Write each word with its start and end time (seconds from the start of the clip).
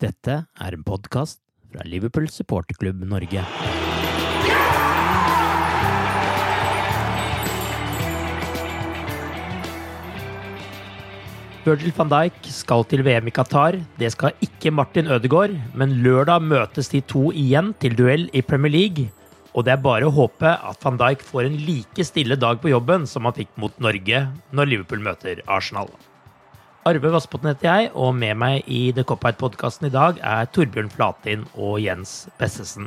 Dette 0.00 0.32
er 0.56 0.72
en 0.72 0.80
podkast 0.80 1.42
fra 1.68 1.84
Liverpool 1.84 2.24
supporterklubb 2.32 3.02
Norge. 3.04 3.42
Virgil 11.66 11.92
van 11.98 12.08
Dijk 12.08 12.48
skal 12.48 12.86
til 12.88 13.04
VM 13.04 13.28
i 13.28 13.34
Qatar. 13.36 13.76
Det 14.00 14.08
skal 14.16 14.32
ikke 14.40 14.72
Martin 14.72 15.10
Ødegaard, 15.12 15.52
men 15.76 15.98
lørdag 16.00 16.48
møtes 16.48 16.88
de 16.88 17.04
to 17.04 17.28
igjen 17.36 17.74
til 17.76 17.92
duell 17.98 18.30
i 18.32 18.40
Premier 18.40 18.72
League. 18.72 19.10
Og 19.52 19.66
det 19.68 19.76
er 19.76 19.84
bare 19.84 20.08
å 20.08 20.16
håpe 20.16 20.48
at 20.48 20.80
van 20.86 20.96
Dijk 20.96 21.28
får 21.28 21.50
en 21.50 21.60
like 21.66 22.08
stille 22.08 22.40
dag 22.40 22.64
på 22.64 22.72
jobben 22.72 23.04
som 23.04 23.28
han 23.28 23.36
fikk 23.36 23.52
mot 23.60 23.76
Norge 23.76 24.30
når 24.56 24.72
Liverpool 24.72 25.04
møter 25.04 25.44
Arsenal. 25.44 25.92
Arve 26.88 27.10
Vassbotn 27.12 27.50
heter 27.50 27.66
jeg, 27.68 27.88
og 27.92 28.14
med 28.16 28.38
meg 28.40 28.64
i 28.64 28.86
The 28.96 29.02
Cop-Out-podkasten 29.04 29.90
i 29.90 29.92
dag 29.92 30.16
er 30.24 30.46
Torbjørn 30.48 30.88
Flatin 30.88 31.42
og 31.52 31.74
Jens 31.84 32.22
Bessesen. 32.40 32.86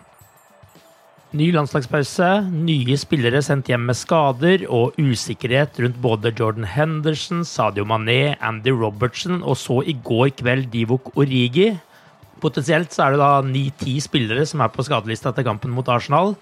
Ny 1.37 1.51
landslagspause, 1.53 2.29
nye 2.49 2.97
spillere 2.97 3.43
sendt 3.45 3.69
hjem 3.69 3.85
med 3.85 3.97
skader 3.97 4.65
og 4.65 4.97
usikkerhet 4.97 5.77
rundt 5.81 5.99
både 6.01 6.33
Jordan 6.33 6.65
Henderson, 6.65 7.45
Sadio 7.45 7.85
Mané, 7.85 8.33
Andy 8.41 8.73
Robertson 8.73 9.43
og 9.43 9.59
så 9.61 9.83
i 9.85 9.93
går 9.93 10.33
kveld 10.41 10.71
Divok 10.73 11.13
Origi. 11.13 11.75
Potensielt 12.41 12.93
så 12.93 13.05
er 13.05 13.13
det 13.13 13.21
da 13.21 13.31
ni-ti 13.45 13.99
spillere 14.01 14.45
som 14.49 14.65
er 14.65 14.73
på 14.73 14.85
skadelista 14.89 15.35
til 15.37 15.45
kampen 15.45 15.73
mot 15.73 15.89
Arsenal. 15.89 16.33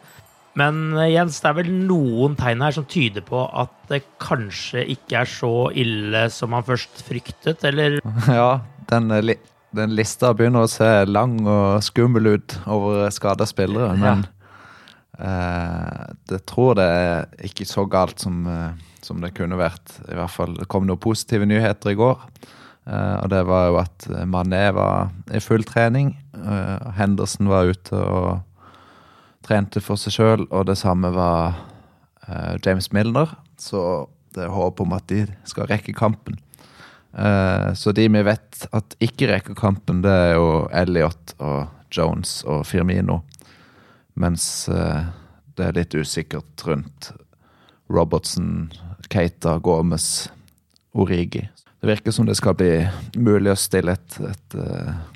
Men 0.60 0.98
eh, 0.98 1.14
Jens, 1.14 1.40
det 1.44 1.52
er 1.52 1.58
vel 1.62 1.72
noen 1.88 2.36
tegn 2.40 2.64
her 2.66 2.76
som 2.76 2.88
tyder 2.90 3.24
på 3.26 3.46
at 3.48 3.72
det 3.92 4.04
kanskje 4.22 4.84
ikke 4.96 5.22
er 5.22 5.30
så 5.30 5.54
ille 5.78 6.26
som 6.34 6.52
man 6.56 6.66
først 6.68 7.04
fryktet, 7.08 7.64
eller? 7.68 8.00
Ja, 8.42 8.60
den, 8.92 9.12
li 9.24 9.38
den 9.72 9.96
lista 9.96 10.34
begynner 10.36 10.66
å 10.66 10.72
se 10.72 10.90
lang 11.08 11.38
og 11.48 11.80
skummel 11.86 12.34
ut 12.34 12.58
over 12.68 13.06
skada 13.16 13.46
spillere, 13.48 13.94
men 13.96 14.26
eh, 15.16 16.10
det 16.28 16.42
tror 16.50 16.76
det 16.76 16.88
er 16.88 17.48
ikke 17.48 17.68
så 17.70 17.86
galt 17.88 18.20
som, 18.20 18.42
eh, 18.52 18.74
som 19.00 19.24
det 19.24 19.32
kunne 19.38 19.60
vært. 19.60 19.96
I 20.10 20.18
hvert 20.20 20.36
fall 20.36 20.58
det 20.60 20.68
kom 20.72 20.90
noen 20.90 21.00
positive 21.00 21.48
nyheter 21.48 21.94
i 21.94 22.00
går. 22.02 22.28
Eh, 22.92 23.16
og 23.22 23.32
det 23.32 23.46
var 23.48 23.70
jo 23.70 23.80
at 23.80 24.10
Mané 24.28 24.66
var 24.76 25.14
i 25.32 25.40
full 25.40 25.64
trening. 25.64 26.18
Eh, 26.36 26.92
Henderson 27.00 27.48
var 27.48 27.72
ute 27.72 27.96
og 27.96 28.42
trente 29.46 29.82
for 29.84 30.00
seg 30.00 30.16
sjøl, 30.16 30.46
og 30.50 30.68
det 30.70 30.78
samme 30.80 31.12
var 31.16 31.58
uh, 32.28 32.56
James 32.64 32.92
Milner. 32.96 33.34
Så 33.60 34.08
det 34.36 34.46
er 34.46 34.56
håp 34.56 34.82
om 34.84 34.96
at 34.96 35.08
de 35.12 35.26
skal 35.50 35.70
rekke 35.72 35.96
kampen. 35.98 36.40
Uh, 37.12 37.74
så 37.76 37.92
de 37.96 38.08
vi 38.08 38.24
vet 38.24 38.66
at 38.72 38.96
ikke 39.04 39.32
rekker 39.34 39.58
kampen, 39.58 40.04
det 40.06 40.12
er 40.12 40.36
jo 40.38 40.68
Elliot 40.72 41.36
og 41.40 41.68
Jones 41.92 42.40
og 42.48 42.64
Firmino. 42.70 43.22
Mens 44.20 44.46
uh, 44.72 45.10
det 45.58 45.68
er 45.68 45.80
litt 45.82 45.98
usikkert 45.98 46.68
rundt 46.68 47.12
Robertson, 47.92 48.70
Keita, 49.12 49.58
Gomez, 49.60 50.30
Origi. 50.96 51.44
Det 51.82 51.90
virker 51.90 52.14
som 52.16 52.28
det 52.30 52.38
skal 52.38 52.56
bli 52.56 52.86
mulig 53.18 53.52
å 53.52 53.60
stille 53.60 53.98
et, 53.98 54.18
et 54.22 54.56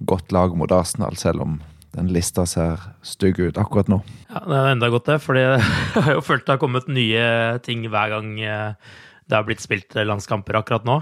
godt 0.10 0.34
lag 0.34 0.56
mot 0.58 0.72
Arsenal, 0.74 1.16
selv 1.16 1.46
om 1.46 1.60
den 1.96 2.12
lista 2.14 2.46
ser 2.50 2.82
stygg 3.06 3.40
ut 3.40 3.58
akkurat 3.62 3.90
nå. 3.92 4.02
Ja, 4.30 4.44
Det 4.46 4.60
er 4.60 4.72
enda 4.74 4.92
godt, 4.94 5.08
det. 5.10 5.20
For 5.24 5.38
jeg 5.40 5.60
har 5.96 6.14
jo 6.14 6.24
følt 6.26 6.46
det 6.46 6.56
har 6.58 6.62
kommet 6.62 6.88
nye 6.92 7.26
ting 7.66 7.88
hver 7.88 8.14
gang 8.18 8.36
eh, 8.44 8.96
det 9.26 9.38
har 9.40 9.46
blitt 9.48 9.64
spilt 9.64 9.96
landskamper 9.98 10.60
akkurat 10.60 10.86
nå. 10.86 11.00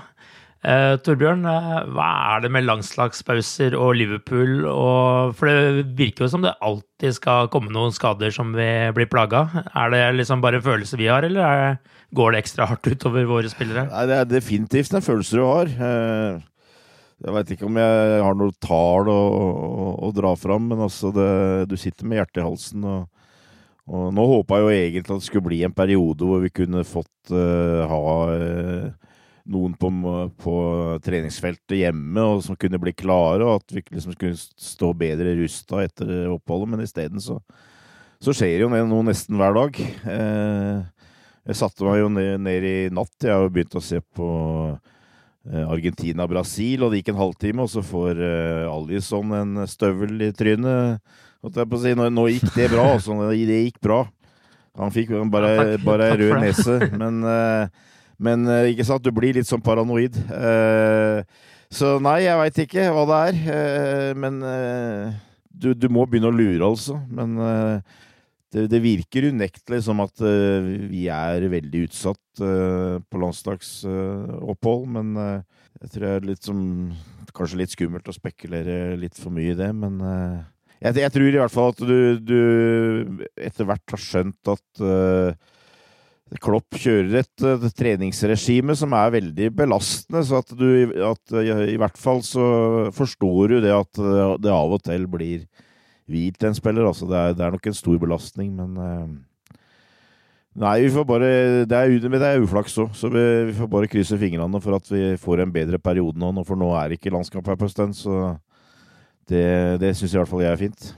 Eh, 0.63 0.93
Torbjørn, 1.03 1.41
eh, 1.49 1.71
hva 1.91 2.05
er 2.37 2.45
det 2.45 2.51
med 2.55 2.63
landslagspauser 2.63 3.73
og 3.75 3.97
Liverpool? 3.99 4.61
Og, 4.69 5.33
for 5.35 5.49
det 5.51 5.89
virker 5.97 6.23
jo 6.23 6.29
som 6.31 6.45
det 6.45 6.53
alltid 6.63 7.17
skal 7.17 7.49
komme 7.51 7.73
noen 7.75 7.91
skader 7.91 8.31
som 8.31 8.53
vi 8.55 8.69
blir 8.95 9.09
plaga. 9.11 9.43
Er 9.75 9.91
det 9.91 10.05
liksom 10.21 10.43
bare 10.45 10.63
følelser 10.63 11.01
vi 11.01 11.11
har, 11.11 11.27
eller 11.27 11.43
er, 11.43 11.75
går 12.15 12.31
det 12.31 12.45
ekstra 12.45 12.69
hardt 12.69 12.87
utover 12.87 13.27
våre 13.27 13.51
spillere? 13.51 13.89
Nei, 13.91 14.05
Det 14.07 14.21
er 14.21 14.31
definitivt 14.37 14.95
en 14.95 15.03
følelse 15.03 15.35
du 15.35 15.43
har. 15.43 15.73
Eh, 15.89 16.39
Jeg 17.23 17.31
veit 17.31 17.51
ikke 17.56 17.67
om 17.69 17.78
jeg 17.79 18.19
har 18.19 18.35
noe 18.35 18.51
tall 18.63 19.07
å, 19.07 19.16
å, 19.16 19.85
å 20.03 20.09
dra 20.16 20.34
fram, 20.35 20.66
men 20.73 20.81
altså 20.84 21.11
det, 21.16 21.28
du 21.72 21.78
sitter 21.79 22.07
med 22.09 22.19
hjertet 22.19 22.41
i 22.41 22.44
halsen. 22.44 22.84
Og, 22.84 23.06
og 23.88 24.09
nå 24.16 24.25
håpa 24.28 24.59
jeg 24.59 24.66
jo 24.66 24.73
egentlig 24.75 25.16
at 25.16 25.23
det 25.23 25.29
skulle 25.29 25.47
bli 25.47 25.62
en 25.63 25.75
periode 25.75 26.28
hvor 26.28 26.44
vi 26.44 26.51
kunne 26.51 26.83
fått 26.88 27.31
uh, 27.31 27.88
ha 27.88 28.03
uh, 28.28 29.13
noen 29.56 29.75
på, 29.79 29.91
på, 30.39 30.56
treningsfeltet 31.03 31.79
hjemme 31.79 32.28
og 32.28 32.44
som 32.44 32.59
kunne 32.59 32.79
bli 32.83 32.95
klare, 32.95 33.44
og 33.47 33.62
at 33.62 33.75
vi 33.75 33.85
liksom 33.88 34.17
skulle 34.17 34.39
stå 34.39 34.91
bedre 34.91 35.38
rusta 35.39 35.83
etter 35.88 36.28
oppholdet. 36.33 36.75
Men 36.75 36.83
isteden 36.83 37.23
så, 37.23 37.39
så 38.19 38.35
skjer 38.35 38.66
jo 38.66 38.72
noe 38.73 39.03
nesten 39.07 39.39
hver 39.39 39.56
dag. 39.62 39.79
Uh, 40.03 41.07
jeg 41.47 41.59
satte 41.59 41.88
meg 41.88 42.03
jo 42.03 42.12
ned, 42.12 42.35
ned 42.44 42.67
i 42.67 42.78
natt. 42.91 43.16
Jeg 43.23 43.31
har 43.31 43.47
jo 43.47 43.56
begynt 43.56 43.79
å 43.79 43.83
se 43.83 44.03
på 44.16 44.28
Argentina-Brasil, 45.43 46.83
og 46.85 46.93
det 46.93 47.01
gikk 47.01 47.11
en 47.11 47.19
halvtime, 47.19 47.63
og 47.65 47.71
så 47.71 47.83
får 47.83 48.19
uh, 48.21 48.71
Alison 48.71 49.33
en 49.35 49.63
støvel 49.68 50.21
i 50.23 50.31
trynet. 50.35 51.01
Si. 51.44 51.95
Nå, 52.00 52.06
nå, 52.07 52.27
gikk 52.31 52.53
det 52.56 52.69
bra, 52.71 52.85
altså. 52.94 53.18
Det 53.27 53.57
gikk 53.65 53.81
bra. 53.83 54.06
Han 54.79 54.94
fikk 54.95 55.12
bare, 55.33 55.50
ja, 55.57 55.81
bare 55.83 56.13
rød 56.15 56.38
nese. 56.45 56.77
Men, 57.01 57.19
uh, 57.27 57.91
men 58.23 58.45
uh, 58.47 58.69
ikke 58.69 58.85
sant, 58.88 59.03
du 59.03 59.12
blir 59.12 59.35
litt 59.35 59.50
sånn 59.50 59.62
paranoid. 59.65 60.15
så 61.73 61.95
nei, 62.00 62.19
jeg 62.23 62.39
veit 62.39 62.59
ikke 62.63 62.85
hva 62.94 63.03
det 63.09 63.18
er. 63.27 64.13
men 64.15 64.38
du, 65.50 65.73
du, 65.73 65.88
må 65.91 66.06
begynne 66.07 66.29
å 66.29 66.35
lure, 66.35 66.62
altså. 66.69 67.00
Men 67.12 67.35
det, 68.53 68.67
det, 68.69 68.81
virker 68.83 69.29
unektelig 69.33 69.81
som 69.88 70.01
at 70.03 70.21
uh, 70.21 70.65
vi 70.91 71.07
er 71.11 71.47
veldig 71.50 71.88
utsatt 71.88 72.44
uh, 72.44 73.01
på 73.01 73.21
landslagsopphold, 73.21 74.85
uh, 74.85 74.94
men 74.94 75.15
jeg 75.81 75.94
tror 75.94 76.05
det 76.05 76.13
er 76.13 76.31
litt 76.31 76.47
som 76.51 76.61
Kanskje 77.33 77.57
litt 77.63 77.71
skummelt 77.73 78.05
å 78.05 78.13
spekulere 78.13 78.94
litt 79.01 79.17
for 79.17 79.33
mye 79.33 79.55
i 79.55 79.57
det, 79.57 79.71
men 79.73 79.95
jeg, 80.03 81.00
jeg, 81.01 81.09
tror 81.15 81.25
i 81.31 81.39
hvert 81.41 81.53
fall 81.55 81.71
at 81.71 81.79
du, 81.81 81.95
du 82.21 83.23
etter 83.41 83.65
hvert 83.65 83.95
har 83.95 84.01
skjønt 84.03 84.51
at 84.53 84.81
Klopp 86.45 86.77
kjører 86.77 87.23
et, 87.23 87.45
et 87.56 87.65
treningsregime 87.73 88.75
som 88.77 88.94
er 88.94 89.15
veldig 89.15 89.49
belastende, 89.57 90.21
så 90.29 90.44
at 90.44 90.53
du 90.53 90.94
at, 91.09 91.33
i 91.41 91.79
hvert 91.81 91.97
fall 91.97 92.21
så 92.21 92.45
forstår 92.94 93.56
du 93.56 93.57
det 93.65 93.73
at 93.79 94.03
det 94.45 94.53
av 94.53 94.77
og 94.77 94.85
til 94.85 95.09
blir 95.09 95.47
hvilt 96.09 96.44
en 96.44 96.57
spiller. 96.57 96.88
Altså 96.89 97.07
det, 97.09 97.19
er, 97.19 97.38
det 97.38 97.45
er 97.45 97.55
nok 97.55 97.69
en 97.69 97.77
stor 97.77 98.01
belastning, 98.01 98.55
men 98.57 99.23
Nei, 100.53 100.83
vi 100.85 100.89
får 100.94 101.05
bare, 101.09 101.29
det 101.65 101.73
er, 101.73 101.94
det 101.97 102.27
er 102.27 102.44
uflaks 102.44 102.75
òg, 102.77 102.91
så 102.94 103.09
vi, 103.09 103.21
vi, 103.47 103.53
får 103.57 103.69
bare 103.71 103.88
krysse 103.89 104.19
fingrene 104.21 104.59
for 104.61 104.77
at 104.77 104.91
vi 104.91 105.15
får 105.17 105.41
en 105.41 105.53
bedre 105.53 105.79
periode 105.81 106.21
nå. 106.21 106.29
For 106.45 106.59
nå 106.59 106.67
er 106.77 106.94
ikke 106.94 107.13
landskamp 107.13 107.47
her 107.50 107.57
på 107.57 107.65
en 107.65 107.73
stund, 107.73 107.95
så 107.97 108.35
det, 109.29 109.81
det 109.81 109.95
syns 109.97 110.13
i 110.13 110.19
hvert 110.19 110.29
fall 110.29 110.44
jeg 110.45 110.53
er 110.53 110.61
fint. 110.61 110.91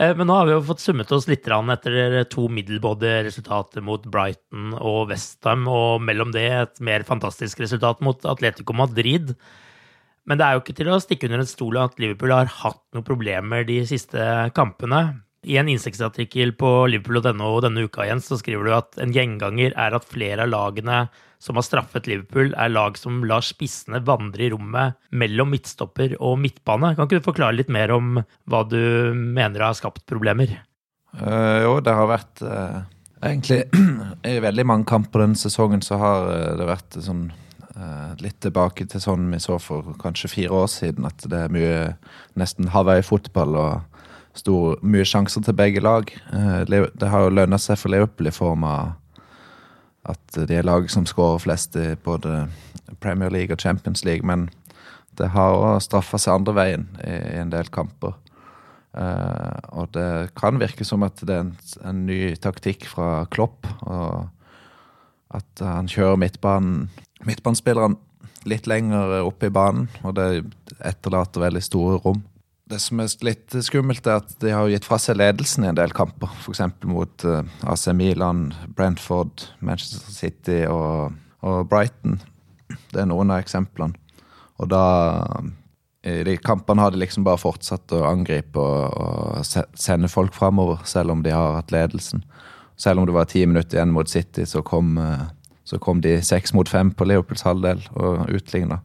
Eh, 0.00 0.14
men 0.16 0.26
nå 0.26 0.38
har 0.38 0.48
vi 0.48 0.54
jo 0.56 0.62
fått 0.64 0.82
summet 0.82 1.12
oss 1.12 1.28
litt 1.28 1.44
etter 1.44 2.24
to 2.32 2.48
middelbådige 2.48 3.26
resultater 3.28 3.84
mot 3.84 4.08
Brighton 4.08 4.72
og 4.80 5.12
Westham, 5.12 5.68
og 5.68 6.00
mellom 6.00 6.32
det 6.32 6.48
et 6.48 6.80
mer 6.80 7.04
fantastisk 7.04 7.60
resultat 7.60 8.00
mot 8.00 8.24
Atletico 8.24 8.72
Madrid. 8.72 9.34
Men 10.28 10.40
det 10.40 10.46
er 10.46 10.56
jo 10.56 10.62
ikke 10.62 10.76
til 10.78 10.88
å 10.92 11.00
stikke 11.02 11.28
under 11.28 11.42
en 11.42 11.50
stol 11.50 11.78
at 11.82 12.00
Liverpool 12.00 12.32
har 12.32 12.48
hatt 12.62 12.82
noen 12.96 13.06
problemer 13.06 13.66
de 13.68 13.82
siste 13.88 14.24
kampene. 14.56 15.02
I 15.44 15.58
en 15.60 15.68
innsiktsartikkel 15.68 16.54
på 16.56 16.70
liverpool.no 16.88 17.50
denne 17.60 17.84
uka 17.84 18.06
igjen, 18.06 18.22
så 18.24 18.38
skriver 18.40 18.64
du 18.64 18.72
at 18.78 18.96
en 19.04 19.12
gjenganger 19.12 19.76
er 19.76 19.96
at 19.96 20.08
flere 20.08 20.46
av 20.46 20.52
lagene 20.54 21.02
som 21.44 21.58
har 21.60 21.66
straffet 21.66 22.08
Liverpool, 22.08 22.54
er 22.56 22.72
lag 22.72 22.96
som 22.96 23.20
lar 23.28 23.44
spissene 23.44 24.00
vandre 24.06 24.46
i 24.46 24.50
rommet 24.54 24.96
mellom 25.12 25.52
midtstopper 25.52 26.16
og 26.16 26.38
midtbane. 26.40 26.94
Kan 26.96 27.04
ikke 27.04 27.20
du 27.20 27.28
forklare 27.28 27.58
litt 27.58 27.72
mer 27.72 27.92
om 27.92 28.22
hva 28.48 28.62
du 28.64 29.12
mener 29.12 29.66
har 29.66 29.76
skapt 29.76 30.06
problemer? 30.08 30.56
Uh, 31.12 31.60
jo, 31.66 31.76
det 31.84 31.92
har 31.94 32.08
vært 32.10 32.40
uh, 32.42 32.80
Egentlig 33.24 33.60
i 34.32 34.40
veldig 34.42 34.64
mange 34.66 34.88
kamper 34.88 35.22
denne 35.22 35.38
sesongen 35.38 35.84
så 35.84 36.00
har 36.00 36.26
uh, 36.26 36.56
det 36.58 36.66
vært 36.68 36.96
sånn 37.04 37.28
litt 38.22 38.36
tilbake 38.44 38.84
til 38.86 39.02
sånn 39.02 39.24
vi 39.32 39.40
så 39.42 39.56
for 39.58 39.96
kanskje 39.98 40.30
fire 40.30 40.60
år 40.62 40.68
siden, 40.70 41.08
at 41.08 41.24
det 41.26 41.40
er 41.44 41.54
mye 41.54 41.78
nesten 42.38 42.68
Hawaii-fotball 42.70 43.56
og 43.58 44.04
stor, 44.38 44.76
mye 44.82 45.06
sjanser 45.06 45.42
til 45.42 45.56
begge 45.58 45.82
lag. 45.82 46.10
Det 46.70 47.08
har 47.10 47.24
jo 47.24 47.32
lønna 47.34 47.58
seg 47.58 47.80
for 47.80 47.90
Liverpool 47.90 48.30
i 48.30 48.34
form 48.34 48.66
av 48.68 48.94
at 50.04 50.36
de 50.36 50.58
er 50.58 50.66
lag 50.66 50.86
som 50.92 51.06
skårer 51.08 51.42
flest 51.42 51.76
i 51.80 51.94
både 52.04 52.44
Premier 53.00 53.32
League 53.32 53.54
og 53.54 53.62
Champions 53.62 54.04
League, 54.04 54.26
men 54.26 54.48
det 55.18 55.30
har 55.32 55.56
òg 55.56 55.80
straffa 55.84 56.18
seg 56.20 56.40
andre 56.40 56.54
veien 56.56 56.86
i, 57.00 57.14
en 57.40 57.52
del 57.52 57.70
kamper. 57.72 58.16
Uh, 58.94 59.58
og 59.74 59.90
det 59.94 60.34
kan 60.38 60.60
virke 60.60 60.86
som 60.86 61.02
at 61.06 61.18
det 61.26 61.34
er 61.34 61.48
en, 61.88 62.04
ny 62.06 62.34
taktikk 62.38 62.86
fra 62.90 63.24
Klopp. 63.30 63.66
Og 63.86 64.28
at 65.34 65.64
han 65.66 65.88
kjører 65.90 66.20
midtbanen 66.20 66.88
midtbanespillerne 67.28 67.98
litt 68.48 68.68
lenger 68.68 69.22
oppe 69.24 69.48
i 69.48 69.54
banen, 69.54 69.88
og 70.04 70.16
det 70.18 70.44
etterlater 70.84 71.44
veldig 71.44 71.62
store 71.64 71.98
rom. 72.04 72.22
Det 72.64 72.78
som 72.80 73.00
er 73.02 73.10
litt 73.26 73.54
skummelt, 73.64 74.06
er 74.08 74.22
at 74.22 74.30
de 74.40 74.52
har 74.54 74.70
gitt 74.72 74.86
fra 74.88 74.96
seg 75.00 75.18
ledelsen 75.20 75.66
i 75.66 75.68
en 75.68 75.76
del 75.76 75.92
kamper. 75.96 76.32
F.eks. 76.40 76.62
mot 76.88 77.26
eh, 77.28 77.50
AC 77.68 77.90
Milan, 77.96 78.46
Brentford, 78.76 79.44
Manchester 79.60 80.12
City 80.12 80.62
og, 80.70 81.12
og, 81.44 81.66
Brighton. 81.68 82.16
Det 82.88 83.02
er 83.02 83.10
noen 83.10 83.34
av 83.34 83.44
eksemplene. 83.44 84.00
Og 84.62 84.70
da 84.72 84.84
I 86.04 86.22
de 86.24 86.38
kampene 86.40 86.80
har 86.84 86.92
de 86.94 87.00
liksom 87.02 87.24
bare 87.26 87.40
fortsatt 87.40 87.92
å 87.96 88.04
angripe 88.08 88.60
og, 88.60 88.96
og 88.96 89.44
sende 89.76 90.08
folk 90.08 90.34
framover, 90.36 90.80
selv 90.88 91.12
om 91.12 91.24
de 91.24 91.32
har 91.36 91.58
hatt 91.58 91.72
ledelsen. 91.74 92.24
Selv 92.80 93.00
om 93.00 93.06
det 93.06 93.14
var 93.16 93.28
ti 93.28 93.44
minutter 93.46 93.78
igjen 93.78 93.92
mot 93.92 94.08
City, 94.08 94.46
så 94.48 94.64
kom, 94.66 94.96
uh, 94.98 95.28
så 95.64 95.78
kom 95.80 96.00
de 96.04 96.18
seks 96.24 96.52
mot 96.52 96.68
fem 96.68 96.90
på 96.92 97.06
Leopolds 97.08 97.44
halvdel 97.46 97.80
og 97.96 98.26
utligna. 98.28 98.82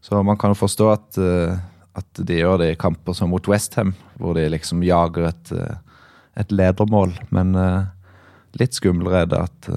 Så 0.00 0.22
man 0.22 0.38
kan 0.38 0.52
jo 0.54 0.60
forstå 0.60 0.90
at 0.92 1.18
uh, 1.18 1.56
at 1.96 2.20
de 2.28 2.40
gjør 2.42 2.60
det 2.60 2.70
i 2.72 2.78
kamper 2.78 3.16
som 3.16 3.32
mot 3.32 3.48
Westham, 3.48 3.94
hvor 4.20 4.36
de 4.36 4.44
liksom 4.52 4.84
jager 4.84 5.30
et, 5.30 5.52
eh, 5.52 5.76
et 6.36 6.52
ledermål. 6.52 7.14
Men 7.32 7.56
uh, 7.56 7.88
litt 8.60 8.76
skumlere 8.76 9.24
er 9.24 9.30
det 9.32 9.40
at, 9.46 9.68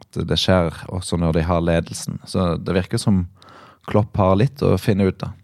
at, 0.00 0.18
det 0.26 0.38
skjer 0.40 0.72
også 0.90 1.18
når 1.20 1.38
de 1.38 1.46
har 1.46 1.62
ledelsen. 1.62 2.18
Så 2.26 2.54
det 2.58 2.74
virker 2.74 2.98
som 2.98 3.26
Klopp 3.86 4.16
har 4.18 4.34
litt 4.40 4.64
å 4.66 4.74
finne 4.80 5.06
ut 5.06 5.22
av. 5.22 5.36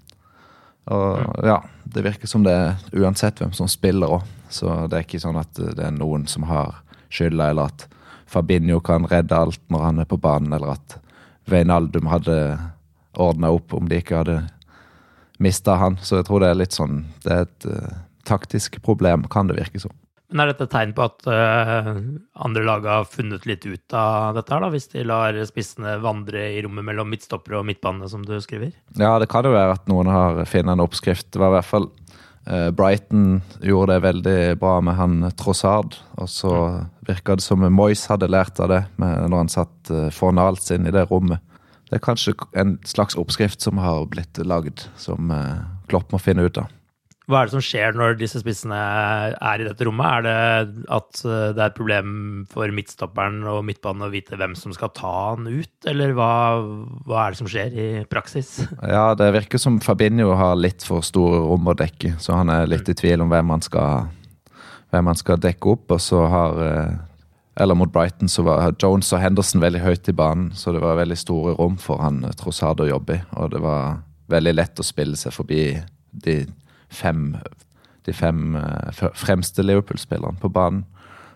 Og 0.90 1.46
ja, 1.46 1.60
det 1.86 2.02
virker 2.02 2.26
som 2.26 2.42
det 2.42 2.54
er 2.56 2.80
uansett 2.98 3.38
hvem 3.38 3.52
som 3.54 3.70
spiller 3.70 4.16
òg. 4.16 4.24
Så 4.50 4.72
det 4.90 4.98
er 4.98 5.06
ikke 5.06 5.22
sånn 5.22 5.38
at 5.38 5.54
det 5.54 5.84
er 5.86 5.94
noen 5.94 6.26
som 6.26 6.48
har 6.50 6.80
skylda, 7.12 7.52
eller 7.52 7.70
at 7.70 7.86
Fabinho 8.32 8.80
kan 8.84 9.06
redde 9.10 9.36
alt 9.36 9.62
når 9.72 9.88
han 9.88 10.02
er 10.02 10.08
på 10.08 10.18
banen, 10.20 10.54
eller 10.56 10.76
at 10.76 10.98
Veinaldum 11.50 12.08
hadde 12.08 12.36
ordna 13.20 13.50
opp 13.52 13.74
om 13.76 13.88
de 13.90 14.00
ikke 14.00 14.22
hadde 14.22 14.38
mista 15.42 15.76
han. 15.80 15.98
Så 16.00 16.20
jeg 16.20 16.28
tror 16.28 16.42
det 16.42 16.52
er 16.52 16.60
litt 16.60 16.76
sånn 16.76 17.02
Det 17.24 17.34
er 17.34 17.44
et 17.48 17.66
uh, 17.68 17.98
taktisk 18.28 18.78
problem, 18.84 19.26
kan 19.30 19.50
det 19.50 19.58
virke 19.58 19.82
som. 19.82 19.92
Men 20.32 20.46
Er 20.46 20.52
dette 20.54 20.64
et 20.64 20.72
tegn 20.72 20.94
på 20.96 21.04
at 21.04 21.26
uh, 21.28 21.90
andre 22.46 22.62
lag 22.64 22.86
har 22.88 23.08
funnet 23.10 23.44
litt 23.48 23.66
ut 23.66 23.96
av 23.98 24.38
dette, 24.38 24.54
her 24.54 24.64
da, 24.64 24.70
hvis 24.72 24.88
de 24.94 25.04
lar 25.04 25.36
spissene 25.48 25.98
vandre 26.00 26.46
i 26.54 26.62
rommet 26.64 26.86
mellom 26.88 27.10
midtstoppere 27.12 27.58
og 27.60 27.66
midtbane, 27.68 28.08
som 28.08 28.24
du 28.24 28.38
skriver? 28.40 28.72
Ja, 28.96 29.18
det 29.20 29.28
kan 29.32 29.44
jo 29.44 29.52
være 29.52 29.76
at 29.76 29.90
noen 29.92 30.08
har 30.08 30.40
funnet 30.48 30.72
en 30.72 30.86
oppskrift. 30.86 31.28
Det 31.34 31.42
var 31.42 31.52
i 31.52 31.58
hvert 31.58 31.68
fall 31.68 31.90
Brighton 32.44 33.42
gjorde 33.62 33.94
det 33.94 34.02
veldig 34.02 34.38
bra 34.58 34.80
med 34.82 34.96
han 34.98 35.28
Trossard. 35.38 35.94
Og 36.18 36.26
så 36.28 36.52
virka 37.06 37.36
det 37.38 37.44
som 37.44 37.62
Moyes 37.62 38.02
hadde 38.10 38.30
lært 38.32 38.58
av 38.58 38.72
det 38.72 38.80
når 38.98 39.36
han 39.36 39.52
satt 39.52 39.74
fornalt 39.86 40.16
Fornals 40.16 40.70
inn 40.74 40.88
i 40.90 40.94
det 40.94 41.06
rommet. 41.10 41.38
Det 41.92 41.98
er 41.98 42.06
kanskje 42.06 42.32
en 42.56 42.78
slags 42.88 43.18
oppskrift 43.20 43.60
som 43.60 43.76
har 43.76 44.06
blitt 44.08 44.38
lagd, 44.48 44.86
som 44.96 45.28
eh, 45.28 45.58
Klopp 45.92 46.14
må 46.14 46.20
finne 46.24 46.46
ut 46.48 46.56
av. 46.56 46.70
Hva 47.30 47.38
er 47.38 47.48
det 47.48 47.54
som 47.54 47.62
skjer 47.62 47.94
når 47.94 48.16
disse 48.18 48.40
spissene 48.42 48.76
er 48.76 49.62
i 49.62 49.66
dette 49.68 49.86
rommet? 49.86 50.06
Er 50.08 50.24
det 50.26 50.86
at 50.90 51.20
eh, 51.22 51.52
det 51.54 51.60
er 51.60 51.68
et 51.68 51.76
problem 51.76 52.14
for 52.50 52.74
midtstopperen 52.74 53.44
og 53.46 53.60
midtbanen 53.68 54.08
å 54.08 54.10
vite 54.10 54.38
hvem 54.40 54.56
som 54.58 54.74
skal 54.74 54.90
ta 54.96 55.12
han 55.30 55.46
ut, 55.46 55.70
eller 55.86 56.16
hva, 56.18 56.32
hva, 57.06 57.20
er 57.22 57.34
det 57.34 57.40
som 57.42 57.50
skjer 57.50 57.78
i 57.78 57.86
praksis? 58.10 58.56
Ja, 58.92 59.12
det 59.18 59.30
virker 59.36 59.60
som 59.62 59.78
Fabinho 59.82 60.32
har 60.36 60.58
litt 60.58 60.82
for 60.86 61.04
store 61.06 61.38
rom 61.46 61.70
å 61.70 61.76
dekke, 61.78 62.16
så 62.22 62.40
han 62.40 62.50
er 62.52 62.68
litt 62.70 62.90
i 62.90 62.96
tvil 62.98 63.22
om 63.22 63.30
hvem 63.30 63.54
han 63.54 63.62
skal, 63.62 64.10
hvem 64.90 65.10
han 65.12 65.18
skal 65.18 65.40
dekke 65.40 65.76
opp. 65.76 65.94
Og 65.94 66.02
så 66.02 66.24
har 66.32 66.58
eh, 66.66 66.92
eller 67.62 67.76
mot 67.78 67.92
Brighton 67.92 68.28
så 68.28 68.42
var 68.42 68.74
Jones 68.80 69.12
og 69.12 69.20
Henderson 69.20 69.62
veldig 69.62 69.82
høyt 69.84 70.08
i 70.08 70.16
banen, 70.16 70.50
så 70.56 70.72
det 70.72 70.80
var 70.82 70.98
veldig 70.98 71.18
store 71.20 71.54
rom 71.58 71.76
for 71.80 72.00
han 72.02 72.22
tross 72.24 72.40
Trossard 72.40 72.80
å 72.80 72.88
jobbe 72.88 73.18
i. 73.18 73.24
Og 73.36 73.52
det 73.52 73.60
var 73.62 74.00
veldig 74.32 74.54
lett 74.56 74.80
å 74.80 74.86
spille 74.86 75.18
seg 75.20 75.34
forbi 75.36 75.66
de 76.24 76.40
fem, 76.92 77.36
de 78.06 78.14
fem 78.16 78.56
uh, 78.56 79.08
fremste 79.18 79.64
Liverpool-spillerne 79.64 80.40
på 80.40 80.50
banen. 80.52 80.84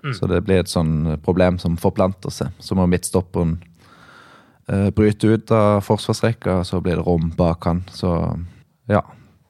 Mm. 0.04 0.14
Så 0.14 0.28
det 0.30 0.44
blir 0.46 0.62
et 0.62 0.70
sånn 0.70 1.16
problem 1.24 1.58
som 1.58 1.78
forplanter 1.80 2.30
seg. 2.30 2.54
Så 2.62 2.78
må 2.78 2.86
midtstopperen 2.90 3.56
uh, 4.70 4.90
bryte 4.94 5.32
ut 5.32 5.52
av 5.54 5.80
forsvarsrekka, 5.86 6.60
så 6.64 6.80
blir 6.84 7.00
det 7.00 7.06
rom 7.06 7.32
bak 7.36 7.66
han. 7.66 7.82
Så 7.90 8.12
ja, 8.90 9.02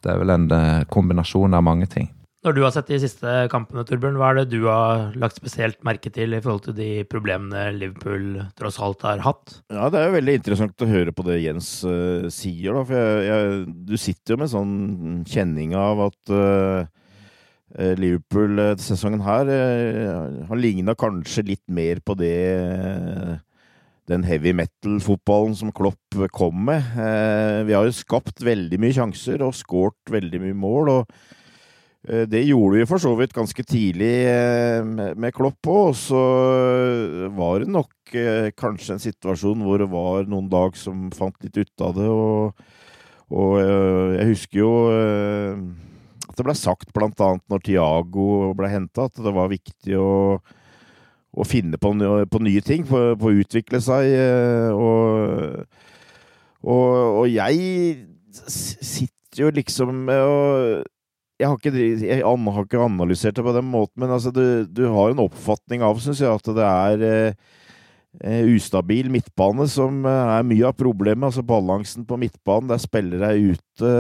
det 0.04 0.12
er 0.12 0.22
vel 0.22 0.32
en 0.32 0.48
uh, 0.52 0.84
kombinasjon 0.92 1.56
av 1.56 1.66
mange 1.66 1.90
ting. 1.92 2.08
Når 2.46 2.54
du 2.54 2.60
har 2.62 2.70
sett 2.70 2.90
de 2.92 2.98
siste 3.02 3.30
kampene, 3.50 3.82
Torbjørn, 3.82 4.20
hva 4.20 4.28
er 4.30 4.36
det 4.38 4.52
du 4.52 4.68
har 4.68 5.08
lagt 5.18 5.40
spesielt 5.40 5.80
merke 5.86 6.12
til 6.14 6.36
i 6.36 6.38
forhold 6.38 6.68
til 6.68 6.76
de 6.76 6.90
problemene 7.10 7.72
Liverpool 7.74 8.36
tross 8.54 8.76
alt 8.78 9.02
har 9.02 9.24
hatt? 9.24 9.56
Ja, 9.66 9.88
Det 9.90 9.98
er 9.98 10.04
jo 10.06 10.12
veldig 10.14 10.36
interessant 10.38 10.84
å 10.84 10.86
høre 10.86 11.10
på 11.10 11.24
det 11.26 11.40
Jens 11.42 11.70
uh, 11.82 12.28
sier, 12.30 12.76
da. 12.76 12.84
For 12.86 13.00
jeg, 13.00 13.24
jeg, 13.26 13.64
du 13.88 13.96
sitter 13.98 14.36
jo 14.36 14.38
med 14.44 14.52
sånn 14.52 14.76
kjenning 15.26 15.74
av 15.74 16.04
at 16.04 16.30
uh, 16.30 16.86
Liverpool 17.98 18.62
uh, 18.62 18.76
sesongen 18.78 19.24
her 19.26 19.50
har 20.46 20.60
ligna 20.60 20.94
kanskje 20.94 21.48
litt 21.48 21.64
mer 21.66 21.98
på 21.98 22.14
det 22.20 22.36
den 24.06 24.22
heavy 24.22 24.52
metal-fotballen 24.54 25.56
som 25.58 25.74
Klopp 25.74 26.20
kom 26.30 26.62
med. 26.68 26.94
vi 27.66 27.74
har 27.74 27.88
jo 27.88 27.96
skapt 27.96 28.38
veldig 28.46 28.78
mye 28.78 28.94
sjanser 28.94 29.42
og 29.42 29.58
skåret 29.58 30.14
veldig 30.14 30.44
mye 30.44 30.58
mål. 30.62 30.92
og 30.94 31.10
Eh, 31.10 31.42
det 32.06 32.44
gjorde 32.46 32.78
vi 32.78 32.86
for 32.86 33.02
så 33.02 33.10
vidt 33.18 33.34
ganske 33.34 33.62
tidlig 33.66 34.12
eh, 34.30 34.84
med 35.18 35.34
Klopp 35.34 35.58
på, 35.66 35.76
og 35.88 35.96
så 35.98 36.20
var 37.34 37.64
det 37.64 37.72
nok 37.74 38.14
eh, 38.14 38.52
kanskje 38.54 38.94
en 38.94 39.02
situasjon 39.02 39.64
hvor 39.66 39.82
det 39.82 39.88
var 39.90 40.30
noen 40.30 40.46
dag 40.52 40.78
som 40.78 41.08
fant 41.14 41.34
litt 41.42 41.58
ut 41.58 41.82
av 41.82 41.96
det, 41.98 42.06
og, 42.06 42.62
og 43.34 43.58
jeg 43.58 44.30
husker 44.30 44.62
jo 44.62 44.70
at 46.26 46.38
det 46.38 46.46
ble 46.46 46.54
sagt 46.58 46.94
annet 46.94 47.42
når 47.50 47.66
Tiago 47.66 48.28
ble 48.54 48.70
henta, 48.70 49.08
at 49.10 49.18
det 49.18 49.34
var 49.34 49.50
viktig 49.50 49.98
å, 49.98 50.38
å 51.34 51.48
finne 51.48 51.74
på, 51.74 51.90
på, 52.30 52.44
nye 52.46 52.62
ting, 52.62 52.86
på, 52.86 53.02
på, 53.18 53.32
å 53.32 53.40
utvikle 53.42 53.82
seg, 53.82 54.14
og, 54.78 55.64
og, 56.62 56.90
og 57.24 57.24
jeg 57.34 58.04
sitter 58.46 59.42
jo 59.42 59.56
liksom 59.58 60.06
med 60.06 60.22
å 60.22 60.36
jeg 61.36 61.50
har, 61.50 61.58
ikke, 61.60 61.72
jeg 62.06 62.22
har 62.24 62.64
ikke 62.64 62.80
analysert 62.80 63.36
det 63.36 63.44
på 63.44 63.54
den 63.56 63.68
måten, 63.68 64.00
men 64.00 64.12
altså, 64.14 64.32
du, 64.32 64.64
du 64.64 64.86
har 64.88 65.12
en 65.12 65.24
oppfatning 65.26 65.84
av, 65.84 66.00
syns 66.00 66.22
jeg, 66.24 66.32
at 66.32 66.50
det 66.56 66.64
er 66.64 67.04
eh, 68.24 68.48
ustabil 68.56 69.10
midtbane 69.12 69.66
som 69.68 70.00
er 70.08 70.46
mye 70.48 70.64
av 70.70 70.76
problemet. 70.78 71.28
Altså 71.28 71.44
balansen 71.44 72.06
på 72.08 72.16
midtbanen, 72.20 72.70
der 72.72 72.80
spillere 72.80 73.34
er 73.34 73.52
ute. 73.52 73.92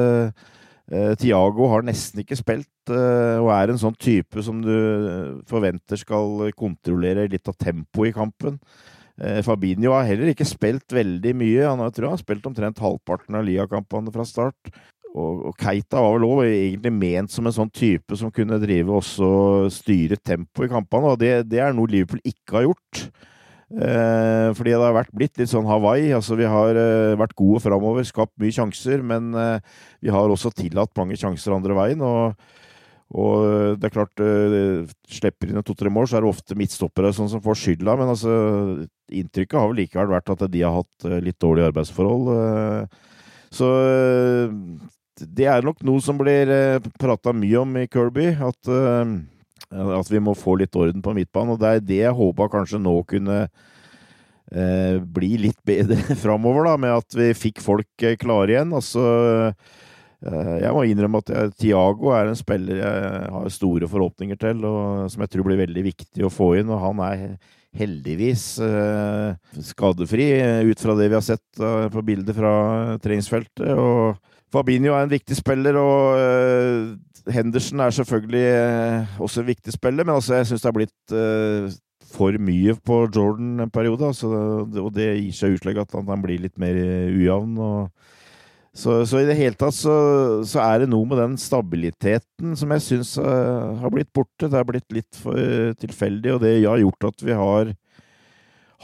Tiago 1.18 1.66
har 1.72 1.82
nesten 1.82 2.22
ikke 2.22 2.38
spilt, 2.38 2.70
og 2.86 3.48
er 3.50 3.72
en 3.72 3.80
sånn 3.82 3.96
type 3.98 4.38
som 4.46 4.60
du 4.62 5.42
forventer 5.50 5.98
skal 5.98 6.52
kontrollere 6.54 7.26
litt 7.32 7.50
av 7.50 7.56
tempoet 7.58 8.12
i 8.12 8.14
kampen. 8.14 8.60
Fabinho 9.42 9.96
har 9.96 10.06
heller 10.06 10.30
ikke 10.30 10.46
spilt 10.46 10.94
veldig 10.94 11.32
mye. 11.40 11.64
Han 11.66 11.82
har, 11.82 11.90
tror 11.90 12.12
han 12.12 12.14
har 12.14 12.22
spilt 12.22 12.46
omtrent 12.46 12.82
halvparten 12.84 13.34
av 13.34 13.44
ligakampene 13.48 14.14
fra 14.14 14.28
start. 14.28 14.70
Og, 15.14 15.46
og, 15.48 15.54
Keita 15.60 16.02
var 16.02 16.16
vel 16.16 16.26
òg 16.26 16.42
egentlig 16.48 16.92
ment 16.92 17.32
som 17.32 17.46
en 17.48 17.54
sånn 17.54 17.72
type 17.72 18.18
som 18.18 18.32
kunne 18.34 18.58
drive 18.60 18.98
også 18.98 19.28
styre 19.72 20.18
tempoet 20.20 20.68
i 20.68 20.74
kampene, 20.74 21.14
og 21.14 21.22
det, 21.22 21.38
det, 21.48 21.62
er 21.62 21.72
noe 21.76 21.88
Liverpool 21.90 22.20
ikke 22.26 22.58
har 22.58 22.66
gjort. 22.66 23.06
Eh, 23.66 24.50
fordi 24.54 24.74
det 24.74 24.78
har 24.78 24.94
vært 24.94 25.14
blitt 25.16 25.40
litt 25.40 25.50
sånn 25.50 25.66
Hawaii. 25.66 26.12
altså 26.14 26.36
Vi 26.38 26.46
har 26.46 26.78
eh, 26.78 27.16
vært 27.18 27.34
gode 27.38 27.62
framover, 27.64 28.06
skapt 28.06 28.36
mye 28.42 28.54
sjanser, 28.54 29.02
men 29.02 29.32
eh, 29.34 29.80
vi 30.04 30.12
har 30.14 30.30
også 30.30 30.52
tillatt 30.54 30.94
mange 30.98 31.18
sjanser 31.18 31.56
andre 31.56 31.78
veien. 31.78 32.04
og 32.04 32.36
og 33.14 33.78
det 33.78 33.86
er 33.86 33.92
klart, 33.94 34.18
uh, 34.18 34.82
slipper 35.06 35.52
inn 35.52 35.62
to-tre 35.62 35.86
mål, 35.94 36.08
så 36.10 36.16
er 36.18 36.24
det 36.24 36.30
ofte 36.32 36.56
midtstoppere 36.58 37.12
sånn 37.14 37.28
som 37.30 37.42
får 37.44 37.60
skylda. 37.60 37.94
Men 38.00 38.10
altså, 38.10 38.32
inntrykket 39.14 39.60
har 39.60 39.70
vel 39.70 39.78
likevel 39.84 40.10
vært 40.10 40.32
at 40.34 40.42
de 40.50 40.64
har 40.64 40.74
hatt 40.80 41.06
uh, 41.06 41.20
litt 41.22 41.38
dårlige 41.38 41.70
arbeidsforhold. 41.70 42.90
Så 43.54 43.68
det 45.20 45.46
er 45.48 45.64
nok 45.64 45.80
noe 45.86 46.02
som 46.04 46.18
blir 46.20 46.50
eh, 46.52 46.90
prata 47.00 47.32
mye 47.36 47.62
om 47.62 47.78
i 47.80 47.86
Kirby. 47.90 48.28
At, 48.34 48.68
uh, 48.68 49.16
at, 49.96 50.10
vi 50.12 50.20
må 50.22 50.36
få 50.36 50.58
litt 50.60 50.76
orden 50.76 51.02
på 51.04 51.14
midtbanen. 51.16 51.54
Og 51.54 51.62
det 51.62 51.70
er 51.70 51.88
det 51.88 52.02
jeg 52.02 52.18
håpa 52.20 52.50
kanskje 52.52 52.82
nå 52.82 52.98
kunne 53.08 53.40
uh, 53.46 54.94
bli 55.00 55.32
litt 55.46 55.58
bedre 55.66 55.98
framover, 56.24 56.70
da, 56.70 56.76
med 56.86 57.00
at 57.00 57.18
vi 57.18 57.32
fikk 57.36 57.64
folk 57.64 58.08
klare 58.20 58.54
igjen. 58.54 58.76
Altså 58.76 59.04
jeg 60.26 60.72
må 60.72 60.80
innrømme 60.88 61.20
at 61.20 61.28
jeg, 61.30 61.50
Tiago 61.60 62.08
er 62.16 62.30
en 62.30 62.38
spiller 62.38 62.78
jeg 62.80 63.18
har 63.30 63.50
store 63.52 63.86
forhåpninger 63.86 64.38
til, 64.40 64.62
og 64.64 65.10
som 65.12 65.22
jeg 65.22 65.30
tror 65.30 65.44
blir 65.46 65.60
veldig 65.60 65.82
viktig 65.84 66.24
å 66.24 66.30
få 66.32 66.54
inn. 66.58 66.72
Og 66.72 66.80
han 66.82 67.02
er 67.04 67.36
heldigvis 67.76 68.46
skadefri, 69.68 70.30
ut 70.66 70.82
fra 70.82 70.96
det 70.98 71.10
vi 71.12 71.18
har 71.18 71.26
sett 71.26 71.60
på 71.92 72.04
bildet 72.08 72.34
fra 72.40 72.54
treningsfeltet. 73.04 73.76
og 73.76 74.16
Fabinho 74.54 74.94
er 74.94 75.06
en 75.06 75.10
viktig 75.10 75.36
spiller, 75.38 75.78
og 75.80 76.20
uh, 76.20 77.32
Henderson 77.34 77.82
er 77.82 77.94
selvfølgelig 77.94 78.44
uh, 78.54 79.22
også 79.26 79.42
en 79.42 79.48
viktig 79.48 79.74
spiller, 79.74 80.06
men 80.06 80.14
altså, 80.14 80.36
jeg 80.38 80.50
syns 80.50 80.62
det 80.62 80.70
har 80.70 80.76
blitt 80.76 81.14
uh, 81.14 81.72
for 82.06 82.36
mye 82.38 82.76
på 82.86 83.00
Jordan 83.10 83.64
en 83.64 83.72
periode. 83.72 84.06
Altså, 84.06 84.30
og 84.30 84.92
det 84.94 85.08
gir 85.08 85.32
seg 85.34 85.56
utslag 85.56 85.82
at 85.82 85.96
han, 85.96 86.22
blir 86.22 86.38
litt 86.44 86.54
mer 86.62 86.78
ujevn. 86.78 87.58
Så, 88.76 89.00
så, 89.08 89.18
i 89.18 89.26
det 89.26 89.34
hele 89.38 89.58
tatt 89.58 89.74
så, 89.74 89.96
så, 90.46 90.60
er 90.62 90.84
det 90.84 90.90
noe 90.92 91.08
med 91.08 91.18
den 91.18 91.34
stabiliteten 91.40 92.54
som 92.60 92.72
jeg 92.76 92.84
syns 92.84 93.16
har 93.18 93.90
blitt 93.92 94.12
borte. 94.14 94.46
Det 94.46 94.54
har 94.54 94.68
blitt 94.68 94.86
litt 94.94 95.18
for 95.18 95.74
tilfeldig, 95.82 96.36
og 96.36 96.44
det 96.44 96.54
har 96.60 96.80
gjort 96.84 97.08
at 97.10 97.26
vi 97.26 97.36
har 97.36 97.74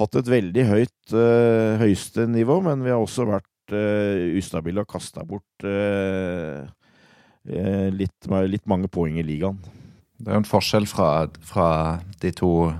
hatt 0.02 0.18
et 0.18 0.32
veldig 0.34 0.66
høyt 0.72 1.16
høyeste 1.84 2.26
nivå, 2.26 2.58
men 2.66 2.82
vi 2.82 2.90
har 2.90 3.00
også 3.00 3.28
vært 3.30 3.51
uh, 3.74 4.38
ustabil 4.38 4.80
og 4.82 4.88
kasta 4.90 5.24
bort 5.26 5.66
uh, 5.66 6.62
litt, 7.42 8.30
litt, 8.48 8.64
mange 8.70 8.90
poeng 8.92 9.18
i 9.18 9.26
ligaen. 9.26 9.58
Det 10.22 10.30
er 10.30 10.38
jo 10.38 10.42
en 10.44 10.48
forskjell 10.48 10.86
fra, 10.86 11.26
fra, 11.42 11.68
de 12.22 12.30
to 12.38 12.70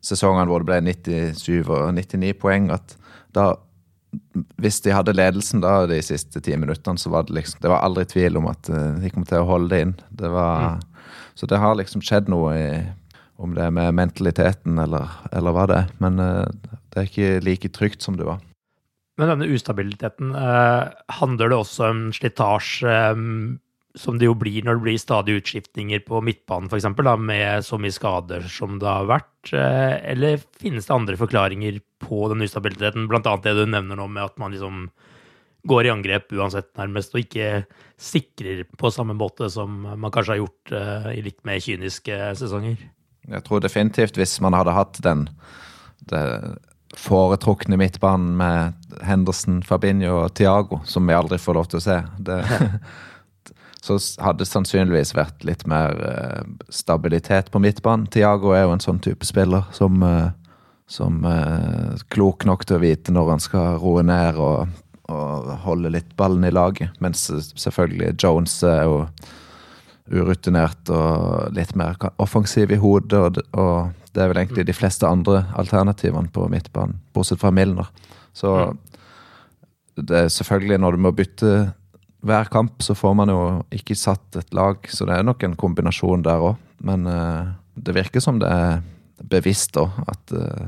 sesongene 0.00 0.48
hvor 0.48 0.64
det 0.64 0.70
ble 0.70 0.94
97 0.94 1.68
og 1.68 1.90
99 1.92 2.36
poeng. 2.40 2.70
at 2.72 2.96
da 3.36 3.50
hvis 4.56 4.78
de 4.80 4.94
hadde 4.96 5.12
ledelsen 5.12 5.60
da 5.60 5.82
de 5.90 5.98
siste 6.00 6.40
ti 6.40 6.54
minuttene, 6.56 6.96
så 6.96 7.10
var 7.12 7.26
det 7.28 7.34
liksom 7.36 7.60
Det 7.60 7.68
var 7.68 7.84
aldri 7.84 8.06
tvil 8.08 8.38
om 8.40 8.46
at 8.48 8.70
de 9.02 9.10
kom 9.12 9.26
til 9.28 9.42
å 9.42 9.50
holde 9.50 9.68
det 9.74 9.80
inn. 9.84 9.92
Det 10.08 10.30
var, 10.32 10.78
mm. 10.78 11.10
Så 11.36 11.46
det 11.50 11.60
har 11.60 11.76
liksom 11.76 12.00
skjedd 12.00 12.32
noe 12.32 12.54
i 12.56 12.70
Om 13.36 13.52
det 13.54 13.66
er 13.68 13.70
med 13.70 13.94
mentaliteten 13.94 14.80
eller, 14.82 15.12
eller 15.30 15.52
hva 15.54 15.66
det 15.68 15.76
er. 15.82 15.90
Men 16.00 16.16
det 16.18 16.96
er 16.96 17.10
ikke 17.10 17.44
like 17.44 17.68
trygt 17.76 18.02
som 18.02 18.16
det 18.16 18.26
var. 18.26 18.40
Men 19.18 19.32
denne 19.32 19.48
ustabiliteten, 19.50 20.34
eh, 20.34 20.90
handler 21.18 21.50
det 21.50 21.58
også 21.58 21.90
om 21.90 22.04
slitasje, 22.14 22.86
eh, 22.86 23.58
som 23.98 24.18
det 24.18 24.28
jo 24.28 24.34
blir 24.38 24.62
når 24.62 24.78
det 24.78 24.84
blir 24.84 24.98
stadige 25.02 25.40
utskiftninger 25.42 26.04
på 26.06 26.20
midtbanen, 26.22 26.68
f.eks., 26.70 26.86
med 27.18 27.64
så 27.66 27.80
mye 27.82 27.90
skader 27.90 28.46
som 28.46 28.78
det 28.78 28.86
har 28.86 29.08
vært? 29.10 29.52
Eh, 29.52 29.98
eller 30.12 30.38
finnes 30.60 30.86
det 30.86 30.94
andre 30.94 31.18
forklaringer 31.18 31.80
på 31.98 32.28
den 32.30 32.46
ustabiliteten, 32.46 33.10
annet 33.10 33.42
det 33.42 33.56
du 33.58 33.66
nevner 33.66 33.98
nå 33.98 34.06
med 34.06 34.22
at 34.22 34.38
man 34.38 34.52
liksom 34.52 34.86
går 35.66 35.88
i 35.88 35.90
angrep 35.90 36.30
uansett, 36.32 36.70
nærmest, 36.78 37.10
og 37.12 37.24
ikke 37.24 37.66
sikrer 37.98 38.62
på 38.78 38.92
samme 38.94 39.18
måte 39.18 39.50
som 39.50 39.82
man 39.82 40.12
kanskje 40.14 40.36
har 40.36 40.44
gjort 40.44 40.72
i 41.10 41.20
litt 41.20 41.42
mer 41.44 41.58
kyniske 41.58 42.14
sesonger? 42.38 42.78
Jeg 43.28 43.44
tror 43.44 43.60
definitivt 43.60 44.16
hvis 44.16 44.38
man 44.40 44.54
hadde 44.54 44.72
hatt 44.72 45.02
den 45.02 45.26
det 46.08 46.22
foretrukne 46.96 47.76
midtbanen 47.76 48.36
med 48.36 48.72
Henderson, 49.04 49.62
Fabinho 49.62 50.24
og 50.24 50.34
Tiago, 50.34 50.80
som 50.84 51.06
vi 51.06 51.16
aldri 51.16 51.38
får 51.38 51.58
lov 51.58 51.68
til 51.68 51.80
å 51.80 51.84
se. 51.84 51.98
Det, 52.24 52.38
så 53.84 53.98
hadde 54.24 54.42
det 54.42 54.50
sannsynligvis 54.50 55.14
vært 55.16 55.44
litt 55.46 55.66
mer 55.68 55.96
uh, 56.00 56.42
stabilitet 56.72 57.52
på 57.52 57.62
midtbanen. 57.62 58.08
Tiago 58.12 58.54
er 58.56 58.66
jo 58.66 58.74
en 58.76 58.84
sånn 58.84 59.00
type 59.04 59.28
spiller 59.28 59.68
som, 59.76 60.02
uh, 60.02 60.30
som 60.90 61.22
er 61.28 61.94
uh, 61.94 62.04
klok 62.12 62.48
nok 62.48 62.66
til 62.66 62.78
å 62.78 62.84
vite 62.84 63.14
når 63.14 63.34
han 63.34 63.44
skal 63.44 63.78
roe 63.82 64.04
ned 64.06 64.40
og, 64.40 64.72
og 65.12 65.52
holde 65.66 65.92
litt 65.92 66.16
ballen 66.16 66.48
i 66.48 66.54
laget. 66.54 66.96
Mens 67.04 67.28
selvfølgelig 67.28 68.16
Jones 68.16 68.58
er 68.66 68.86
jo 68.88 69.02
urutinert 70.08 70.88
og 70.88 71.52
litt 71.52 71.74
mer 71.76 71.98
offensiv 72.16 72.72
i 72.72 72.80
hodet. 72.80 73.18
Og, 73.20 73.40
og 73.60 74.07
det 74.18 74.24
er 74.24 74.32
vel 74.32 74.40
egentlig 74.42 74.66
de 74.66 74.74
fleste 74.74 75.06
andre 75.06 75.44
alternativene 75.58 76.30
på 76.34 76.48
midtbanen, 76.50 76.98
bortsett 77.14 77.38
fra 77.38 77.52
Milner. 77.54 77.86
Så 78.34 78.74
det 79.94 80.24
er 80.24 80.32
selvfølgelig 80.32 80.80
når 80.82 80.96
du 80.96 81.04
må 81.06 81.12
bytte 81.14 81.52
hver 82.26 82.50
kamp, 82.50 82.82
så 82.82 82.96
får 82.98 83.14
man 83.14 83.30
jo 83.30 83.40
ikke 83.74 83.94
satt 83.94 84.40
et 84.40 84.50
lag, 84.54 84.82
så 84.90 85.06
det 85.06 85.14
er 85.14 85.26
nok 85.26 85.44
en 85.46 85.54
kombinasjon 85.58 86.24
der 86.26 86.42
òg. 86.50 86.58
Men 86.82 87.06
uh, 87.06 87.54
det 87.78 87.94
virker 87.94 88.22
som 88.22 88.40
det 88.42 88.50
er 88.50 88.80
bevisst 89.30 89.76
da, 89.78 89.86
at, 90.10 90.34
uh, 90.34 90.66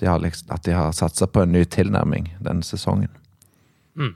de 0.00 0.08
har, 0.08 0.24
at 0.24 0.64
de 0.64 0.76
har 0.76 0.96
satsa 0.96 1.28
på 1.28 1.44
en 1.44 1.52
ny 1.52 1.66
tilnærming 1.68 2.30
denne 2.40 2.64
sesongen. 2.64 3.12
Mm. 3.94 4.14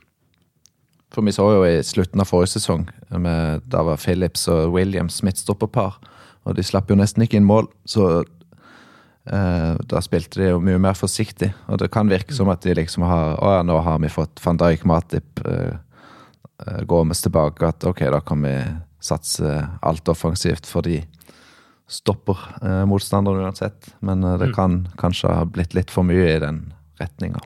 For 1.13 1.25
vi 1.25 1.37
så 1.37 1.51
jo 1.53 1.65
i 1.69 1.77
slutten 1.85 2.25
av 2.25 2.29
forrige 2.29 2.57
sesong, 2.57 2.89
med, 3.13 3.69
da 3.69 3.85
var 3.85 4.01
Phillips 4.01 4.49
og 4.53 4.73
Williams 4.73 5.21
midtstopperpar, 5.25 6.01
og 6.49 6.57
de 6.57 6.65
slapp 6.65 6.89
jo 6.89 6.97
nesten 6.97 7.25
ikke 7.25 7.41
inn 7.41 7.49
mål. 7.49 7.69
Så 7.89 8.25
da 9.29 10.01
spilte 10.05 10.41
de 10.41 10.49
jo 10.53 10.61
mye 10.65 10.79
mer 10.81 10.97
forsiktig, 10.97 11.51
og 11.69 11.81
det 11.83 11.91
kan 11.93 12.09
virke 12.09 12.35
som 12.37 12.49
at 12.53 12.63
de 12.65 12.75
liksom 12.79 13.05
har 13.09 13.37
Å 13.37 13.59
ja, 13.59 13.65
nå 13.67 13.77
har 13.85 14.01
vi 14.03 14.11
fått 14.13 14.41
van 14.45 14.59
Dijk, 14.61 14.87
Matip, 14.89 15.43
uh, 15.45 15.77
uh, 16.65 16.81
Gomez 16.89 17.23
tilbake. 17.25 17.67
At 17.69 17.85
ok, 17.89 18.07
da 18.15 18.23
kan 18.25 18.43
vi 18.47 18.55
satse 19.05 19.61
alt 19.85 20.09
offensivt, 20.09 20.67
for 20.67 20.87
de 20.87 21.03
stopper 21.89 22.41
uh, 22.63 22.85
motstanderen 22.89 23.45
uansett. 23.45 23.93
Men 24.01 24.25
uh, 24.25 24.37
det 24.41 24.51
mm. 24.53 24.57
kan 24.57 24.81
kanskje 25.01 25.35
ha 25.35 25.45
blitt 25.49 25.77
litt 25.77 25.93
for 25.93 26.09
mye 26.09 26.33
i 26.35 26.41
den 26.43 26.65
retninga. 27.01 27.45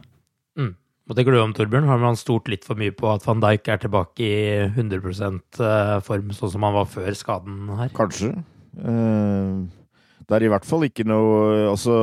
Mm. 0.59 0.73
Hva 1.07 1.19
tenker 1.19 1.35
du 1.35 1.43
om 1.43 1.53
Torbjørn? 1.57 1.91
Har 1.91 2.01
man 2.03 2.19
stort 2.19 2.49
litt 2.51 2.67
for 2.67 2.79
mye 2.79 2.95
på 2.95 3.11
at 3.11 3.27
van 3.27 3.43
Dijk 3.43 3.75
er 3.75 3.83
tilbake 3.83 4.23
i 4.23 4.41
100% 4.71 5.63
form, 6.07 6.35
sånn 6.37 6.57
som 6.57 6.67
han 6.67 6.79
var 6.79 6.91
før 6.91 7.15
skaden 7.19 7.71
her? 7.81 7.95
Kanskje. 7.99 8.37
Uh 8.79 9.82
det 10.29 10.39
er 10.39 10.47
i 10.47 10.53
hvert 10.53 10.67
fall 10.69 10.87
ikke 10.87 11.07
noe 11.09 11.69
Altså 11.71 11.97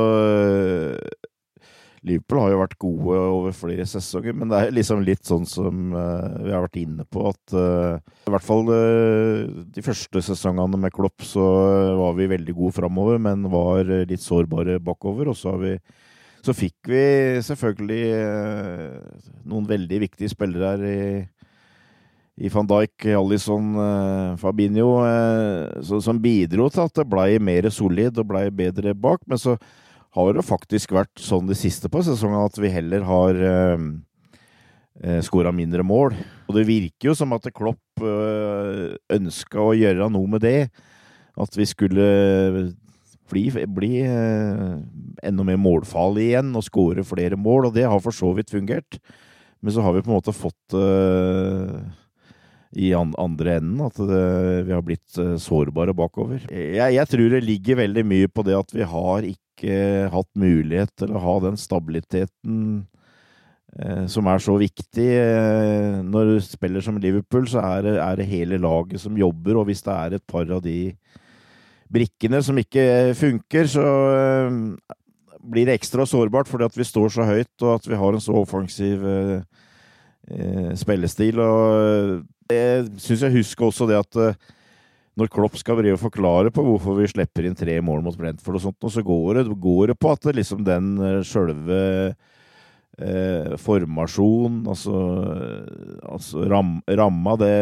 Liverpool 2.06 2.38
har 2.40 2.52
jo 2.54 2.60
vært 2.62 2.78
gode 2.80 3.16
over 3.20 3.52
flere 3.56 3.84
sesonger, 3.88 4.32
men 4.36 4.48
det 4.48 4.56
er 4.58 4.70
liksom 4.72 5.02
litt 5.04 5.26
sånn 5.28 5.44
som 5.48 5.92
uh, 5.92 6.38
vi 6.40 6.52
har 6.54 6.64
vært 6.64 6.78
inne 6.80 7.04
på, 7.04 7.26
at 7.28 7.52
uh, 7.52 7.98
i 8.24 8.32
hvert 8.32 8.46
fall 8.46 8.70
uh, 8.72 9.42
de 9.68 9.84
første 9.84 10.22
sesongene 10.24 10.80
med 10.80 10.94
Klopp 10.96 11.26
så 11.28 11.44
var 12.00 12.16
vi 12.16 12.30
veldig 12.30 12.54
gode 12.56 12.78
framover, 12.78 13.20
men 13.20 13.44
var 13.52 13.84
litt 14.08 14.24
sårbare 14.24 14.78
bakover. 14.80 15.28
Og 15.28 15.36
så, 15.36 15.52
vi, 15.60 15.74
så 16.40 16.56
fikk 16.56 16.88
vi 16.88 17.04
selvfølgelig 17.44 18.00
noen 19.50 19.68
veldig 19.68 20.00
viktige 20.08 20.32
spillere 20.32 20.72
her 20.72 20.88
i 20.88 21.02
i 22.40 22.48
van 22.48 22.68
Dijk, 22.68 23.04
Alison, 23.18 23.74
eh, 23.76 24.36
Fabinho, 24.40 25.04
eh, 25.04 25.82
som 25.82 26.20
bidro 26.22 26.70
til 26.72 26.86
at 26.86 26.94
det 26.96 27.08
blei 27.08 27.38
mer 27.38 27.68
solid 27.68 28.18
og 28.18 28.30
blei 28.32 28.48
bedre 28.50 28.94
bak. 28.96 29.20
Men 29.28 29.38
så 29.38 29.58
har 30.16 30.32
det 30.32 30.46
faktisk 30.48 30.94
vært 30.96 31.20
sånn 31.20 31.46
de 31.50 31.54
siste 31.54 31.90
på 31.92 32.02
sesongen 32.02 32.40
at 32.42 32.56
vi 32.58 32.72
heller 32.72 33.04
har 33.06 33.34
eh, 33.36 33.88
eh 35.04 35.20
skåra 35.20 35.52
mindre 35.52 35.84
mål. 35.84 36.16
Og 36.48 36.56
det 36.56 36.66
virker 36.66 37.12
jo 37.12 37.14
som 37.14 37.32
at 37.36 37.46
Klopp 37.54 37.78
ønska 38.00 39.60
å 39.60 39.76
gjøre 39.76 40.08
noe 40.08 40.26
med 40.26 40.40
det. 40.40 40.70
At 41.36 41.56
vi 41.56 41.64
skulle 41.68 42.72
bli, 43.30 43.66
bli 43.66 43.92
eh, 44.02 44.76
enda 45.22 45.46
mer 45.46 45.58
målfarlige 45.60 46.32
igjen 46.32 46.54
og 46.56 46.66
skåre 46.66 47.04
flere 47.06 47.38
mål, 47.38 47.68
og 47.68 47.76
det 47.76 47.86
har 47.88 48.00
for 48.02 48.14
så 48.14 48.32
vidt 48.36 48.52
fungert. 48.52 48.98
Men 49.60 49.74
så 49.74 49.84
har 49.84 49.94
vi 49.94 50.02
på 50.02 50.10
en 50.10 50.16
måte 50.16 50.32
fått 50.32 50.72
uh, 50.72 51.82
i 52.78 52.92
an 52.94 53.14
andre 53.18 53.56
enden 53.58 53.82
at 53.82 53.98
det, 53.98 54.24
vi 54.68 54.74
har 54.74 54.84
blitt 54.86 55.18
uh, 55.18 55.34
sårbare 55.40 55.94
bakover. 55.96 56.44
Jeg, 56.50 56.94
jeg, 56.94 57.10
tror 57.10 57.34
det 57.34 57.42
ligger 57.46 57.80
veldig 57.82 58.04
mye 58.06 58.30
på 58.30 58.44
det 58.46 58.58
at 58.58 58.74
vi 58.76 58.86
har 58.86 59.26
ikke 59.26 60.08
hatt 60.12 60.30
mulighet 60.38 60.92
til 61.02 61.12
å 61.12 61.20
ha 61.20 61.34
den 61.44 61.58
stabiliteten 61.60 62.60
eh, 63.76 64.06
som 64.08 64.30
er 64.32 64.40
så 64.40 64.54
viktig. 64.56 65.08
når 66.08 66.30
du 66.30 66.36
spiller 66.40 66.80
som 66.80 66.96
Liverpool, 66.96 67.44
så 67.50 67.60
er 67.60 67.82
det, 67.84 67.92
er 68.00 68.16
det 68.16 68.30
hele 68.30 68.56
laget 68.56 69.02
som 69.02 69.18
jobber, 69.20 69.60
og 69.60 69.68
hvis 69.68 69.84
det 69.84 69.92
er 69.92 70.16
et 70.16 70.24
par 70.24 70.48
av 70.48 70.62
de 70.64 70.94
brikkene 71.90 72.40
som 72.44 72.58
ikke 72.60 73.12
funker, 73.18 73.68
så 73.70 73.86
eh, 74.14 74.58
blir 75.40 75.68
det 75.68 75.78
ekstra 75.78 76.06
sårbart 76.08 76.50
fordi 76.50 76.68
at 76.68 76.76
vi 76.78 76.86
står 76.86 77.14
så 77.14 77.26
høyt, 77.28 77.54
og 77.62 77.78
at 77.78 77.88
vi 77.90 77.98
har 77.98 78.16
en 78.16 78.22
så 78.22 78.36
offensiv 78.42 79.06
eh, 79.06 79.40
eh 80.30 80.74
spillestil. 80.78 81.40
Og 81.40 82.22
jeg 82.54 82.88
syns 83.02 83.26
jeg 83.26 83.36
husker 83.38 83.68
også 83.68 83.88
det 83.90 84.00
at 84.00 84.18
eh, 84.20 84.50
når 85.20 85.30
Klopp 85.32 85.56
skal 85.60 85.80
drive 85.80 85.98
og 85.98 86.04
forklare 86.04 86.52
på 86.54 86.64
hvorfor 86.64 86.98
vi 87.00 87.08
slipper 87.10 87.46
inn 87.46 87.58
tre 87.58 87.76
mål 87.84 88.04
mot 88.04 88.16
Brentford 88.16 88.60
og 88.60 88.64
sånt, 88.64 88.78
og 88.86 88.94
så 88.94 89.04
går 89.04 89.40
det, 89.40 89.46
går 89.60 89.92
det 89.92 89.98
på 90.00 90.12
at 90.14 90.28
det 90.28 90.36
liksom 90.38 90.62
den 90.64 90.92
sjølve 91.26 91.80
eh, 93.00 93.56
formasjon, 93.60 94.62
altså, 94.70 95.00
altså 96.08 96.46
ram, 96.48 96.78
ramma, 96.88 97.36
det 97.40 97.56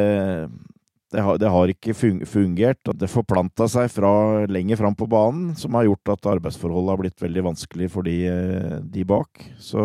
det 1.08 1.22
har, 1.24 1.38
det 1.40 1.48
har, 1.48 1.70
ikke 1.72 1.94
fungert. 2.28 2.90
Det 3.00 3.08
forplanta 3.08 3.64
seg 3.70 3.88
fra 3.88 4.44
lenger 4.50 4.76
fram 4.76 4.96
på 4.96 5.08
banen, 5.08 5.54
som 5.56 5.76
har 5.78 5.86
gjort 5.88 6.12
at 6.12 6.28
arbeidsforholdet 6.34 6.92
har 6.92 7.00
blitt 7.00 7.24
veldig 7.24 7.44
vanskelig 7.46 7.88
for 7.94 8.04
de, 8.04 8.16
eh, 8.28 8.74
de 8.84 9.06
bak. 9.08 9.46
Så 9.56 9.80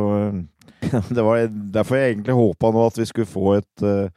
det 1.15 1.24
var 1.24 1.48
derfor 1.48 2.00
jeg 2.00 2.15
egentlig 2.17 2.36
håpa 2.36 2.74
nå 2.75 2.88
at 2.89 3.00
vi 3.00 3.07
skulle 3.07 3.29
få 3.29 3.55
et, 3.62 3.86
eh, 3.88 4.12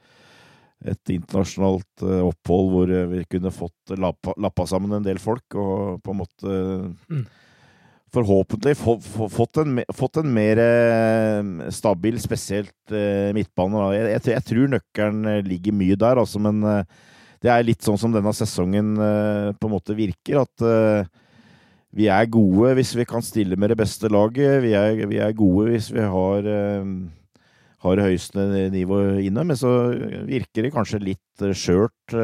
et 0.86 1.12
internasjonalt 1.16 2.04
eh, 2.04 2.22
opphold 2.26 2.70
hvor 2.72 2.92
vi 3.12 3.24
kunne 3.30 3.52
fått 3.54 3.96
lappa, 3.96 4.34
lappa, 4.40 4.66
sammen 4.70 4.98
en 4.98 5.06
del 5.06 5.20
folk, 5.22 5.44
og 5.58 5.98
på 6.04 6.14
en 6.14 6.22
måte 6.22 6.54
mm. 7.10 7.26
Forhåpentlig 8.16 8.72
fått 8.78 9.58
en, 9.60 9.80
fått 9.92 10.20
en 10.22 10.28
mer 10.32 10.60
stabil, 11.74 12.14
spesielt 12.22 12.94
midtbane. 13.34 13.82
Jeg, 13.92 14.04
jeg, 14.14 14.22
jeg, 14.30 14.44
tror 14.46 14.70
nøkkelen 14.72 15.26
ligger 15.44 15.74
mye 15.76 15.98
der, 16.00 16.20
altså, 16.22 16.40
men 16.40 16.62
det 17.42 17.50
er 17.52 17.66
litt 17.66 17.84
sånn 17.84 17.98
som 18.00 18.14
denne 18.14 18.32
sesongen 18.32 18.94
på 18.96 19.68
en 19.68 19.74
måte 19.74 19.98
virker. 19.98 20.46
At 20.46 21.10
vi 21.96 22.08
er 22.12 22.30
gode 22.30 22.72
hvis 22.78 22.94
vi 22.96 23.04
kan 23.10 23.26
stille 23.26 23.58
med 23.58 23.74
det 23.74 23.78
beste 23.82 24.08
laget. 24.08 24.62
Vi 24.64 24.72
er, 24.78 25.02
vi 25.10 25.20
er 25.20 25.36
gode 25.36 25.74
hvis 25.74 25.90
vi 25.92 26.06
har, 26.06 26.48
har 27.86 28.04
høyeste 28.04 28.46
nivå 28.74 29.00
inne. 29.24 29.46
Men 29.48 29.58
så 29.58 29.72
virker 30.28 30.66
det 30.66 30.74
kanskje 30.74 31.02
litt 31.02 31.46
skjørt 31.56 32.16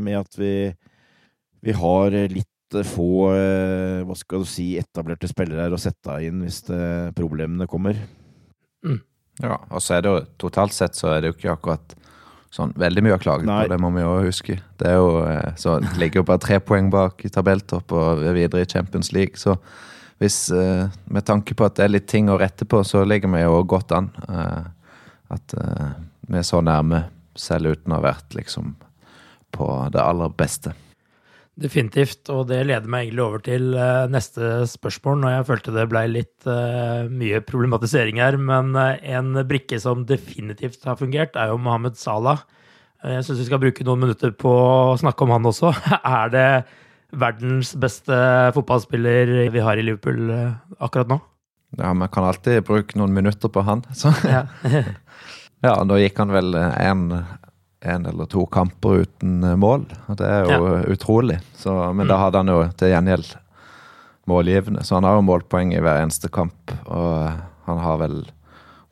med 0.00 0.18
at 0.20 0.38
vi, 0.40 0.54
vi 1.64 1.76
har 1.76 2.16
litt 2.32 2.50
få 2.88 3.28
hva 4.04 4.16
skal 4.18 4.42
du 4.42 4.48
si, 4.50 4.72
etablerte 4.80 5.28
spillere 5.30 5.66
her 5.66 5.76
å 5.76 5.78
sette 5.78 6.16
inn 6.26 6.40
hvis 6.42 6.64
problemene 7.14 7.68
kommer. 7.70 8.00
Mm. 8.84 8.98
Ja, 9.42 9.58
og 9.70 9.82
så 9.82 9.96
er 9.96 10.04
det 10.04 10.10
jo 10.12 10.24
totalt 10.46 10.74
sett 10.74 10.98
så 10.98 11.10
er 11.12 11.22
det 11.22 11.30
jo 11.30 11.36
ikke 11.38 11.54
akkurat 11.54 11.94
sånn 12.54 12.74
veldig 12.78 13.02
mye 13.02 13.16
å 13.16 13.22
klage 13.22 13.46
på, 13.48 13.56
det 13.70 13.80
må 13.82 13.90
vi 13.96 14.04
jo 14.04 14.12
huske. 14.28 14.58
Det 14.78 14.92
er 14.92 15.00
jo, 15.00 15.10
eh, 15.26 15.54
så 15.58 15.80
det 15.82 15.96
ligger 15.98 16.22
jo 16.22 16.28
bare 16.28 16.42
tre 16.44 16.60
poeng 16.62 16.90
bak 16.92 17.24
i 17.26 17.32
tabelltopp 17.34 17.94
og 17.98 18.22
videre 18.36 18.62
i 18.62 18.70
Champions 18.70 19.10
League. 19.16 19.40
Så 19.40 19.56
hvis, 20.22 20.52
eh, 20.54 20.86
med 21.10 21.26
tanke 21.26 21.56
på 21.58 21.66
at 21.66 21.74
det 21.74 21.84
er 21.84 21.94
litt 21.96 22.06
ting 22.06 22.30
å 22.30 22.38
rette 22.38 22.64
på, 22.64 22.84
så 22.86 23.02
ligger 23.06 23.32
vi 23.32 23.42
jo 23.42 23.58
godt 23.66 23.92
an. 23.92 24.12
At 25.34 25.54
vi 26.28 26.38
er 26.40 26.46
så 26.46 26.62
nærme, 26.64 27.04
selv 27.34 27.74
uten 27.74 27.92
å 27.92 27.98
ha 27.98 28.06
vært 28.12 28.36
liksom 28.36 28.76
på 29.54 29.68
det 29.92 30.02
aller 30.02 30.32
beste. 30.38 30.74
Definitivt, 31.54 32.26
og 32.34 32.48
det 32.50 32.64
leder 32.66 32.90
meg 32.90 33.04
egentlig 33.04 33.22
over 33.22 33.42
til 33.46 33.66
neste 34.10 34.64
spørsmål, 34.66 35.20
når 35.22 35.34
jeg 35.36 35.46
følte 35.50 35.74
det 35.76 35.84
blei 35.90 36.02
litt 36.10 36.48
uh, 36.50 37.06
mye 37.06 37.38
problematisering 37.46 38.18
her. 38.18 38.38
Men 38.42 38.72
uh, 38.74 38.96
en 38.98 39.38
brikke 39.46 39.78
som 39.78 40.02
definitivt 40.08 40.82
har 40.88 40.98
fungert, 40.98 41.38
er 41.38 41.52
jo 41.52 41.60
Mohammed 41.62 41.94
Salah. 42.00 42.42
Uh, 43.04 43.12
jeg 43.20 43.28
syns 43.28 43.44
vi 43.44 43.46
skal 43.46 43.62
bruke 43.62 43.86
noen 43.86 44.02
minutter 44.02 44.34
på 44.34 44.50
å 44.50 44.98
snakke 44.98 45.26
om 45.26 45.36
han 45.36 45.46
også. 45.52 45.70
er 46.18 46.34
det 46.34 46.48
verdens 47.14 47.70
beste 47.78 48.18
fotballspiller 48.56 49.36
vi 49.54 49.62
har 49.62 49.78
i 49.78 49.86
Liverpool 49.86 50.34
akkurat 50.82 51.12
nå? 51.12 51.20
Ja, 51.78 51.94
vi 51.94 52.10
kan 52.10 52.26
alltid 52.26 52.66
bruke 52.66 52.98
noen 52.98 53.14
minutter 53.14 53.50
på 53.54 53.62
han. 53.62 53.86
Så. 53.94 54.10
ja. 54.26 54.48
ja, 55.64 55.74
da 55.88 55.98
gikk 55.98 56.20
han 56.20 56.34
vel 56.34 56.54
en 56.60 57.08
en 57.84 58.06
eller 58.06 58.26
to 58.26 58.46
kamper 58.46 59.04
uten 59.04 59.44
eh, 59.44 59.56
mål. 59.56 59.84
og 60.06 60.16
Det 60.16 60.28
er 60.28 60.46
jo 60.48 60.68
ja. 60.68 60.84
utrolig. 60.88 61.40
Så, 61.56 61.74
men 61.92 62.06
mm. 62.06 62.10
da 62.12 62.20
hadde 62.20 62.40
han 62.40 62.52
jo 62.52 62.60
til 62.80 62.92
gjengjeld 62.94 63.34
målgivende, 64.30 64.84
så 64.84 64.96
han 64.96 65.04
har 65.04 65.18
jo 65.18 65.26
målpoeng 65.26 65.74
i 65.76 65.82
hver 65.84 66.00
eneste 66.00 66.30
kamp. 66.32 66.72
Og 66.88 67.34
han 67.68 67.82
har 67.84 68.00
vel 68.00 68.22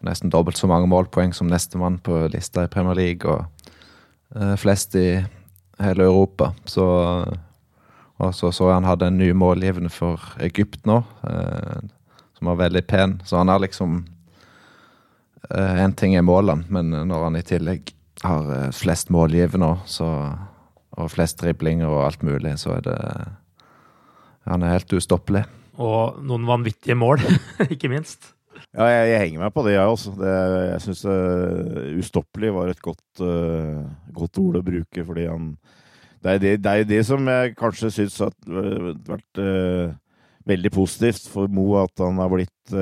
nesten 0.05 0.33
dobbelt 0.35 0.61
så 0.61 0.69
mange 0.69 0.91
målpoeng 0.93 1.33
som 1.33 1.49
nestemann 1.49 1.97
på 2.05 2.27
lista 2.35 2.67
i 2.67 2.73
Premier 2.73 2.99
League, 2.99 3.25
og 3.25 4.59
flest 4.61 4.97
i 4.97 5.23
hele 5.81 6.05
Europa. 6.05 6.53
Så 6.65 6.85
Og 8.23 8.35
så 8.35 8.53
så 8.53 8.71
han 8.71 8.85
hadde 8.85 9.07
en 9.07 9.19
ny 9.19 9.33
målgivende 9.33 9.91
for 9.91 10.21
Egypt 10.39 10.85
nå, 10.87 11.03
uh, 11.25 11.81
som 12.39 12.47
var 12.47 12.61
veldig 12.61 12.87
pen. 12.87 13.23
Så 13.25 13.37
han 13.37 13.49
har 13.49 13.59
liksom 13.59 14.05
En 15.51 15.95
ting 15.99 16.15
er 16.15 16.23
målene, 16.23 16.65
men 16.71 16.93
når 17.09 17.25
han 17.27 17.39
i 17.41 17.43
tillegg 17.47 17.91
har 18.23 18.51
eh, 18.55 18.69
flest 18.75 19.11
målgivende 19.15 19.75
så, 19.91 20.09
og 20.99 21.11
flest 21.13 21.41
driblinger 21.43 21.91
og 21.91 22.07
alt 22.07 22.23
mulig, 22.27 22.57
så 22.61 22.79
er 22.79 22.87
det 22.87 23.01
Han 24.45 24.63
er 24.63 24.73
helt 24.75 24.93
ustoppelig. 24.93 25.45
Og 25.79 26.19
noen 26.27 26.47
vanvittige 26.47 26.97
mål, 26.99 27.23
ikke 27.75 27.89
minst. 27.89 28.33
Ja, 28.75 28.89
jeg, 28.89 29.13
jeg, 29.13 29.21
henger 29.21 29.45
meg 29.45 29.53
på 29.55 29.63
det, 29.63 29.77
jeg 29.77 29.93
også. 29.93 30.15
Det, 30.19 30.33
jeg 30.67 30.81
syns 30.83 31.05
uh, 31.07 31.99
ustoppelig 32.01 32.51
var 32.57 32.73
et 32.73 32.83
godt, 32.83 33.23
uh, 33.23 33.85
godt, 34.17 34.41
ord 34.43 34.59
å 34.59 34.65
bruke, 34.67 35.05
fordi 35.07 35.29
han 35.29 35.53
Det 36.23 36.33
er 36.33 36.39
det, 36.39 36.53
det, 36.65 36.73
er 36.73 36.89
det 36.91 37.01
som 37.07 37.29
jeg 37.29 37.55
kanskje 37.59 37.91
syns 37.91 38.19
har 38.19 38.35
vært 39.07 39.39
uh, 39.39 39.95
veldig 40.51 40.73
positivt 40.75 41.31
for 41.31 41.47
Mo, 41.47 41.69
at 41.79 42.03
han 42.03 42.19
har 42.19 42.33
blitt 42.33 42.75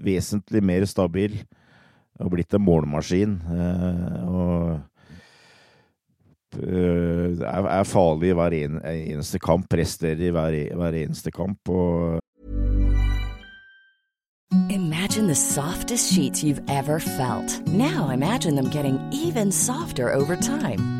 vesentlig 0.00 0.62
mer 0.64 0.86
stabil 0.88 1.36
og 2.20 2.32
blitt 2.34 2.54
en 2.54 2.64
målmaskin. 2.64 3.36
Eh, 3.56 4.16
og 4.28 4.80
eh, 6.60 7.36
er, 7.40 7.84
farlig 7.88 8.32
i 8.32 8.38
hver 8.38 8.56
eneste 8.60 9.40
kamp, 9.42 9.68
presterer 9.70 10.26
i 10.28 10.32
hver 10.34 11.00
eneste 11.04 11.32
kamp. 11.34 11.68
og 11.68 12.18
Imagine 14.68 15.28
the 15.28 15.34
softest 15.34 16.12
sheets 16.12 16.42
you've 16.42 16.62
ever 16.68 16.98
felt. 16.98 17.66
Now 17.68 18.10
imagine 18.10 18.56
them 18.56 18.68
getting 18.70 18.98
even 19.12 19.52
softer 19.52 20.12
over 20.12 20.36
time. 20.36 20.99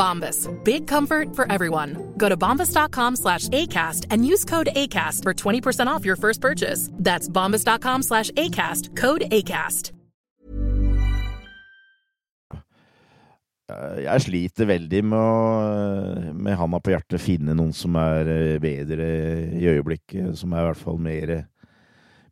Bombas. 0.00 0.48
Big 0.64 0.86
comfort 0.86 1.36
for 1.36 1.44
everyone. 1.52 1.96
Go 2.16 2.28
to 2.28 2.36
bombas.com 2.36 3.16
slash 3.16 3.48
ACAST 3.48 4.06
and 4.10 4.24
use 4.24 4.44
code 4.44 4.70
ACAST 4.74 5.22
for 5.22 5.34
20% 5.34 5.88
off 5.88 6.04
your 6.04 6.16
first 6.16 6.40
purchase. 6.40 6.90
That's 6.94 7.28
bombas.com 7.28 8.02
slash 8.02 8.30
ACAST. 8.30 8.96
Code 8.96 9.22
ACAST. 9.30 9.92
Jeg 14.00 14.22
sliter 14.24 14.66
veldig 14.66 15.00
med 15.06 15.14
å, 15.14 16.32
med 16.34 16.56
handa 16.58 16.80
på 16.82 16.90
hjertet, 16.90 17.22
finne 17.22 17.54
noen 17.54 17.70
som 17.76 17.94
er 18.00 18.26
eh, 18.32 18.56
bedre 18.62 19.06
i 19.60 19.68
øyeblikket. 19.70 20.32
Som 20.40 20.56
er 20.56 20.64
i 20.64 20.70
hvert 20.70 20.80
fall 20.80 20.98
mer, 20.98 21.32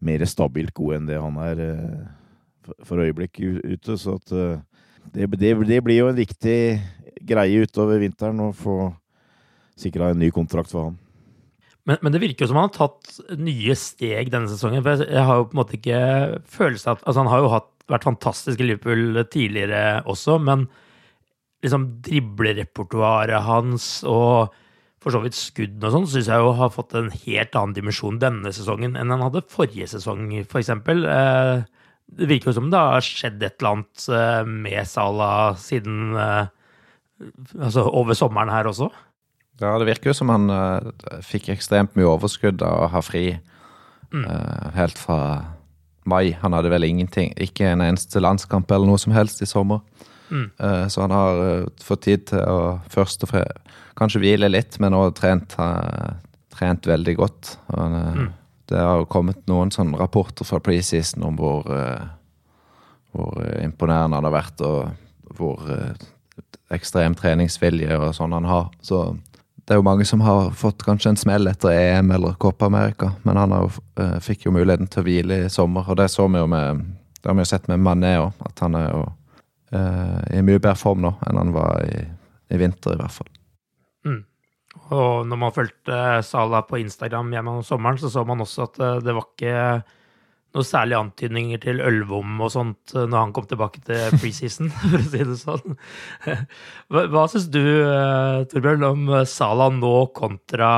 mer 0.02 0.24
stabilt 0.26 0.74
god 0.74 0.96
enn 0.96 1.06
det 1.12 1.20
han 1.22 1.38
er 1.44 1.62
eh, 1.62 2.72
for- 2.82 3.04
øyeblikket 3.04 3.60
ute. 3.62 3.98
Så 4.02 4.16
at 4.18 4.34
eh, 4.34 4.58
det, 5.14 5.30
det, 5.38 5.54
det 5.70 5.78
blir 5.86 6.00
jo 6.00 6.10
en 6.10 6.18
viktig 6.18 6.58
greie 7.26 7.66
utover 7.66 8.00
vinteren 8.02 8.40
og 8.44 8.56
få 8.58 8.78
sikra 9.78 10.12
en 10.12 10.20
ny 10.22 10.30
kontrakt 10.34 10.72
for 10.74 10.90
han. 10.90 10.98
Men, 11.88 12.00
men 12.04 12.12
det 12.12 12.20
virker 12.20 12.44
jo 12.44 12.50
som 12.50 12.58
han 12.60 12.68
har 12.68 12.76
tatt 12.76 13.38
nye 13.40 13.74
steg 13.78 14.28
denne 14.32 14.50
sesongen. 14.50 14.82
For 14.84 15.06
jeg, 15.06 15.24
har 15.24 15.40
jo 15.40 15.48
på 15.48 15.56
en 15.56 15.62
måte 15.62 15.78
ikke 15.78 16.00
følelse 16.52 16.90
av 16.90 16.98
at 16.98 17.06
Altså, 17.06 17.22
han 17.22 17.32
har 17.32 17.44
jo 17.44 17.52
hatt, 17.54 17.70
vært 17.88 18.04
fantastisk 18.04 18.60
i 18.60 18.66
Liverpool 18.68 19.22
tidligere 19.32 20.02
også, 20.04 20.36
men 20.44 20.66
liksom 21.64 21.86
driblerepertoaret 22.04 23.46
hans 23.46 23.86
og 24.06 24.52
for 25.02 25.14
så 25.14 25.22
vidt 25.22 25.38
skuddene 25.38 25.88
og 25.88 25.94
sånn, 25.94 26.06
syns 26.10 26.28
jeg 26.30 26.42
jo 26.42 26.52
har 26.58 26.74
fått 26.74 26.94
en 26.98 27.08
helt 27.12 27.56
annen 27.56 27.74
dimensjon 27.76 28.18
denne 28.20 28.52
sesongen 28.54 28.98
enn 28.98 29.14
han 29.14 29.22
hadde 29.24 29.46
forrige 29.50 29.86
sesong, 29.94 30.26
for 30.50 30.60
eksempel. 30.60 31.04
Eh, 31.06 31.64
Det 32.08 32.24
virker 32.24 32.48
jo 32.50 32.56
som 32.56 32.70
det 32.72 32.78
har 32.80 33.04
skjedd 33.04 33.42
et 33.42 33.58
eller 33.60 33.74
annet 33.74 34.04
eh, 34.08 34.44
med 34.48 34.86
Salah 34.88 35.56
siden 35.60 36.16
eh, 36.16 36.48
Altså 37.58 37.84
over 37.86 38.14
sommeren 38.14 38.50
her 38.52 38.68
også. 38.70 38.88
Ja, 39.58 39.74
det 39.80 39.88
virker 39.88 40.12
jo 40.12 40.16
som 40.16 40.30
han 40.30 40.50
uh, 40.52 41.18
fikk 41.26 41.50
ekstremt 41.50 41.96
mye 41.98 42.06
overskudd 42.06 42.62
av 42.62 42.84
å 42.84 42.90
ha 42.92 43.00
fri 43.02 43.24
eh, 43.34 44.66
helt 44.76 45.00
fra 45.00 45.20
mai. 46.08 46.30
Han 46.44 46.54
hadde 46.54 46.70
vel 46.70 46.86
ingenting, 46.86 47.32
ikke 47.34 47.66
en 47.72 47.82
eneste 47.82 48.22
landskamp 48.22 48.70
eller 48.70 48.86
noe 48.86 49.00
som 49.02 49.14
helst 49.16 49.42
i 49.42 49.48
sommer. 49.50 49.82
Mm. 50.30 50.46
Uh, 50.62 50.84
så 50.86 51.02
han 51.02 51.14
har 51.14 51.40
fått 51.82 52.06
tid 52.06 52.28
til 52.30 52.44
å 52.44 52.78
først 52.92 53.26
og 53.26 53.32
fremst 53.32 53.74
kanskje 53.98 54.20
hvile 54.22 54.46
litt, 54.46 54.76
men 54.78 54.94
òg 54.94 55.16
trent, 55.18 55.56
trent 56.54 56.86
veldig 56.86 57.16
godt. 57.18 57.56
Og 57.74 57.96
Mm. 57.98 58.28
Det 58.68 58.76
har 58.76 58.98
jo 59.00 59.08
kommet 59.08 59.40
noen 59.48 59.70
sånne 59.72 59.96
rapporter 59.96 60.44
fra 60.44 60.60
preseason 60.60 61.24
om 61.24 61.38
hvor, 61.40 61.64
hvor 63.10 63.38
imponerende 63.64 64.20
han 64.20 64.28
har 64.28 64.34
vært, 64.34 64.60
og 64.60 65.32
hvor 65.38 65.64
ekstrem 66.74 67.16
treningsvilje 67.18 67.96
og 67.96 68.12
sånn 68.16 68.34
han 68.36 68.48
har. 68.48 68.68
Så 68.84 69.16
det 69.68 69.74
er 69.74 69.80
jo 69.82 69.84
mange 69.84 70.06
som 70.08 70.22
har 70.24 70.50
fått 70.56 70.80
kanskje 70.84 71.12
en 71.12 71.20
smell 71.20 71.48
etter 71.50 71.74
EM 71.74 72.12
eller 72.16 72.38
Copa 72.40 72.70
America, 72.70 73.10
men 73.28 73.36
han 73.36 73.52
jo, 73.52 73.68
eh, 74.00 74.16
fikk 74.24 74.46
jo 74.46 74.54
muligheten 74.56 74.88
til 74.88 75.02
å 75.02 75.06
hvile 75.08 75.40
i 75.44 75.50
sommer, 75.52 75.84
og 75.84 75.98
det 76.00 76.08
så 76.12 76.28
vi 76.28 76.40
jo 76.40 76.46
med 76.48 76.86
Det 77.18 77.26
har 77.26 77.34
vi 77.34 77.42
jo 77.42 77.50
sett 77.50 77.66
med 77.66 77.80
Mané 77.82 78.12
òg, 78.20 78.32
at 78.46 78.60
han 78.62 78.76
er 78.78 78.92
jo 78.92 79.00
eh, 79.74 80.38
i 80.38 80.42
mye 80.46 80.60
bedre 80.62 80.78
form 80.78 81.00
nå 81.02 81.10
enn 81.26 81.40
han 81.40 81.50
var 81.52 81.82
i, 81.82 82.04
i 82.54 82.60
vinter, 82.60 82.94
i 82.94 83.00
hvert 83.00 83.10
fall. 83.10 83.28
Mm. 84.06 84.20
Og 84.94 85.26
når 85.26 85.40
man 85.42 85.52
fulgte 85.56 85.98
Salah 86.22 86.62
på 86.68 86.78
Instagram 86.78 87.32
gjennom 87.34 87.64
sommeren, 87.66 87.98
så 87.98 88.08
så 88.08 88.22
man 88.24 88.40
også 88.40 88.68
at 88.68 88.78
eh, 88.78 89.00
det 89.02 89.16
var 89.16 89.26
ikke 89.26 89.82
noe 90.56 90.64
særlig 90.66 90.96
antydninger 90.98 91.60
til 91.62 91.80
ølvom 91.84 92.38
og 92.44 92.52
sånt 92.52 92.94
eh, 92.94 93.04
når 93.04 93.18
han 93.20 93.32
kom 93.36 93.48
tilbake 93.50 93.82
til 93.84 94.18
preseason, 94.18 94.70
for 94.74 94.98
å 94.98 95.04
si 95.04 95.24
det 95.30 95.38
sånn. 95.40 95.78
Hva, 96.92 97.04
hva 97.12 97.24
syns 97.30 97.48
du, 97.52 97.62
eh, 97.62 98.44
Torbjørn, 98.50 98.86
om 98.88 99.10
Salah 99.28 99.72
nå 99.74 99.94
kontra 100.16 100.70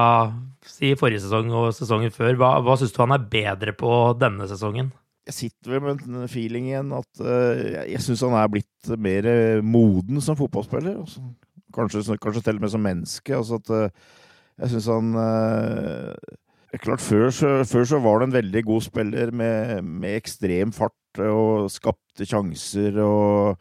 si 0.67 0.95
forrige 0.99 1.25
sesong 1.27 1.53
og 1.55 1.71
sesongen 1.77 2.15
før? 2.15 2.35
Hva, 2.41 2.55
hva 2.65 2.79
syns 2.81 2.95
du 2.97 3.03
han 3.03 3.15
er 3.17 3.29
bedre 3.33 3.77
på 3.77 3.93
denne 4.21 4.49
sesongen? 4.51 4.91
Jeg 5.29 5.37
sitter 5.37 5.77
vel 5.77 5.85
med 5.85 6.03
en 6.09 6.31
feeling 6.33 6.71
igjen 6.73 6.91
at 6.97 7.23
uh, 7.23 7.61
jeg, 7.85 8.01
syns 8.03 8.25
han 8.27 8.35
er 8.41 8.49
blitt 8.51 8.91
mer 8.99 9.29
moden 9.63 10.19
som 10.25 10.39
fotballspiller. 10.39 10.97
Altså. 11.05 11.23
Kanskje, 11.77 12.17
kanskje 12.19 12.43
til 12.49 12.59
og 12.59 12.65
med 12.65 12.73
som 12.73 12.83
menneske. 12.83 13.37
Altså 13.37 13.61
at 13.61 13.71
uh, 13.71 14.17
jeg 14.59 14.73
syns 14.73 14.89
han 14.91 15.13
er 15.21 16.17
klart, 16.79 17.03
før 17.03 17.31
så, 17.35 17.53
før 17.67 17.87
så 17.89 17.99
var 18.03 18.21
det 18.21 18.29
en 18.29 18.35
veldig 18.37 18.61
god 18.69 18.83
spiller 18.85 19.33
med, 19.35 19.83
med 19.83 20.19
ekstrem 20.21 20.71
fart 20.75 21.23
og 21.27 21.71
skapte 21.73 22.27
sjanser 22.29 23.01
og 23.03 23.59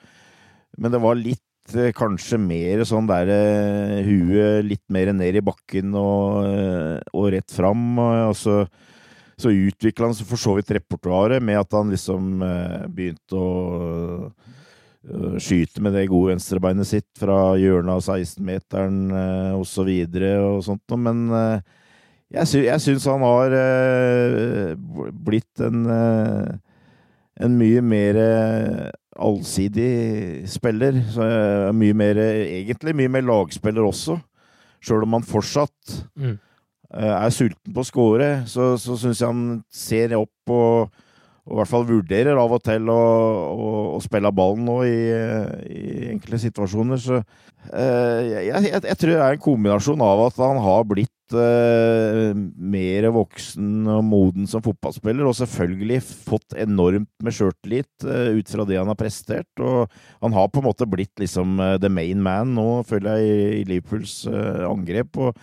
Men 0.78 0.94
det 0.94 1.02
var 1.02 1.18
litt 1.18 1.74
eh, 1.76 1.90
kanskje 1.92 2.38
mer 2.40 2.84
sånn 2.88 3.08
der 3.10 3.28
eh, 3.34 4.06
huet 4.06 4.64
litt 4.64 4.86
mer 4.88 5.10
ned 5.12 5.36
i 5.36 5.44
bakken 5.44 5.96
og, 5.98 6.46
eh, 6.46 7.02
og 7.12 7.32
rett 7.34 7.52
fram. 7.52 7.98
Og, 7.98 8.14
altså, 8.30 8.62
så 9.40 9.50
utvikla 9.50 10.08
han 10.08 10.16
så 10.16 10.28
for 10.30 10.40
så 10.40 10.54
vidt 10.56 10.72
repertoaret 10.78 11.44
med 11.44 11.60
at 11.60 11.74
han 11.74 11.90
liksom 11.92 12.44
begynte 12.94 13.40
å 13.40 14.30
skyte 15.40 15.82
med 15.82 15.96
det 15.96 16.10
gode 16.12 16.34
venstrebeinet 16.34 16.88
sitt 16.88 17.08
fra 17.18 17.56
hjørnet 17.58 17.96
av 17.96 18.04
16-meteren 18.04 18.98
osv. 19.56 19.88
og 19.88 20.18
så 20.20 20.34
og 20.44 20.66
sånt 20.68 20.84
noe. 20.92 21.04
Men 21.08 21.64
jeg, 22.34 22.48
sy 22.48 22.60
syns 22.84 23.06
han 23.10 23.24
har 23.26 23.54
eh, 23.58 24.74
blitt 25.26 25.64
en 25.66 25.86
eh, 25.90 26.58
en 27.40 27.54
mye 27.56 27.82
mer 27.82 28.18
eh, 28.20 28.90
allsidig 29.20 30.44
spiller. 30.52 30.98
Så, 31.14 31.24
mye 31.76 31.96
mer, 31.96 32.20
egentlig 32.20 32.96
mye 33.00 33.12
mer 33.14 33.24
lagspiller 33.24 33.86
også. 33.88 34.18
Sjøl 34.84 35.06
om 35.08 35.16
han 35.18 35.28
fortsatt 35.28 35.98
Mm. 36.20 36.38
er 36.90 37.30
sulten 37.32 37.74
på 37.76 37.84
å 37.84 37.88
score, 37.88 38.28
så, 38.50 38.74
så 38.82 38.96
syns 38.98 39.20
jeg 39.22 39.30
han 39.30 39.44
ser 39.72 40.16
opp 40.18 40.52
og, 40.52 40.90
og 41.50 41.56
i 41.56 41.60
hvert 41.64 41.72
fall 41.72 41.86
vurderer 41.90 42.38
av 42.38 42.52
og 42.54 42.62
til 42.62 42.90
å, 42.94 42.98
å, 43.50 43.70
å 43.98 44.02
spille 44.04 44.30
ballen 44.36 44.68
nå 44.70 44.76
i, 44.86 44.98
i 45.74 46.10
enkelte 46.14 46.38
situasjoner. 46.46 47.00
Så 47.02 47.16
eh, 47.18 48.20
jeg, 48.30 48.44
jeg, 48.52 48.84
jeg 48.86 49.00
tror 49.02 49.12
det 49.16 49.24
er 49.26 49.38
en 49.38 49.42
kombinasjon 49.42 50.04
av 50.06 50.22
at 50.28 50.38
han 50.44 50.62
har 50.62 50.86
blitt 50.90 51.34
eh, 51.34 52.38
mer 52.38 53.10
voksen 53.16 53.90
og 53.96 54.04
moden 54.06 54.50
som 54.52 54.62
fotballspiller, 54.66 55.26
og 55.26 55.40
selvfølgelig 55.40 56.00
fått 56.30 56.54
enormt 56.62 57.10
med 57.26 57.38
sjøltillit 57.40 58.06
eh, 58.06 58.38
ut 58.38 58.54
fra 58.54 58.68
det 58.70 58.78
han 58.78 58.94
har 58.94 59.00
prestert. 59.00 59.50
Og 59.58 59.90
han 60.22 60.38
har 60.38 60.54
på 60.54 60.62
en 60.62 60.70
måte 60.70 60.90
blitt 60.90 61.18
liksom 61.24 61.58
eh, 61.66 61.80
the 61.82 61.90
main 61.90 62.22
man 62.22 62.54
nå, 62.60 62.70
føler 62.90 63.18
jeg, 63.18 63.34
i, 63.34 63.50
i 63.64 63.68
Liverpools 63.74 64.22
eh, 64.30 64.64
angrep. 64.70 65.18
Og 65.18 65.34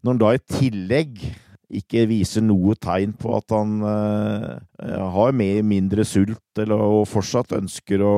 når 0.00 0.14
han 0.14 0.24
da 0.24 0.34
i 0.34 0.44
tillegg 0.56 1.22
ikke 1.70 2.06
viser 2.10 2.44
noe 2.44 2.74
tegn 2.80 3.14
på 3.18 3.32
at 3.38 3.54
han 3.54 3.80
uh, 3.84 4.58
har 5.14 5.34
med 5.36 5.64
mindre 5.70 6.06
sult 6.08 6.60
eller, 6.60 6.82
og 7.00 7.08
fortsatt 7.10 7.54
ønsker 7.58 8.02
å, 8.04 8.14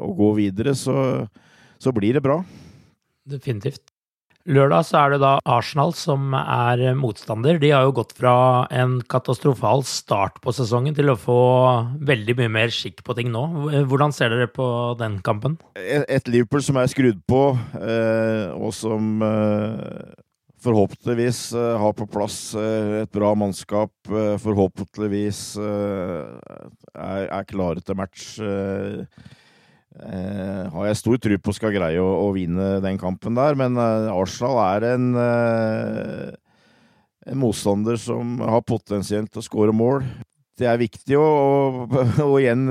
å 0.00 0.12
gå 0.16 0.32
videre, 0.40 0.76
så, 0.78 1.26
så, 1.82 1.92
blir 1.94 2.16
det 2.16 2.24
bra. 2.24 2.40
Definitivt. 3.28 3.84
Lørdag 4.42 4.88
så 4.88 4.96
er 4.98 5.12
det 5.12 5.18
da 5.22 5.36
Arsenal 5.54 5.92
som 5.94 6.32
er 6.34 6.80
motstander. 6.98 7.60
De 7.62 7.68
har 7.70 7.84
jo 7.86 7.92
gått 8.00 8.10
fra 8.18 8.34
en 8.74 8.96
katastrofal 9.06 9.84
start 9.86 10.40
på 10.42 10.54
sesongen 10.56 10.96
til 10.96 11.12
å 11.12 11.18
få 11.20 11.36
veldig 12.02 12.34
mye 12.40 12.50
mer 12.56 12.74
skikk 12.74 13.04
på 13.06 13.14
ting 13.14 13.30
nå. 13.30 13.44
Hvordan 13.86 14.14
ser 14.16 14.34
dere 14.34 14.50
på 14.50 14.66
den 14.98 15.20
kampen? 15.22 15.60
Et 15.78 16.26
Liverpool 16.26 16.64
som 16.66 16.80
er 16.82 16.90
skrudd 16.90 17.22
på, 17.30 17.44
eh, 17.78 18.50
og 18.58 18.74
som 18.74 19.22
eh, 19.22 20.10
forhåpentligvis 20.62 21.40
uh, 21.56 21.76
har 21.82 21.94
på 21.98 22.06
plass 22.10 22.54
et 22.58 23.12
bra 23.14 23.32
mannskap. 23.38 23.92
Forhåpentligvis 24.42 25.40
er, 25.60 27.44
klare 27.48 27.82
til 27.82 27.98
match 27.98 28.38
har 29.92 30.86
jeg 30.86 30.96
stor 31.02 31.18
tro 31.20 31.36
på 31.36 31.52
skal 31.52 31.74
greie 31.74 32.00
å, 32.00 32.08
å, 32.24 32.30
vinne 32.32 32.78
den 32.80 32.96
kampen 33.00 33.36
der. 33.36 33.58
Men 33.60 33.76
Arsenal 33.76 34.56
er 34.64 34.86
en, 34.94 35.08
en 37.28 37.42
motstander 37.42 38.00
som 38.00 38.38
har 38.40 38.64
potensielt 38.64 39.28
til 39.32 39.42
å 39.42 39.48
skåre 39.50 39.76
mål. 39.76 40.06
Det 40.62 40.68
er 40.68 40.80
viktig 40.80 41.16
å, 41.16 41.28
og 42.28 42.34
igjen 42.38 42.66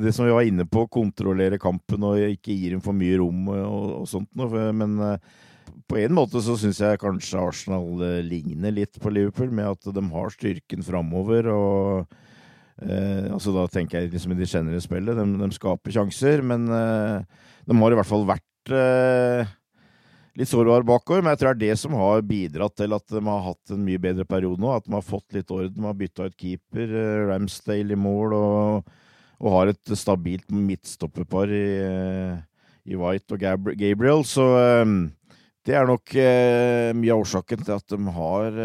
det 0.00 0.12
som 0.16 0.26
vi 0.26 0.34
var 0.34 0.46
inne 0.48 0.64
på, 0.68 0.86
kontrollere 0.92 1.60
kampen 1.60 2.06
og 2.08 2.20
ikke 2.20 2.54
gi 2.54 2.72
dem 2.72 2.82
for 2.84 2.96
mye 2.96 3.18
rom 3.20 3.50
og, 3.52 3.90
og 4.00 4.08
sånt 4.10 4.30
noe. 4.38 4.70
Men 4.76 4.96
eh, 5.04 5.44
på 5.86 5.98
en 6.02 6.14
måte 6.16 6.42
så 6.42 6.56
syns 6.58 6.80
jeg 6.82 7.00
kanskje 7.02 7.42
Arsenal 7.42 8.02
eh, 8.04 8.22
ligner 8.26 8.74
litt 8.74 8.98
på 9.02 9.12
Liverpool, 9.12 9.52
med 9.54 9.76
at 9.76 9.92
de 9.94 10.06
har 10.12 10.32
styrken 10.34 10.82
framover. 10.86 11.50
og 11.52 12.16
Eh, 12.76 13.32
altså 13.32 13.54
Da 13.56 13.64
tenker 13.72 14.02
jeg 14.02 14.12
liksom 14.12 14.34
i 14.34 14.40
det 14.40 14.50
generelle 14.50 14.84
spillet. 14.84 15.16
De, 15.16 15.24
de, 15.40 15.52
skaper 15.56 15.94
sjanser, 15.94 16.42
men 16.44 16.66
eh, 16.68 17.22
de 17.66 17.78
har 17.80 17.94
i 17.94 17.98
hvert 17.98 18.10
fall 18.10 18.26
vært 18.28 18.74
eh, 18.74 19.54
litt 20.36 20.50
sårbar 20.50 20.84
bakover. 20.88 21.24
Men 21.24 21.34
jeg 21.34 21.42
tror 21.42 21.56
det 21.56 21.56
er 21.56 21.62
det 21.72 21.80
som 21.80 21.96
har 21.96 22.26
bidratt 22.26 22.76
til 22.76 22.96
at 22.96 23.06
de 23.12 23.22
har 23.28 23.46
hatt 23.48 23.74
en 23.74 23.86
mye 23.86 24.02
bedre 24.02 24.28
periode 24.28 24.60
nå. 24.62 24.74
At 24.74 24.88
de 24.88 24.96
har 24.96 25.06
fått 25.06 25.38
litt 25.38 25.52
orden. 25.54 25.76
De 25.78 25.88
har 25.88 25.96
bytta 25.96 26.28
ut 26.28 26.36
keeper, 26.40 26.92
eh, 26.92 27.24
Ramsdale 27.30 27.96
i 27.96 28.00
mål, 28.00 28.36
og, 28.36 28.92
og, 29.40 29.50
har 29.56 29.72
et 29.72 29.96
stabilt 29.96 30.52
midtstopperpar 30.52 31.52
i, 31.56 31.66
eh, 31.86 32.44
i 32.92 33.00
White 33.00 33.38
og 33.38 33.72
Gabriel. 33.80 34.26
Så 34.28 34.50
eh, 34.60 34.84
det 35.66 35.74
er 35.74 35.88
nok 35.88 36.12
mye 36.96 37.14
av 37.14 37.22
årsaken 37.24 37.64
til 37.66 37.74
at 37.74 37.94
de 37.94 38.16
har 38.16 38.58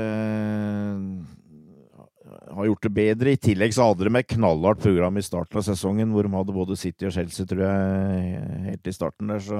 har 2.55 2.67
gjort 2.67 2.83
det 2.83 2.93
bedre. 2.95 3.33
I 3.33 3.41
tillegg 3.41 3.73
så 3.75 3.89
hadde 3.89 4.07
de 4.07 4.19
et 4.19 4.29
knallhardt 4.35 4.83
program 4.83 5.17
i 5.17 5.25
starten 5.25 5.59
av 5.59 5.65
sesongen, 5.65 6.11
hvor 6.13 6.27
de 6.27 6.33
hadde 6.35 6.55
både 6.55 6.77
City 6.79 7.07
og 7.07 7.15
Chelsea, 7.15 7.47
tror 7.47 7.65
jeg, 7.65 8.45
helt 8.67 8.87
i 8.87 8.95
starten 8.95 9.31
der. 9.31 9.43
Så 9.45 9.59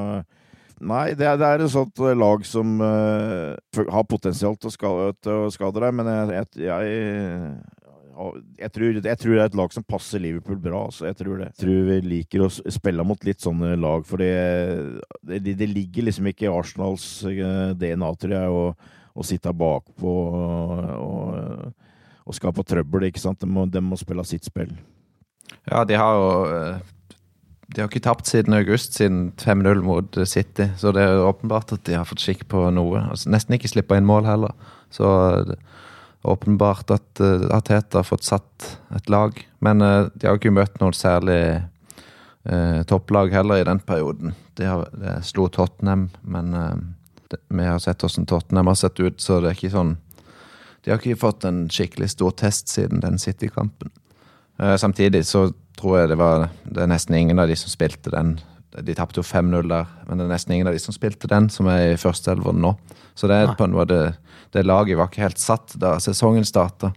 nei, 0.82 1.06
det 1.18 1.28
er, 1.28 1.38
det 1.40 1.48
er 1.48 1.66
et 1.66 1.74
sånt 1.74 2.02
lag 2.18 2.46
som 2.48 2.82
uh, 2.82 3.54
har 3.78 4.10
potensial 4.10 4.58
å 4.58 4.74
skade, 4.74 5.12
til 5.22 5.46
å 5.46 5.52
skade 5.54 5.84
deg, 5.84 5.96
men 6.00 6.12
jeg, 6.12 6.48
jeg, 6.58 6.68
jeg 6.68 7.81
jeg 8.60 8.74
tror, 8.76 8.98
jeg 9.00 9.20
tror, 9.22 9.34
det 9.34 9.42
er 9.42 9.50
et 9.50 9.60
lag 9.60 9.74
som 9.76 9.86
passer 9.88 10.22
Liverpool 10.24 10.60
bra. 10.62 10.86
Altså. 10.90 11.08
Jeg 11.10 11.20
tror 11.22 11.42
det. 11.42 11.52
Jeg 11.52 11.64
tror 11.64 11.84
vi 11.90 12.00
liker 12.06 12.46
å 12.46 12.50
spille 12.52 13.06
mot 13.08 13.28
litt 13.28 13.44
sånne 13.44 13.76
lag, 13.82 14.08
for 14.08 14.22
det, 14.22 14.32
det, 15.28 15.56
det 15.60 15.70
ligger 15.70 16.10
liksom 16.10 16.32
ikke 16.32 16.48
i 16.48 16.54
Arsenals 16.54 17.08
eh, 17.30 17.76
DNA, 17.80 18.16
tror 18.22 18.36
jeg, 18.38 18.58
å, 18.58 18.98
å 19.12 19.28
sitte 19.28 19.54
bakpå 19.58 20.18
og, 20.32 20.84
og 20.98 21.78
og 22.26 22.38
skape 22.38 22.66
trøbbel. 22.68 23.10
ikke 23.10 23.22
sant? 23.22 23.42
De 23.42 23.50
må, 23.50 23.68
de 23.70 23.82
må 23.84 24.00
spille 24.00 24.26
sitt 24.28 24.48
spill. 24.48 24.72
Ja, 25.68 25.84
de 25.88 25.98
har 26.00 26.18
jo 26.18 26.28
eh, 26.48 26.90
De 27.72 27.82
har 27.82 27.90
ikke 27.90 28.04
tapt 28.04 28.28
siden 28.28 28.56
august, 28.56 28.98
siden 28.98 29.32
5-0 29.40 29.84
mot 29.86 30.22
City. 30.28 30.70
Så 30.78 30.92
det 30.96 31.06
er 31.08 31.24
åpenbart 31.24 31.72
at 31.76 31.86
de 31.88 31.96
har 31.96 32.08
fått 32.08 32.24
skikk 32.24 32.48
på 32.52 32.66
noe. 32.76 33.04
Altså, 33.14 33.32
nesten 33.32 33.56
ikke 33.56 33.72
slippa 33.72 34.00
inn 34.00 34.08
mål 34.08 34.28
heller. 34.28 34.56
Så 34.92 35.08
åpenbart 36.22 36.92
at 36.92 37.20
uh, 37.20 37.48
Ateta 37.56 38.00
har 38.00 38.04
fått 38.04 38.24
satt 38.24 38.78
et 38.96 39.10
lag. 39.10 39.38
Men 39.60 39.82
uh, 39.82 40.10
de 40.14 40.28
har 40.28 40.38
ikke 40.38 40.54
møtt 40.54 40.80
noen 40.82 40.96
særlig 40.98 41.42
uh, 42.50 42.82
topplag 42.90 43.34
heller 43.34 43.62
i 43.62 43.68
den 43.68 43.82
perioden. 43.86 44.36
De, 44.60 44.68
har, 44.70 44.88
de 44.94 45.18
slo 45.26 45.48
Tottenham, 45.50 46.10
men 46.22 46.54
det, 47.32 47.40
vi 47.48 47.66
har 47.66 47.80
sett 47.82 48.04
hvordan 48.04 48.28
Tottenham 48.30 48.70
har 48.70 48.78
sett 48.78 49.00
ut, 49.00 49.22
så 49.22 49.40
det 49.42 49.52
er 49.52 49.60
ikke 49.60 49.74
sånn 49.74 49.98
de 50.82 50.90
har 50.90 50.98
ikke 50.98 51.20
fått 51.22 51.46
en 51.46 51.68
skikkelig 51.70 52.08
stor 52.16 52.32
test 52.34 52.72
siden 52.74 53.04
den 53.04 53.20
City-kampen. 53.22 53.92
Samtidig 54.82 55.20
så 55.30 55.44
tror 55.78 56.00
jeg 56.00 56.10
det 56.10 56.18
var 56.18 56.48
Det 56.64 56.82
er 56.82 56.90
nesten 56.90 57.20
ingen 57.20 57.38
av 57.38 57.52
de 57.52 57.54
som 57.56 57.70
spilte 57.70 58.10
den. 58.10 58.32
De 58.72 58.96
tapte 58.96 59.20
jo 59.20 59.26
5-0 59.28 59.68
der, 59.68 59.90
men 60.08 60.20
det 60.20 60.26
er 60.26 60.32
nesten 60.32 60.56
ingen 60.56 60.70
av 60.70 60.76
de 60.76 60.80
som 60.80 60.96
spilte 60.96 61.28
den, 61.28 61.50
som 61.52 61.68
er 61.68 61.92
i 61.92 62.00
førsteelveren 62.00 62.62
nå. 62.64 62.76
Så 63.20 63.28
det 63.28 63.38
er 63.38 63.56
på 63.58 63.68
en 63.68 63.76
måte 63.76 64.14
Det 64.52 64.66
laget 64.66 64.98
var 65.00 65.08
ikke 65.08 65.24
helt 65.24 65.40
satt 65.40 65.78
da 65.80 65.94
sesongen 66.04 66.44
starta. 66.44 66.90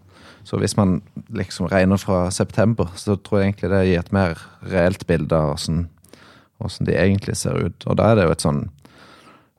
Så 0.45 0.59
hvis 0.59 0.77
man 0.77 1.03
liksom 1.31 1.69
regner 1.71 1.97
fra 1.97 2.31
september, 2.31 2.89
så 2.99 3.15
tror 3.17 3.41
jeg 3.41 3.49
egentlig 3.49 3.71
det 3.71 3.85
gir 3.87 4.01
et 4.01 4.13
mer 4.13 4.41
reelt 4.67 5.07
bilde 5.07 5.39
av 5.39 5.55
åssen 5.55 6.87
de 6.87 6.97
egentlig 6.97 7.37
ser 7.37 7.55
ut. 7.55 7.87
Og 7.87 7.97
da 7.97 8.11
er 8.11 8.19
det 8.19 8.27
jo 8.27 8.35
et 8.35 8.45
sånn 8.45 8.65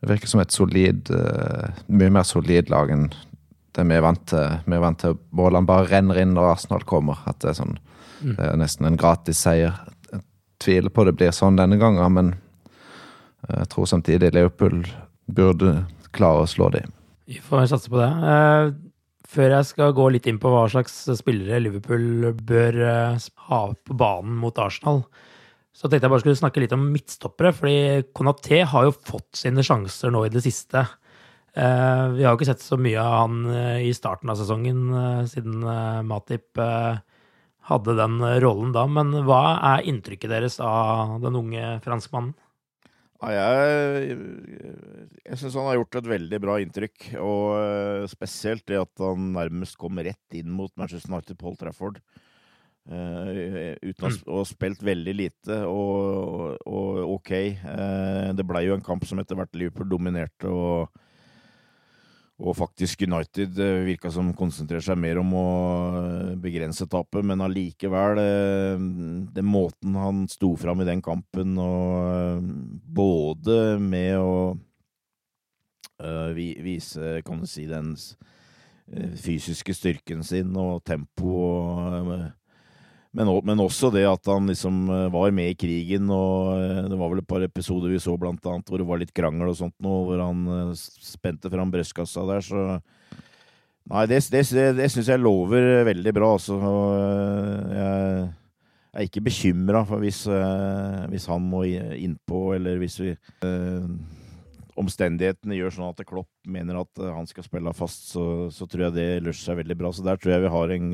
Det 0.02 0.10
virker 0.12 0.28
som 0.28 0.42
et 0.44 0.52
solid 0.54 1.10
uh, 1.10 1.72
Mye 1.88 2.12
mer 2.14 2.28
solid 2.28 2.70
lag 2.70 2.92
enn 2.92 3.08
det 3.76 3.84
vi 3.84 3.96
er 3.96 4.04
vant 4.06 4.22
til. 4.30 4.60
Vi 4.64 4.76
er 4.76 4.84
vant 4.84 5.00
til 5.02 5.18
målene 5.36 5.68
bare 5.68 5.90
renner 5.90 6.22
inn 6.22 6.32
når 6.36 6.54
Arsenal 6.54 6.86
kommer. 6.88 7.20
At 7.28 7.42
det 7.44 7.50
er 7.52 7.58
sånn 7.58 7.74
mm. 8.22 8.36
Det 8.38 8.46
er 8.46 8.60
nesten 8.62 8.88
en 8.88 9.00
gratis 9.00 9.42
seier. 9.44 9.76
Tviler 10.64 10.94
på 10.94 11.06
det 11.08 11.16
blir 11.18 11.36
sånn 11.36 11.60
denne 11.60 11.78
gangen, 11.82 12.16
men 12.16 12.34
jeg 13.46 13.70
tror 13.74 13.90
samtidig 13.90 14.34
Liverpool 14.34 14.82
burde 15.26 15.86
klare 16.16 16.46
å 16.46 16.50
slå 16.50 16.72
dem. 16.74 16.94
Vi 17.30 17.40
får 17.42 17.68
satse 17.72 17.92
på 17.92 18.00
det. 18.00 18.10
Eh, 18.32 18.74
før 19.36 19.56
jeg 19.58 19.70
skal 19.70 19.96
gå 19.98 20.10
litt 20.14 20.28
inn 20.30 20.40
på 20.42 20.50
hva 20.54 20.66
slags 20.72 20.98
spillere 21.20 21.62
Liverpool 21.64 22.32
bør 22.38 22.82
eh, 22.88 23.30
ha 23.50 23.62
på 23.76 23.98
banen 23.98 24.38
mot 24.42 24.58
Arsenal, 24.62 25.04
så 25.76 25.90
tenkte 25.90 26.08
jeg 26.08 26.14
bare 26.14 26.24
skulle 26.24 26.40
snakke 26.40 26.62
litt 26.64 26.76
om 26.76 26.86
midtstoppere. 26.94 27.52
fordi 27.54 28.06
Konaté 28.16 28.62
har 28.64 28.88
jo 28.88 28.96
fått 28.96 29.42
sine 29.42 29.66
sjanser 29.66 30.14
nå 30.14 30.24
i 30.26 30.32
det 30.32 30.46
siste. 30.46 30.86
Eh, 31.56 32.06
vi 32.16 32.24
har 32.24 32.34
jo 32.34 32.38
ikke 32.40 32.50
sett 32.50 32.64
så 32.64 32.76
mye 32.80 33.00
av 33.00 33.14
han 33.22 33.36
eh, 33.52 33.88
i 33.88 33.92
starten 33.96 34.32
av 34.32 34.40
sesongen, 34.40 34.82
eh, 34.92 35.22
siden 35.32 35.64
Matip 36.08 36.60
hadde 37.70 37.98
den 37.98 38.20
rollen 38.44 38.74
da. 38.76 38.86
Men 38.90 39.14
hva 39.28 39.58
er 39.76 39.86
inntrykket 39.90 40.32
deres 40.32 40.60
av 40.64 41.20
den 41.24 41.38
unge 41.40 41.78
franskmannen? 41.86 42.36
Ja, 43.26 43.32
jeg 43.32 44.18
jeg 45.26 45.40
syns 45.40 45.56
han 45.58 45.66
har 45.70 45.80
gjort 45.80 45.98
et 45.98 46.10
veldig 46.12 46.40
bra 46.44 46.60
inntrykk. 46.62 47.08
Og 47.24 48.06
spesielt 48.12 48.66
det 48.70 48.82
at 48.82 49.02
han 49.02 49.32
nærmest 49.36 49.80
kom 49.82 49.98
rett 49.98 50.38
inn 50.38 50.52
mot 50.54 50.74
Manchester 50.78 51.14
United 51.14 51.40
Paul 51.42 51.58
Trafford. 51.60 52.02
Uh, 52.86 53.74
uten 53.82 54.20
å 54.30 54.44
ha 54.44 54.46
spilt 54.46 54.84
veldig 54.86 55.14
lite 55.18 55.56
og, 55.66 56.60
og 56.70 57.00
ok. 57.16 57.32
Uh, 57.64 58.30
det 58.38 58.46
blei 58.46 58.68
jo 58.68 58.76
en 58.78 58.86
kamp 58.86 59.08
som 59.10 59.18
etter 59.22 59.40
hvert 59.40 59.58
Liverpool 59.58 59.90
dominerte. 59.90 60.52
og 60.52 60.94
og 62.36 62.56
faktisk 62.58 63.06
United 63.08 63.60
eh, 63.64 63.86
virka 63.88 64.12
som 64.12 64.34
konsentrerer 64.36 64.84
seg 64.84 65.00
mer 65.00 65.22
om 65.22 65.32
å 65.40 65.48
eh, 66.02 66.32
begrense 66.42 66.88
tapet, 66.92 67.24
men 67.24 67.44
allikevel 67.44 68.20
eh, 68.20 68.86
Den 69.38 69.48
måten 69.48 69.96
han 69.96 70.26
sto 70.32 70.52
fram 70.60 70.84
i 70.84 70.88
den 70.90 71.04
kampen, 71.06 71.56
og 71.60 72.44
både 72.96 73.78
med 73.80 74.20
å 74.20 74.38
vise, 76.36 77.22
kan 77.24 77.40
du 77.40 77.48
si, 77.48 77.64
den 77.70 77.94
fysiske 79.16 79.72
styrken 79.72 80.26
sin 80.28 80.52
og 80.60 80.84
tempoet 80.84 82.34
men, 83.16 83.30
men, 83.48 83.62
også 83.64 83.90
det 83.96 84.04
at 84.10 84.28
han 84.28 84.50
liksom 84.52 84.90
eh, 84.92 85.06
var 85.14 85.32
med 85.36 85.54
i 85.54 85.58
krigen, 85.58 86.10
og 86.12 86.58
eh, 86.60 86.88
det 86.92 86.98
var 87.00 87.12
vel 87.14 87.22
et 87.22 87.30
par 87.30 87.46
episoder 87.46 87.94
vi 87.94 88.02
så 88.04 88.18
blant 88.20 88.44
annet 88.52 88.68
hvor 88.68 88.82
det 88.82 88.88
var 88.90 89.00
litt 89.00 89.14
krangel 89.16 89.54
og 89.54 89.60
sånt 89.60 89.76
nå, 89.84 89.94
hvor 90.10 90.20
han 90.20 90.42
eh, 90.52 90.74
spente 90.76 91.52
fram 91.52 91.72
brystkassa 91.74 92.26
der, 92.34 92.44
så 92.46 92.66
Nei, 93.86 94.08
det, 94.10 94.18
det, 94.34 94.42
det, 94.80 94.88
syns 94.90 95.12
jeg 95.12 95.22
lover 95.22 95.84
veldig 95.86 96.12
bra, 96.18 96.32
altså. 96.40 96.56
Jeg 97.70 98.24
er 98.98 99.06
ikke 99.06 99.22
bekymra 99.28 99.84
hvis, 100.02 100.24
hvis, 101.12 101.28
han 101.30 101.46
må 101.46 101.60
innpå, 101.70 102.40
eller 102.56 102.80
hvis 102.82 102.96
vi 103.04 103.12
omstendighetene 104.74 105.60
gjør 105.60 105.76
sånn 105.76 105.92
at 105.92 106.02
Klopp 106.10 106.50
mener 106.50 106.82
at 106.82 107.04
han 107.14 107.30
skal 107.30 107.46
spille 107.46 107.76
fast, 107.78 108.10
så, 108.16 108.26
så 108.50 108.66
tror 108.66 108.88
jeg 108.88 108.98
det 108.98 109.08
løser 109.28 109.52
seg 109.52 109.62
veldig 109.62 109.78
bra. 109.84 109.94
Så 109.94 110.08
der 110.10 110.18
tror 110.18 110.34
jeg 110.34 110.48
vi 110.48 110.56
har 110.56 110.76
en 110.80 110.90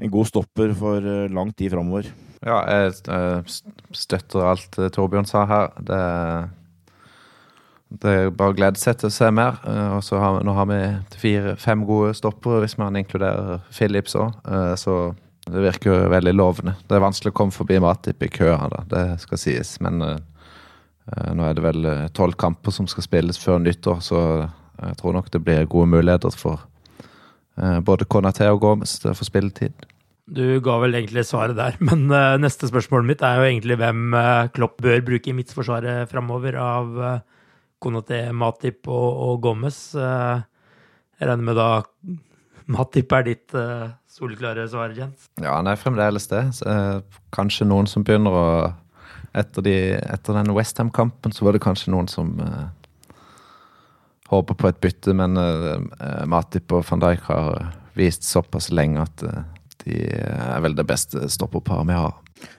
en 0.00 0.10
god 0.12 0.28
stopper 0.30 0.74
for 0.76 1.04
eh, 1.04 1.28
lang 1.32 1.52
tid 1.56 1.74
framover. 1.74 2.08
Ja, 2.40 2.62
jeg 2.64 2.94
støtter 3.96 4.46
alt 4.48 4.78
eh, 4.80 4.90
Torbjørn 4.92 5.28
sa 5.28 5.44
her. 5.48 5.72
Det, 5.84 6.00
det 8.00 8.14
er 8.16 8.30
bare 8.32 8.54
å 8.54 8.56
glede 8.56 8.80
seg 8.80 9.00
til 9.00 9.10
å 9.10 9.14
se 9.14 9.30
mer. 9.34 9.60
Og 9.96 10.04
så 10.06 10.20
har, 10.22 10.40
Nå 10.46 10.54
har 10.56 10.70
vi 10.70 10.80
fire-fem 11.20 11.84
gode 11.88 12.14
stoppere, 12.18 12.62
hvis 12.64 12.78
man 12.80 12.96
inkluderer 13.00 13.60
Philips 13.74 14.16
òg. 14.18 14.36
Så 14.80 15.12
det 15.50 15.64
virker 15.66 15.90
jo 15.90 16.12
veldig 16.12 16.34
lovende. 16.36 16.76
Det 16.86 16.96
er 16.96 17.04
vanskelig 17.04 17.34
å 17.34 17.38
komme 17.40 17.54
forbi 17.54 17.80
Matip 17.82 18.22
i 18.22 18.30
køen, 18.32 18.70
da. 18.72 18.84
det 18.88 19.04
skal 19.24 19.40
sies. 19.42 19.74
Men 19.82 19.98
nå 19.98 21.42
er 21.42 21.56
det 21.58 21.64
vel 21.64 21.88
tolv 22.14 22.38
kamper 22.38 22.72
som 22.72 22.86
skal 22.88 23.04
spilles 23.08 23.40
før 23.42 23.58
nyttår, 23.64 24.04
så 24.06 24.20
jeg 24.80 25.00
tror 25.00 25.16
nok 25.16 25.32
det 25.34 25.42
blir 25.42 25.66
gode 25.68 25.90
muligheter 25.90 26.36
for 26.38 26.62
både 27.84 28.06
Konaté 28.08 28.46
og 28.48 28.62
Gomez 28.62 28.94
til 29.02 29.12
å 29.12 29.16
få 29.18 29.26
spilletid. 29.26 29.74
Du 30.30 30.60
ga 30.62 30.76
vel 30.78 30.94
egentlig 30.94 31.24
svaret 31.26 31.58
der, 31.58 31.76
men 31.88 32.06
uh, 32.12 32.38
neste 32.40 32.70
spørsmål 32.70 33.06
mitt 33.08 33.24
er 33.26 33.40
jo 33.40 33.48
egentlig 33.48 33.78
hvem 33.80 34.14
uh, 34.14 34.46
Klopp 34.54 34.78
bør 34.82 35.02
bruke 35.06 35.32
i 35.32 35.36
midtforsvaret 35.36 36.10
framover 36.10 36.58
av 36.60 36.98
uh, 37.00 37.14
Konaté, 37.82 38.28
Matip 38.36 38.86
og, 38.92 39.08
og 39.24 39.40
Gomez. 39.42 39.78
jeg 39.96 41.26
regner 41.26 41.46
med 41.46 41.56
da 41.58 41.70
Matip 42.74 43.10
er 43.16 43.24
ditt 43.26 43.54
solklare 44.06 44.66
svar, 44.70 44.92
Jens? 44.94 45.30
Ja, 45.40 45.56
han 45.56 45.66
er 45.66 45.80
fremdeles 45.80 46.28
det. 46.30 46.44
Så, 46.54 46.68
kanskje 47.34 47.66
noen 47.66 47.90
som 47.90 48.06
begynner 48.06 48.36
å 48.36 48.46
Etter, 49.30 49.62
de, 49.62 49.72
etter 50.10 50.34
den 50.34 50.48
Westham-kampen 50.56 51.30
så 51.30 51.44
var 51.46 51.54
det 51.54 51.60
kanskje 51.62 51.92
noen 51.94 52.08
som 52.10 52.32
håper 54.30 54.56
på 54.56 54.70
et 54.70 54.80
bytte, 54.82 55.14
men 55.16 55.34
Matip 56.30 56.72
og 56.76 56.84
van 56.86 57.02
Dijk 57.02 57.24
har 57.26 57.72
vist 57.98 58.24
såpass 58.24 58.70
lenge 58.70 59.02
at 59.02 59.24
de 59.84 60.00
er 60.12 60.60
vel 60.64 60.76
det 60.78 60.86
beste 60.88 61.28
stopperparet 61.32 61.88
vi 61.88 61.96
har. 61.98 62.18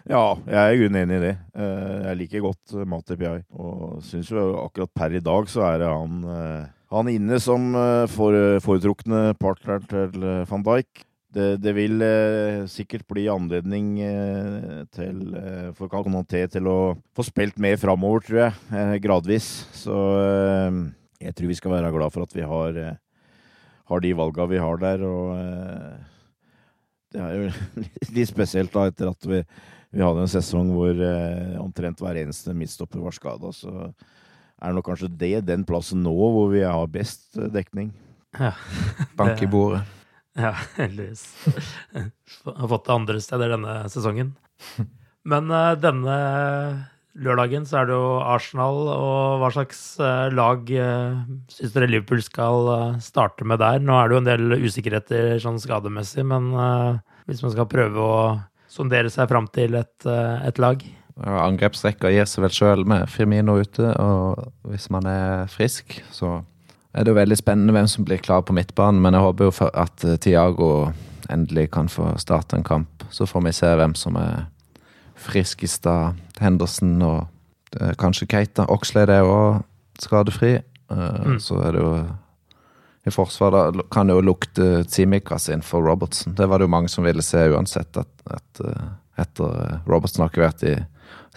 Ja, 0.09 0.35
jeg 0.45 0.59
er 0.59 0.77
i 0.77 0.89
enig 0.89 1.17
i 1.17 1.23
det. 1.23 1.35
Eh, 1.57 1.95
jeg 2.09 2.19
liker 2.19 2.45
godt 2.45 2.75
eh, 2.75 2.87
Matip, 2.89 3.23
jeg. 3.25 3.43
Og 3.57 4.01
syns 4.05 4.29
jo 4.29 4.51
akkurat 4.61 4.91
per 4.97 5.15
i 5.17 5.23
dag 5.23 5.49
så 5.49 5.65
er 5.71 5.79
det 5.81 5.89
han, 5.89 6.19
eh, 6.35 6.67
han 6.93 7.09
inne 7.09 7.39
som 7.41 7.71
foretrukne 8.11 9.31
partner 9.41 9.81
til 9.89 10.27
van 10.49 10.67
Dijk. 10.67 11.07
Det, 11.31 11.61
det, 11.63 11.71
vil 11.77 12.01
eh, 12.03 12.65
sikkert 12.67 13.05
bli 13.07 13.29
anledning 13.31 13.93
eh, 14.03 14.81
til, 14.91 15.21
eh, 15.39 15.69
for 15.77 15.87
Kanoté 15.87 16.41
til 16.51 16.67
å 16.67 16.79
få 17.15 17.23
spilt 17.23 17.55
mer 17.55 17.77
framover, 17.79 18.25
tror 18.25 18.41
jeg. 18.41 18.99
gradvis. 19.05 19.47
Så 19.71 19.95
jeg 21.21 21.35
tror 21.37 21.51
vi 21.51 21.57
skal 21.57 21.75
være 21.75 21.91
glad 21.93 22.13
for 22.13 22.25
at 22.25 22.33
vi 22.35 22.45
har, 22.47 22.79
har 23.91 24.03
de 24.03 24.13
valga 24.17 24.47
vi 24.49 24.61
har 24.61 24.81
der. 24.81 25.03
og 25.05 26.07
det 27.11 27.21
er 27.21 27.37
jo 27.37 27.45
litt 28.15 28.31
spesielt 28.31 28.73
da, 28.73 28.87
etter 28.89 29.11
at 29.11 29.27
vi, 29.27 29.41
vi 29.91 30.03
hadde 30.03 30.25
en 30.25 30.31
sesong 30.31 30.71
hvor 30.75 30.95
eh, 30.95 31.57
omtrent 31.61 32.01
hver 32.03 32.19
eneste 32.21 32.55
midtstopper 32.57 33.03
var 33.03 33.15
skada. 33.15 33.51
Så 33.55 33.71
er 33.71 34.69
det 34.69 34.77
nok 34.77 34.87
kanskje 34.91 35.11
det 35.19 35.33
den 35.49 35.65
plassen 35.67 36.03
nå 36.05 36.13
hvor 36.15 36.51
vi 36.53 36.63
har 36.63 36.91
best 36.91 37.35
eh, 37.37 37.51
dekning. 37.51 37.91
Ja. 38.39 38.53
Bank 39.19 39.43
i 39.43 39.49
bordet. 39.51 39.83
Ja, 40.39 40.53
heldigvis. 40.77 41.25
Har 42.45 42.69
fått 42.71 42.85
det 42.87 42.93
andre 42.93 43.19
steder 43.19 43.51
denne 43.51 43.73
sesongen. 43.91 44.29
Men 45.27 45.51
denne 45.83 46.13
lørdagen 47.19 47.65
så 47.67 47.81
er 47.81 47.89
det 47.89 47.95
jo 47.97 48.19
Arsenal, 48.23 48.85
og 48.93 49.41
hva 49.41 49.49
slags 49.53 49.81
uh, 49.99 50.29
lag 50.33 50.69
uh, 50.71 51.19
syns 51.51 51.73
dere 51.75 51.89
Liverpool 51.89 52.21
skal 52.23 52.69
uh, 52.69 52.99
starte 53.03 53.47
med 53.47 53.61
der? 53.63 53.81
Nå 53.83 53.97
er 53.97 54.07
det 54.07 54.15
jo 54.15 54.21
en 54.21 54.29
del 54.29 54.55
usikkerheter 54.61 55.35
sånn 55.43 55.59
skademessig, 55.61 56.25
men 56.27 56.51
hvis 57.27 57.43
man 57.43 57.53
skal 57.53 57.69
prøve 57.71 58.01
å 58.05 58.15
sondere 58.71 59.11
seg 59.11 59.29
fram 59.31 59.49
til 59.51 59.75
et, 59.79 60.07
et 60.07 60.61
lag? 60.61 60.83
Angrepsrekka 61.21 62.09
gir 62.13 62.29
seg 62.29 62.45
vel 62.45 62.55
sjøl 62.55 62.85
med 62.87 63.09
Firmino 63.11 63.57
ute, 63.59 63.91
og 63.99 64.71
hvis 64.71 64.87
man 64.93 65.09
er 65.09 65.51
frisk, 65.51 65.99
så 66.15 66.39
er 66.95 67.03
det 67.03 67.11
jo 67.11 67.19
veldig 67.19 67.37
spennende 67.39 67.75
hvem 67.75 67.89
som 67.91 68.07
blir 68.07 68.23
klar 68.23 68.45
på 68.47 68.55
midtbanen. 68.55 69.03
Men 69.03 69.15
jeg 69.15 69.27
håper 69.27 69.49
jo 69.49 69.69
at 69.69 70.07
Tiago 70.23 70.71
endelig 71.31 71.69
kan 71.75 71.91
få 71.91 72.13
starte 72.19 72.57
en 72.57 72.65
kamp. 72.67 73.05
Så 73.11 73.27
får 73.29 73.45
vi 73.45 73.53
se 73.55 73.69
hvem 73.79 73.93
som 73.99 74.17
er 74.19 74.47
friskest 75.21 75.85
av 75.89 76.17
Henderson 76.41 76.97
og 77.05 77.79
eh, 77.79 77.93
kanskje 77.99 78.29
Keita. 78.31 78.67
Oxlade 78.73 79.19
er 79.21 79.27
òg 79.27 79.61
skadefri. 80.01 80.57
Eh, 80.91 81.21
mm. 81.25 81.39
Så 81.43 81.59
er 81.61 81.77
det 81.77 81.85
jo 81.85 81.93
i 83.01 83.11
forsvaret 83.13 83.77
da 83.77 83.85
kan 83.89 84.09
det 84.09 84.17
jo 84.17 84.25
lukte 84.25 84.65
Tsimikas 84.85 85.49
inn 85.49 85.63
for 85.65 85.85
Robertson. 85.85 86.35
Det 86.37 86.45
var 86.49 86.59
det 86.59 86.67
jo 86.67 86.75
mange 86.75 86.91
som 86.91 87.05
ville 87.05 87.23
se 87.25 87.47
uansett, 87.49 87.97
at, 87.97 88.11
at 88.29 88.61
uh, 88.61 88.91
etter 89.17 89.47
uh, 89.47 89.79
Robertson 89.89 90.21
har 90.21 90.29
ikke 90.29 90.43
vært 90.43 90.65
i 90.69 90.75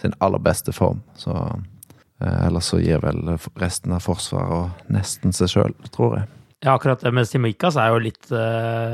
sin 0.01 0.13
aller 0.21 0.41
beste 0.43 0.75
form. 0.75 1.01
Så 1.17 1.33
eh, 1.33 2.39
ellers 2.45 2.69
så 2.69 2.81
gir 2.83 2.99
vel 3.01 3.37
resten 3.61 3.95
av 3.95 4.03
forsvaret 4.03 4.89
nesten 4.91 5.33
seg 5.33 5.53
sjøl, 5.53 5.73
tror 5.95 6.19
jeg. 6.19 6.29
Ja, 6.65 6.75
akkurat 6.75 7.01
det 7.01 7.13
med 7.15 7.29
Simikas 7.29 7.77
er 7.79 7.93
jo 7.93 8.01
litt 8.03 8.27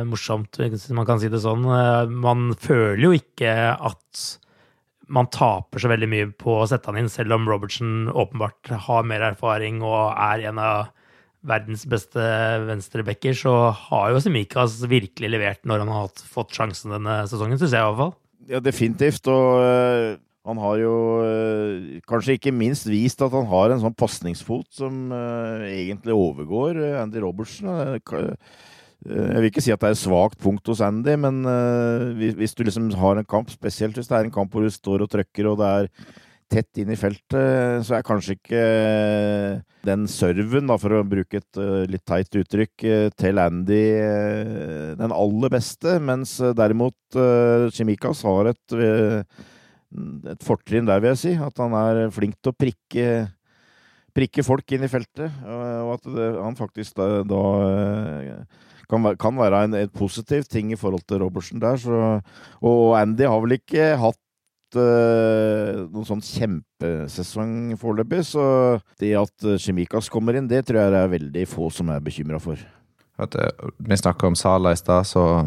morsomt, 0.06 0.60
hvis 0.60 0.90
man 0.94 1.08
kan 1.08 1.22
si 1.22 1.30
det 1.32 1.40
sånn. 1.42 1.64
man 2.12 2.52
føler 2.60 3.02
jo 3.06 3.12
ikke 3.16 3.54
at 3.74 4.24
man 5.12 5.30
taper 5.34 5.84
så 5.84 5.92
veldig 5.92 6.10
mye 6.10 6.32
på 6.40 6.56
å 6.62 6.68
sette 6.70 6.90
han 6.92 7.02
inn, 7.02 7.12
selv 7.12 7.36
om 7.36 7.48
Robertsen 7.50 8.10
åpenbart 8.10 8.72
har 8.88 9.08
mer 9.08 9.26
erfaring 9.32 9.82
og 9.84 10.16
er 10.16 10.48
en 10.50 10.62
av 10.62 10.90
verdens 11.48 11.88
beste 11.90 12.22
venstrebacker, 12.68 13.36
så 13.38 13.54
har 13.88 14.12
jo 14.14 14.22
Semikas 14.22 14.78
virkelig 14.90 15.32
levert 15.34 15.64
når 15.68 15.84
han 15.84 15.94
har 15.96 16.26
fått 16.32 16.54
sjansen 16.56 16.94
denne 16.94 17.24
sesongen, 17.30 17.60
syns 17.60 17.74
jeg 17.74 17.82
i 17.82 17.88
hvert 17.88 18.02
fall. 18.04 18.14
Ja, 18.52 18.62
definitivt. 18.64 19.28
Og 19.32 19.62
uh, 19.62 20.20
han 20.48 20.62
har 20.62 20.78
jo 20.82 20.94
uh, 21.26 22.02
kanskje 22.10 22.38
ikke 22.38 22.54
minst 22.56 22.90
vist 22.90 23.22
at 23.26 23.34
han 23.34 23.50
har 23.50 23.74
en 23.74 23.82
sånn 23.84 23.98
pasningsfot 23.98 24.70
som 24.82 25.10
uh, 25.14 25.66
egentlig 25.66 26.18
overgår 26.18 26.78
Andy 27.02 27.24
Robertson. 27.26 27.72
Eh, 29.10 29.30
jeg 29.34 29.42
vil 29.42 29.50
ikke 29.50 29.64
si 29.66 29.74
at 29.74 29.82
det 29.82 29.92
er 29.92 29.96
et 29.96 30.02
svakt 30.02 30.42
punkt 30.42 30.68
hos 30.70 30.82
Andy, 30.86 31.16
men 31.20 31.42
uh, 31.48 32.12
hvis 32.38 32.54
du 32.58 32.66
liksom 32.66 32.92
har 33.02 33.18
en 33.18 33.28
kamp, 33.28 33.50
spesielt 33.54 33.98
hvis 33.98 34.10
det 34.10 34.18
er 34.18 34.28
en 34.28 34.34
kamp 34.34 34.54
hvor 34.54 34.66
du 34.66 34.74
står 34.74 35.06
og 35.06 35.10
trøkker 35.12 35.50
og 35.50 35.62
det 35.62 35.72
er 35.72 35.90
tett 36.52 36.82
inn 36.84 36.92
i 36.92 37.00
feltet, 37.00 37.86
så 37.88 37.96
er 37.96 38.04
kanskje 38.04 38.36
ikke 38.36 38.64
den 39.88 40.04
serven, 40.12 40.68
da, 40.68 40.76
for 40.78 40.98
å 40.98 41.06
bruke 41.08 41.40
et 41.40 41.62
uh, 41.62 41.88
litt 41.90 42.04
teit 42.06 42.42
uttrykk, 42.44 42.86
til 43.18 43.42
Andy 43.42 43.82
den 45.00 45.16
aller 45.16 45.54
beste, 45.54 45.96
mens 46.04 46.36
derimot 46.58 47.22
Chimikas 47.74 48.22
har 48.28 48.52
et, 48.52 48.76
et 50.36 50.46
fortrinn 50.46 50.86
der, 50.90 51.02
vil 51.02 51.16
jeg 51.16 51.22
si. 51.24 51.34
At 51.40 51.58
han 51.64 51.74
er 51.80 52.04
flink 52.14 52.38
til 52.38 52.52
å 52.52 52.60
prikke 52.60 53.08
prikke 54.16 54.44
folk 54.46 54.74
inn 54.76 54.86
i 54.86 54.92
feltet, 54.92 55.30
og 55.46 55.94
at 55.96 56.10
det, 56.10 56.28
han 56.38 56.58
faktisk 56.60 56.98
da, 57.00 57.22
da 57.28 57.44
kan, 58.90 59.06
være, 59.06 59.20
kan 59.22 59.38
være 59.40 59.64
en, 59.68 59.78
en, 59.80 59.94
positiv 59.96 60.44
ting 60.52 60.74
i 60.74 60.80
forhold 60.80 61.06
til 61.08 61.24
Robertsen 61.24 61.62
der. 61.64 61.80
Så, 61.80 62.02
og 62.60 62.84
Andy 63.00 63.28
har 63.30 63.40
vel 63.44 63.56
ikke 63.58 63.94
hatt 64.02 64.78
uh, 64.78 65.88
noen 65.88 66.08
sånn 66.08 66.26
kjempesesong 66.26 67.56
foreløpig, 67.80 68.24
så 68.34 68.46
det 69.02 69.16
at 69.20 69.50
Chemikas 69.64 70.12
kommer 70.12 70.38
inn, 70.38 70.52
det 70.52 70.66
tror 70.68 70.84
jeg 70.84 70.96
det 70.96 71.02
er 71.02 71.18
veldig 71.18 71.50
få 71.50 71.72
som 71.74 71.92
er 71.94 72.04
bekymra 72.04 72.42
for. 72.44 72.60
Vi 73.22 73.98
snakka 74.00 74.32
om 74.32 74.36
Sala 74.40 74.72
i 74.74 74.80
stad, 74.80 75.06
så 75.06 75.46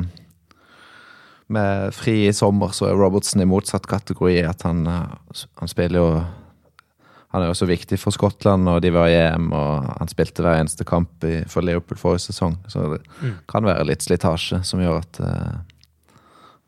med 1.52 1.92
fri 1.94 2.24
i 2.28 2.32
sommer 2.32 2.72
så 2.74 2.88
er 2.88 2.98
Robertsen 2.98 3.42
i 3.44 3.48
motsatt 3.48 3.86
kategori. 3.88 4.38
At 4.48 4.64
han, 4.66 4.86
eh, 4.86 5.44
han 5.60 5.70
spiller 5.70 6.00
jo 6.00 6.08
han 7.34 7.42
er 7.42 7.48
jo 7.50 7.56
så 7.58 7.66
viktig 7.66 7.96
for 7.98 8.14
Skottland, 8.14 8.68
og 8.70 8.76
de 8.84 8.92
var 8.94 9.08
i 9.10 9.16
EM, 9.18 9.48
og 9.50 9.88
han 9.98 10.10
spilte 10.10 10.44
hver 10.44 10.60
eneste 10.60 10.84
kamp 10.86 11.24
i, 11.26 11.40
for 11.50 11.66
Liverpool 11.66 11.98
forrige 11.98 12.28
sesong. 12.28 12.54
Så 12.70 12.84
det 12.92 13.00
mm. 13.18 13.32
kan 13.50 13.66
være 13.66 13.88
litt 13.88 14.06
slitasje 14.06 14.60
som 14.62 14.78
gjør 14.78 15.00
at, 15.00 15.18
uh, 15.18 16.20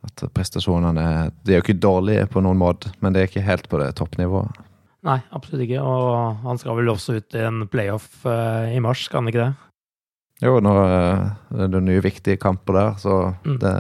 at 0.09 0.25
prestasjonene 0.35 1.05
De 1.47 1.55
er 1.55 1.61
jo 1.61 1.67
ikke 1.69 1.79
dårlige 1.79 2.27
på 2.33 2.43
noen 2.43 2.59
måte, 2.59 2.91
men 2.99 3.15
det 3.15 3.23
er 3.23 3.31
ikke 3.31 3.47
helt 3.47 3.71
på 3.71 3.79
det 3.79 3.93
toppnivået. 4.01 4.59
Nei, 5.07 5.21
absolutt 5.31 5.69
ikke. 5.69 5.87
Og 5.87 6.43
han 6.43 6.59
skal 6.59 6.81
vel 6.81 6.91
også 6.91 7.21
ut 7.21 7.39
i 7.39 7.47
en 7.47 7.63
playoff 7.71 8.27
uh, 8.27 8.67
i 8.67 8.83
mars, 8.83 9.07
kan 9.13 9.23
han 9.23 9.31
ikke 9.31 9.45
det? 9.45 9.53
Jo, 10.49 10.59
nå 10.67 10.75
uh, 10.83 11.31
er 11.63 11.71
det 11.77 11.85
nye 11.87 12.03
viktige 12.03 12.43
kamper 12.43 12.81
der, 12.81 12.99
så 13.07 13.21
mm. 13.47 13.61
det, 13.63 13.77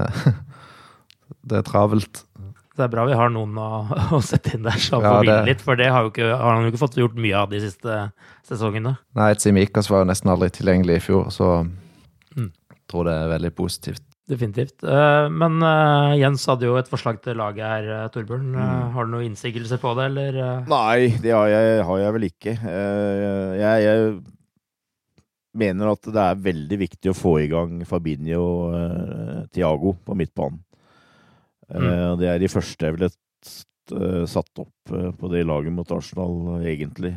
det 1.51 1.65
er 1.65 1.67
travelt. 1.67 2.23
Det 2.77 2.85
er 2.85 2.93
bra 2.93 3.07
vi 3.09 3.17
har 3.17 3.31
noen 3.33 3.57
å, 3.57 3.71
å 4.19 4.23
sette 4.25 4.57
inn 4.57 4.67
der, 4.67 4.77
som 4.83 5.05
ja, 5.05 5.15
får 5.15 5.25
hvile 5.25 5.39
litt. 5.49 5.65
For 5.65 5.81
det 5.81 5.89
har, 5.93 6.11
ikke, 6.11 6.29
har, 6.33 6.51
han 6.53 6.67
jo 6.67 6.73
ikke 6.75 6.83
fått 6.83 6.99
gjort 7.01 7.17
mye 7.21 7.39
av 7.41 7.53
de 7.53 7.63
siste 7.65 8.03
sesongene. 8.47 8.97
Nei, 9.17 9.31
Tsimikas 9.39 9.89
var 9.93 10.05
jo 10.05 10.11
nesten 10.13 10.33
aldri 10.33 10.51
tilgjengelig 10.55 11.01
i 11.01 11.07
fjor, 11.09 11.31
så 11.35 11.55
mm. 11.65 12.51
jeg 12.51 12.85
tror 12.93 13.09
det 13.09 13.17
er 13.17 13.33
veldig 13.33 13.55
positivt. 13.57 14.05
Definitivt. 14.27 14.83
Eh, 14.83 15.29
men 15.31 15.61
uh, 15.63 16.13
Jens 16.19 16.45
hadde 16.51 16.67
jo 16.67 16.75
et 16.81 16.89
forslag 16.91 17.21
til 17.23 17.39
laget 17.39 17.63
her, 17.63 17.91
uh, 17.95 18.07
Torbjørn. 18.11 18.49
Mm. 18.57 18.95
Har 18.97 19.07
du 19.07 19.13
noen 19.13 19.29
innsigelser 19.29 19.79
på 19.79 19.93
det, 19.99 20.09
eller? 20.11 20.41
Nei, 20.67 21.13
det 21.23 21.31
har 21.31 21.47
jeg, 21.53 21.85
har 21.87 22.01
jeg 22.03 22.17
vel 22.17 22.27
ikke. 22.27 22.57
Jeg, 22.57 23.85
jeg, 23.87 24.09
mener 25.57 25.95
at 25.95 26.11
det 26.13 26.25
er 26.25 26.43
veldig 26.51 26.79
viktig 26.83 27.13
å 27.13 27.17
få 27.17 27.39
i 27.41 27.47
gang 27.49 27.79
Fabinho 27.89 28.43
og 28.43 29.47
Tiago 29.55 29.95
på 30.05 30.19
midtbanen. 30.19 30.59
Mm. 31.73 31.87
Eh, 31.91 32.11
det 32.21 32.31
er 32.31 32.43
de 32.43 32.51
første 32.53 32.89
jeg 32.89 32.97
ville 32.97 33.11
uh, 33.11 34.25
satt 34.31 34.63
opp 34.63 34.95
uh, 34.95 35.11
på 35.19 35.31
det 35.33 35.47
laget 35.47 35.75
mot 35.75 35.93
Arsenal, 35.97 36.61
egentlig. 36.63 37.15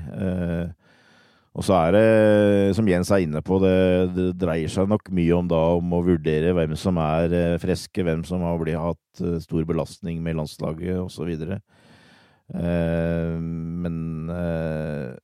Og 1.58 1.66
så 1.66 1.76
er 1.76 1.96
det, 1.96 2.76
som 2.78 2.88
Jens 2.88 3.10
er 3.12 3.24
inne 3.26 3.42
på, 3.44 3.58
det, 3.64 3.76
det, 4.14 4.28
dreier 4.40 4.70
seg 4.72 4.90
nok 4.90 5.10
mye 5.16 5.34
om 5.36 5.48
da 5.50 5.60
om 5.80 5.96
å 5.98 6.04
vurdere 6.06 6.54
hvem 6.56 6.76
som 6.78 7.00
er 7.02 7.34
eh, 7.36 7.56
friske, 7.62 8.06
hvem 8.06 8.22
som 8.28 8.46
har 8.46 8.60
blitt, 8.62 8.78
hatt 8.80 9.24
eh, 9.26 9.40
stor 9.42 9.66
belastning 9.68 10.22
med 10.24 10.38
landslaget 10.40 11.02
osv. 11.02 11.34
Eh, 11.50 13.34
men 13.42 13.98
eh, 14.32 15.18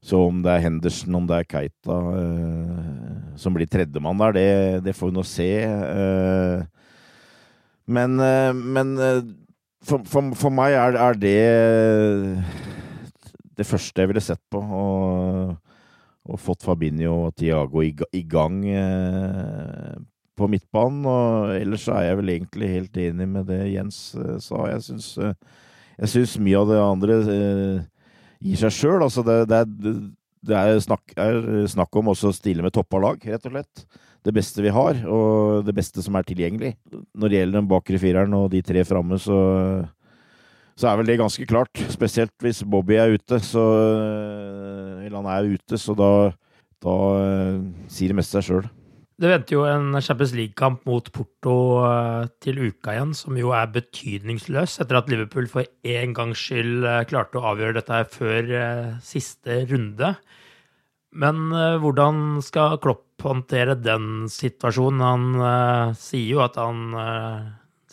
så 0.00 0.22
om 0.30 0.40
det 0.44 0.54
er 0.54 0.64
Henderson, 0.64 1.18
om 1.18 1.26
det 1.28 1.42
er 1.42 1.50
Keita 1.50 1.98
eh, 2.22 3.36
som 3.36 3.56
blir 3.56 3.68
tredjemann 3.68 4.22
der, 4.22 4.38
det, 4.38 4.48
det, 4.86 4.96
får 4.96 5.10
vi 5.10 5.18
nå 5.18 5.26
se. 5.26 5.50
Eh, 7.88 7.92
men, 7.94 8.16
men 8.74 8.94
for, 9.84 10.04
for, 10.04 10.34
for, 10.36 10.52
meg 10.52 10.76
er, 10.76 10.98
er 11.00 11.16
det 11.16 11.38
det 13.58 13.66
første 13.66 14.02
jeg 14.02 14.10
ville 14.12 14.22
sett 14.22 14.42
på. 14.52 14.60
Og, 14.60 15.56
og 16.28 16.40
fått 16.42 16.66
Fabinho 16.66 17.14
og 17.28 17.34
Tiago 17.38 17.82
i, 17.82 17.92
i 18.14 18.22
gang 18.28 18.60
eh, 18.68 19.96
på 20.38 20.48
midtbanen. 20.50 21.06
Og 21.08 21.54
ellers 21.56 21.88
er 21.90 22.08
jeg 22.08 22.20
vel 22.20 22.34
egentlig 22.36 22.72
helt 22.74 23.00
enig 23.02 23.28
med 23.30 23.48
det 23.50 23.62
Jens 23.72 24.00
eh, 24.18 24.36
sa. 24.44 24.66
Jeg 24.72 24.84
syns, 24.86 25.10
eh, 25.22 25.34
jeg 25.98 26.14
syns 26.14 26.38
mye 26.44 26.60
av 26.60 26.72
det 26.72 26.82
andre 26.84 27.18
eh, 27.34 27.86
gir 28.44 28.62
seg 28.62 28.76
sjøl. 28.76 29.00
Altså 29.06 29.24
det, 29.26 29.40
det, 29.50 29.62
er, 29.64 29.96
det 30.50 30.60
er, 30.60 30.82
snakk, 30.84 31.16
er, 31.16 31.40
snakk, 31.70 31.98
om 31.98 32.12
også 32.14 32.32
å 32.32 32.36
stille 32.36 32.64
med 32.64 32.76
toppa 32.76 33.00
lag, 33.02 33.24
rett 33.24 33.48
og 33.48 33.56
slett. 33.56 33.88
Det 34.26 34.34
beste 34.34 34.64
vi 34.64 34.72
har, 34.74 34.98
og 35.06 35.62
det 35.64 35.74
beste 35.76 36.02
som 36.04 36.16
er 36.18 36.26
tilgjengelig. 36.26 36.74
Når 37.14 37.30
det 37.30 37.38
gjelder 37.38 37.60
den 37.60 37.70
bakre 37.70 38.00
fireren 38.02 38.34
og 38.36 38.50
de 38.52 38.64
tre 38.66 38.82
framme, 38.84 39.20
så 39.22 39.38
så 40.78 40.92
er 40.92 40.98
vel 41.00 41.08
det 41.10 41.18
ganske 41.18 41.46
klart. 41.50 41.80
Spesielt 41.90 42.34
hvis 42.44 42.62
Bobby 42.62 42.98
er 43.00 43.16
ute, 43.18 43.40
så 43.42 43.62
eh, 43.98 45.06
Eller 45.06 45.16
han 45.18 45.30
er 45.32 45.54
ute, 45.56 45.78
så 45.80 45.94
da, 45.96 46.10
da 46.84 46.96
uh, 47.18 47.62
sier 47.90 48.12
det 48.12 48.18
mest 48.18 48.34
seg 48.34 48.44
sjøl. 48.46 48.68
Det 49.18 49.30
venter 49.32 49.56
jo 49.56 49.64
en 49.66 49.96
Champions 50.04 50.34
League-kamp 50.36 50.84
mot 50.86 51.08
Porto 51.10 51.54
uh, 51.82 52.28
til 52.44 52.60
uka 52.68 52.94
igjen, 52.94 53.16
som 53.18 53.38
jo 53.40 53.50
er 53.56 53.72
betydningsløs, 53.74 54.76
etter 54.84 55.00
at 55.00 55.10
Liverpool 55.10 55.48
for 55.50 55.66
en 55.96 56.14
gangs 56.14 56.44
skyld 56.44 56.86
uh, 56.86 57.00
klarte 57.08 57.40
å 57.40 57.48
avgjøre 57.54 57.80
dette 57.80 58.04
før 58.14 58.52
siste 59.02 59.64
runde. 59.72 60.12
Men 61.18 61.48
hvordan 61.80 62.42
skal 62.44 62.76
Klopp 62.84 63.07
håndtere 63.24 63.74
den 63.80 64.28
situasjonen? 64.30 65.00
Han 65.02 65.94
sier 65.98 66.36
jo 66.36 66.42
at 66.44 66.58
han 66.60 66.92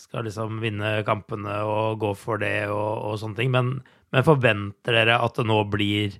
skal 0.06 0.28
liksom 0.28 0.60
vinne 0.64 1.00
kampene 1.08 1.58
og 1.68 2.00
gå 2.04 2.12
for 2.20 2.40
det 2.42 2.68
og, 2.72 2.92
og 3.10 3.18
sånne 3.20 3.40
ting. 3.40 3.52
Men, 3.54 3.72
men, 4.14 4.26
forventer 4.28 4.96
dere 4.96 5.20
at 5.24 5.40
det 5.40 5.48
nå 5.50 5.58
blir 5.72 6.16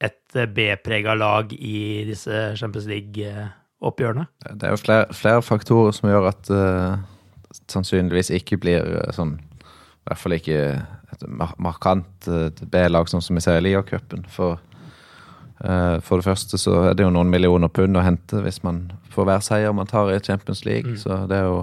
et 0.00 0.36
B-prega 0.54 1.16
lag 1.18 1.52
i 1.52 2.06
disse 2.08 2.54
Champions 2.56 2.88
League-oppgjørene? 2.88 4.24
Det 4.54 4.68
er 4.68 4.72
jo 4.72 4.80
flere, 4.80 5.08
flere, 5.16 5.44
faktorer 5.44 5.92
som 5.96 6.08
gjør 6.08 6.30
at 6.30 6.52
uh, 6.54 6.96
sannsynligvis 7.68 8.32
ikke 8.38 8.60
blir 8.62 8.86
uh, 8.86 9.12
sånn 9.12 9.36
I 9.36 10.08
hvert 10.08 10.22
fall 10.22 10.38
ikke 10.38 10.60
et 11.10 11.26
markant 11.60 12.30
uh, 12.30 12.48
B-lag, 12.72 13.10
sånn 13.10 13.24
som 13.24 13.36
vi 13.36 13.44
ser 13.44 13.60
i 13.60 13.66
Liacupen. 13.66 14.24
For, 14.32 14.56
uh, 14.56 14.69
for 15.60 16.16
det 16.16 16.24
første 16.24 16.56
så 16.56 16.76
er 16.88 16.94
det 16.96 17.04
jo 17.04 17.10
noen 17.12 17.28
millioner 17.28 17.68
pund 17.68 17.98
å 17.98 18.04
hente 18.04 18.40
hvis 18.40 18.62
man 18.64 18.86
får 19.12 19.26
hver 19.28 19.42
seier 19.44 19.74
man 19.76 19.90
tar 19.90 20.08
i 20.14 20.20
Champions 20.24 20.64
League. 20.64 20.94
Mm. 20.94 21.00
Så 21.02 21.18
det 21.28 21.36
er 21.36 21.50
jo 21.50 21.58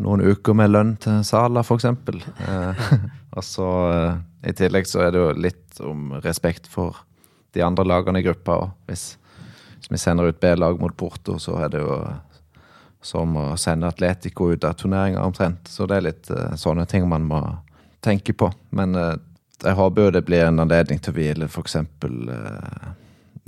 noen 0.00 0.24
uker 0.24 0.56
med 0.56 0.72
lønn 0.72 0.94
til 1.02 1.20
Sala, 1.26 1.62
f.eks. 1.62 1.84
Eh, 1.84 2.84
og 3.36 3.44
så 3.44 3.70
eh, 3.92 4.20
I 4.48 4.54
tillegg 4.56 4.88
så 4.88 5.04
er 5.04 5.12
det 5.12 5.20
jo 5.20 5.32
litt 5.36 5.80
om 5.84 6.14
respekt 6.24 6.68
for 6.70 7.02
de 7.52 7.64
andre 7.64 7.84
lagene 7.86 8.22
i 8.22 8.26
gruppa. 8.26 8.58
Og 8.64 8.90
hvis, 8.90 9.12
hvis 9.78 9.92
vi 9.92 10.00
sender 10.00 10.30
ut 10.30 10.40
B-lag 10.40 10.80
mot 10.80 10.96
Porto, 10.96 11.38
så 11.42 11.58
er 11.64 11.74
det 11.74 11.82
jo 11.84 11.98
som 13.02 13.34
å 13.36 13.48
sende 13.58 13.90
Atletico 13.90 14.52
ut 14.52 14.64
av 14.64 14.78
turneringa 14.78 15.24
omtrent. 15.26 15.68
Så 15.68 15.88
det 15.90 15.98
er 15.98 16.08
litt 16.08 16.32
eh, 16.32 16.56
sånne 16.56 16.86
ting 16.88 17.08
man 17.10 17.26
må 17.28 17.42
tenke 18.02 18.34
på. 18.34 18.48
Men 18.70 18.96
eh, 18.96 19.14
jeg 19.62 19.78
håper 19.78 20.08
jo 20.08 20.12
det 20.16 20.24
blir 20.26 20.46
en 20.46 20.62
anledning 20.62 21.00
til 21.02 21.12
å 21.12 21.16
hvile 21.16 21.48
f.eks. 21.48 21.76
Eh, 21.76 22.90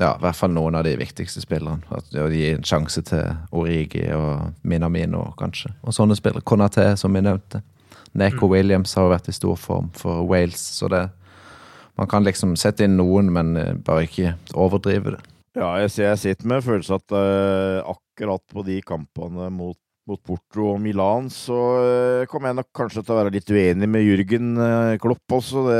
ja, 0.00 0.10
i 0.10 0.22
hvert 0.22 0.38
fall 0.38 0.54
noen 0.54 0.78
av 0.78 0.86
de 0.86 0.94
viktigste 0.98 1.42
spillerne. 1.42 1.82
At 1.94 2.10
Gi 2.14 2.48
en 2.52 2.66
sjanse 2.66 3.02
til 3.06 3.30
Origi 3.54 4.06
og 4.14 4.54
Minamino, 4.66 5.28
kanskje. 5.38 5.72
Og 5.82 5.94
sånne 5.94 6.16
spillere. 6.18 6.44
Konaté, 6.46 6.92
som 6.98 7.14
vi 7.14 7.22
nevnte. 7.24 7.62
Neko 8.14 8.46
mm. 8.46 8.50
Williams 8.52 8.94
har 8.98 9.10
vært 9.10 9.30
i 9.30 9.34
stor 9.34 9.58
form 9.58 9.90
for 9.98 10.26
Wales, 10.30 10.62
så 10.78 10.90
det 10.92 11.08
Man 11.94 12.08
kan 12.10 12.24
liksom 12.26 12.56
sette 12.58 12.88
inn 12.88 12.96
noen, 12.98 13.28
men 13.30 13.56
eh, 13.56 13.74
bare 13.78 14.08
ikke 14.08 14.32
overdrive 14.58 15.12
det. 15.14 15.20
Ja, 15.54 15.68
jeg, 15.78 15.92
jeg 16.02 16.18
sitter 16.18 16.48
med 16.50 16.64
følelsen 16.66 16.96
at 16.98 17.14
uh, 17.14 17.86
akkurat 17.86 18.42
på 18.50 18.64
de 18.66 18.80
kampene 18.82 19.46
mot 19.54 19.78
mot 20.08 20.20
Porto 20.20 20.68
og 20.74 20.80
Milan, 20.84 21.30
så 21.32 21.56
uh, 21.80 22.26
kommer 22.28 22.50
jeg 22.50 22.58
nok 22.60 22.70
kanskje 22.76 23.02
til 23.02 23.14
å 23.14 23.18
være 23.22 23.32
litt 23.32 23.50
uenig 23.50 23.88
med 23.88 24.04
Jürgen 24.04 24.52
uh, 24.60 24.96
Klopp 25.00 25.36
også. 25.38 25.64
Det, 25.70 25.78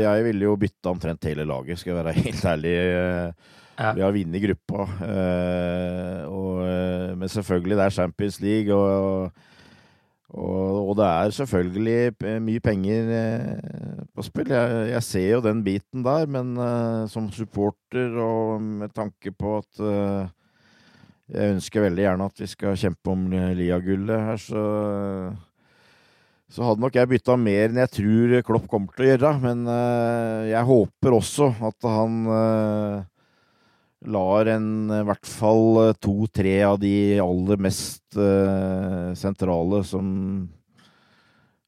jeg 0.00 0.26
ville 0.30 0.48
jo 0.48 0.56
bytta 0.60 0.94
omtrent 0.94 1.28
hele 1.28 1.44
laget, 1.48 1.80
skal 1.80 1.92
jeg 1.92 1.98
være 2.00 2.16
helt 2.24 2.46
ærlig. 2.54 2.74
Uh, 2.88 3.58
ja. 3.80 3.92
Vi 3.96 4.04
har 4.04 4.12
vunnet 4.12 4.42
gruppa. 4.44 4.84
Og, 6.28 6.56
men 7.16 7.30
selvfølgelig, 7.32 7.78
det 7.78 7.84
er 7.86 7.94
Champions 7.94 8.36
League, 8.44 8.74
og, 8.76 9.30
og, 10.36 10.90
og 10.90 10.90
det 10.98 11.06
er 11.06 11.32
selvfølgelig 11.38 12.34
mye 12.44 12.60
penger 12.60 13.08
på 14.12 14.26
spill. 14.26 14.52
Jeg, 14.52 14.90
jeg, 14.90 15.06
ser 15.06 15.30
jo 15.30 15.40
den 15.46 15.64
biten 15.64 16.04
der, 16.04 16.28
men 16.28 16.52
som 17.08 17.30
supporter 17.32 18.20
og 18.20 18.60
med 18.60 18.92
tanke 18.92 19.32
på 19.32 19.56
at 19.62 19.80
jeg 21.30 21.54
ønsker 21.56 21.86
veldig 21.86 22.04
gjerne 22.04 22.26
at 22.26 22.42
vi 22.42 22.48
skal 22.50 22.78
kjempe 22.80 23.12
om 23.12 23.28
Lia-gullet 23.56 24.26
her, 24.30 24.42
så 24.42 24.64
så 26.50 26.66
hadde 26.66 26.82
nok 26.82 26.96
jeg 26.98 27.06
bytta 27.12 27.36
mer 27.38 27.68
enn 27.68 27.78
jeg 27.78 27.92
tror 27.94 28.32
Klopp 28.46 28.66
kommer 28.70 28.90
til 28.96 29.06
å 29.06 29.10
gjøre. 29.12 29.30
Men 29.44 29.62
uh, 29.70 30.48
jeg 30.50 30.66
håper 30.66 31.14
også 31.14 31.46
at 31.68 31.86
han 31.86 32.16
uh, 32.26 33.04
lar 34.10 34.50
en 34.50 34.70
i 34.96 35.02
hvert 35.06 35.30
fall 35.30 35.92
to-tre 36.02 36.56
av 36.66 36.80
de 36.82 37.20
aller 37.22 37.60
mest 37.60 38.16
sentrale, 39.20 39.82
som 39.84 40.06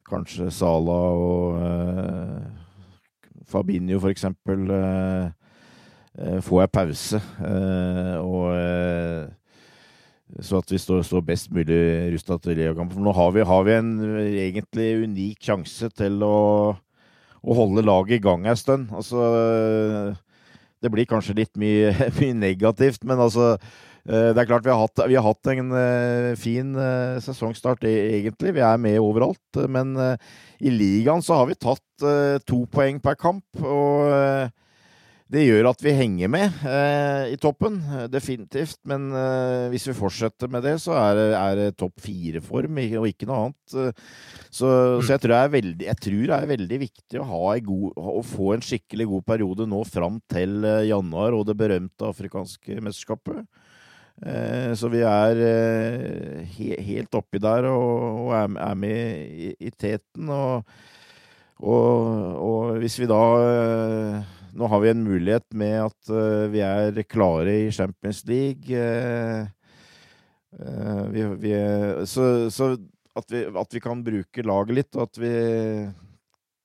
kanskje 0.08 0.48
Sala 0.50 0.96
og 1.12 1.60
Fabinho 3.52 4.00
for 4.00 4.08
eksempel, 4.14 4.64
får 6.48 6.64
ei 6.64 6.70
pause. 6.72 7.20
og 8.24 8.48
så 10.40 10.62
at 10.62 10.72
vi 10.72 10.80
står, 10.80 11.02
står 11.04 11.24
best 11.26 11.50
mulig 11.52 11.78
rusta 12.14 12.38
til 12.40 12.56
Leokampen. 12.56 12.96
For 12.96 13.04
nå 13.04 13.12
har 13.16 13.32
vi, 13.34 13.44
har 13.44 13.64
vi, 13.66 13.76
en 13.76 13.92
egentlig 14.30 14.88
unik 15.04 15.48
sjanse 15.50 15.90
til 15.92 16.24
å, 16.24 16.36
å 17.42 17.56
holde 17.58 17.84
laget 17.84 18.16
i 18.16 18.24
gang 18.24 18.46
en 18.48 18.58
stund. 18.58 18.92
Altså 18.96 19.20
Det 20.82 20.92
blir 20.92 21.08
kanskje 21.10 21.36
litt 21.42 21.52
mye, 21.60 21.92
mye 22.20 22.38
negativt, 22.38 23.04
men 23.04 23.20
altså 23.20 23.52
eh, 23.52 24.32
det 24.32 24.40
er 24.40 24.48
klart 24.48 24.64
vi 24.64 24.72
har 24.72 24.80
hatt, 24.80 25.04
vi 25.10 25.18
har 25.20 25.28
hatt 25.28 25.52
en 25.52 25.76
uh, 25.76 26.32
fin 26.40 26.72
uh, 26.78 27.20
sesongstart, 27.22 27.84
e, 27.84 27.92
egentlig. 28.16 28.56
Vi 28.56 28.64
er 28.64 28.80
med 28.80 29.02
overalt. 29.04 29.62
Men 29.68 29.94
i 30.62 30.72
ligaen 30.72 31.22
så 31.22 31.42
har 31.42 31.50
vi 31.50 31.60
tatt 31.60 32.08
to 32.48 32.64
poeng 32.72 33.02
per 33.04 33.20
kamp. 33.20 33.44
Og 33.60 34.50
det 35.32 35.46
gjør 35.46 35.70
at 35.70 35.80
vi 35.80 35.94
henger 35.96 36.28
med 36.28 36.64
eh, 36.68 37.32
i 37.32 37.38
toppen, 37.40 37.78
definitivt. 38.12 38.76
Men 38.88 39.08
eh, 39.16 39.70
hvis 39.72 39.86
vi 39.88 39.96
fortsetter 39.96 40.50
med 40.52 40.64
det, 40.66 40.74
så 40.82 40.92
er 41.00 41.16
det, 41.16 41.26
er 41.38 41.56
det 41.56 41.68
topp 41.80 42.02
fire-form 42.04 42.80
og 43.00 43.08
ikke 43.08 43.28
noe 43.30 43.38
annet. 43.46 43.58
Så, 43.72 43.88
så 44.52 45.14
jeg, 45.14 45.22
tror 45.22 45.32
det 45.32 45.40
er 45.40 45.54
veldig, 45.56 45.88
jeg 45.88 46.00
tror 46.04 46.22
det 46.28 46.36
er 46.36 46.52
veldig 46.52 46.80
viktig 46.84 47.22
å, 47.22 47.42
god, 47.70 47.86
å, 47.96 48.22
få 48.28 48.52
en 48.56 48.66
skikkelig 48.66 49.08
god 49.14 49.26
periode 49.32 49.68
nå 49.72 49.80
fram 49.88 50.20
til 50.32 50.60
eh, 50.68 50.88
januar 50.90 51.38
og 51.38 51.46
det 51.48 51.56
berømte 51.62 52.12
afrikanske 52.12 52.80
mesterskapet. 52.84 53.46
Eh, 54.20 54.70
så 54.78 54.90
vi 54.92 55.00
er 55.06 55.40
eh, 55.42 56.44
he, 56.54 56.76
helt 56.92 57.16
oppi 57.18 57.40
der 57.42 57.66
og, 57.72 58.28
og 58.28 58.36
er, 58.36 58.52
er, 58.68 58.76
med 58.78 59.32
i, 59.32 59.54
i 59.58 59.72
teten. 59.72 60.28
Og, 60.28 60.68
og, 61.56 62.36
og, 62.36 62.78
hvis 62.82 63.00
vi 63.00 63.08
da 63.10 63.24
eh, 63.48 64.38
nå 64.52 64.68
har 64.68 64.82
vi 64.82 64.90
en 64.92 65.04
mulighet 65.04 65.46
med 65.56 65.78
at 65.86 66.12
uh, 66.12 66.46
vi 66.52 66.62
er 66.64 67.02
klare 67.08 67.54
i 67.64 67.70
Champions 67.72 68.22
League. 68.28 68.68
Uh, 68.68 69.46
uh, 70.60 71.04
vi, 71.12 71.24
vi, 71.46 71.52
så, 72.08 72.50
så 72.52 72.74
at, 73.16 73.26
vi, 73.32 73.44
at, 73.48 73.72
vi, 73.72 73.82
kan 73.84 74.04
bruke 74.04 74.44
laget 74.46 74.78
litt, 74.80 74.92
og 74.96 75.08
at 75.08 75.22
vi 75.22 75.32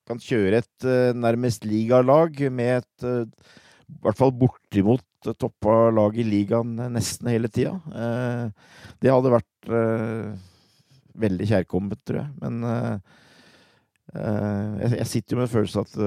kan 0.08 0.20
kjøre 0.24 0.62
et 0.62 0.86
nærmest 1.20 1.66
ligalag 1.68 2.38
med 2.48 2.78
et 2.78 3.04
i 3.04 3.98
hvert 4.04 4.16
fall 4.16 4.32
bortimot 4.32 5.04
toppa 5.36 5.90
lag 5.92 6.16
i 6.16 6.24
ligaen 6.24 6.78
nesten 6.94 7.28
hele 7.28 7.50
tida. 7.52 7.74
det 9.02 9.12
hadde 9.12 9.32
vært 9.34 9.68
veldig 11.20 11.48
kjærkomment, 11.50 12.00
tror 12.08 12.22
jeg. 12.22 12.30
Men 12.40 12.54
jeg, 14.96 15.10
sitter 15.12 15.36
jo 15.36 15.40
med 15.42 15.44
en 15.50 15.52
følelse 15.58 15.84
at 15.84 16.00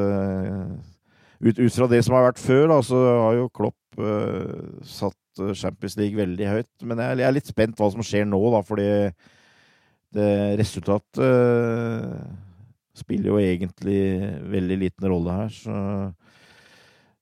ut, 1.42 1.58
ut, 1.58 1.74
fra 1.74 1.89
det 1.92 2.02
som 2.06 2.16
har 2.18 2.30
vært 2.30 2.42
før, 2.42 2.68
da, 2.72 2.80
så 2.86 3.02
har 3.08 3.38
jo 3.39 3.50
Klopp 3.56 4.02
uh, 4.02 4.80
satt 4.88 5.18
Champions 5.58 5.98
League 6.00 6.20
veldig 6.20 6.48
høyt. 6.50 6.72
Men 6.84 7.02
jeg, 7.02 7.22
jeg, 7.22 7.28
er 7.28 7.36
litt 7.38 7.52
spent 7.52 7.78
hva 7.80 7.89
som 7.94 8.06
skjer 8.06 8.28
nå, 8.30 8.42
da, 8.54 8.62
fordi 8.68 8.88
det 10.16 10.32
resultatet 10.60 11.22
uh, 11.24 12.16
spiller 12.98 13.32
jo 13.32 13.39
egentlig 13.39 14.02
veldig 14.52 14.80
liten 14.82 15.08
rolle 15.12 15.38
her, 15.44 15.54
så 15.56 15.76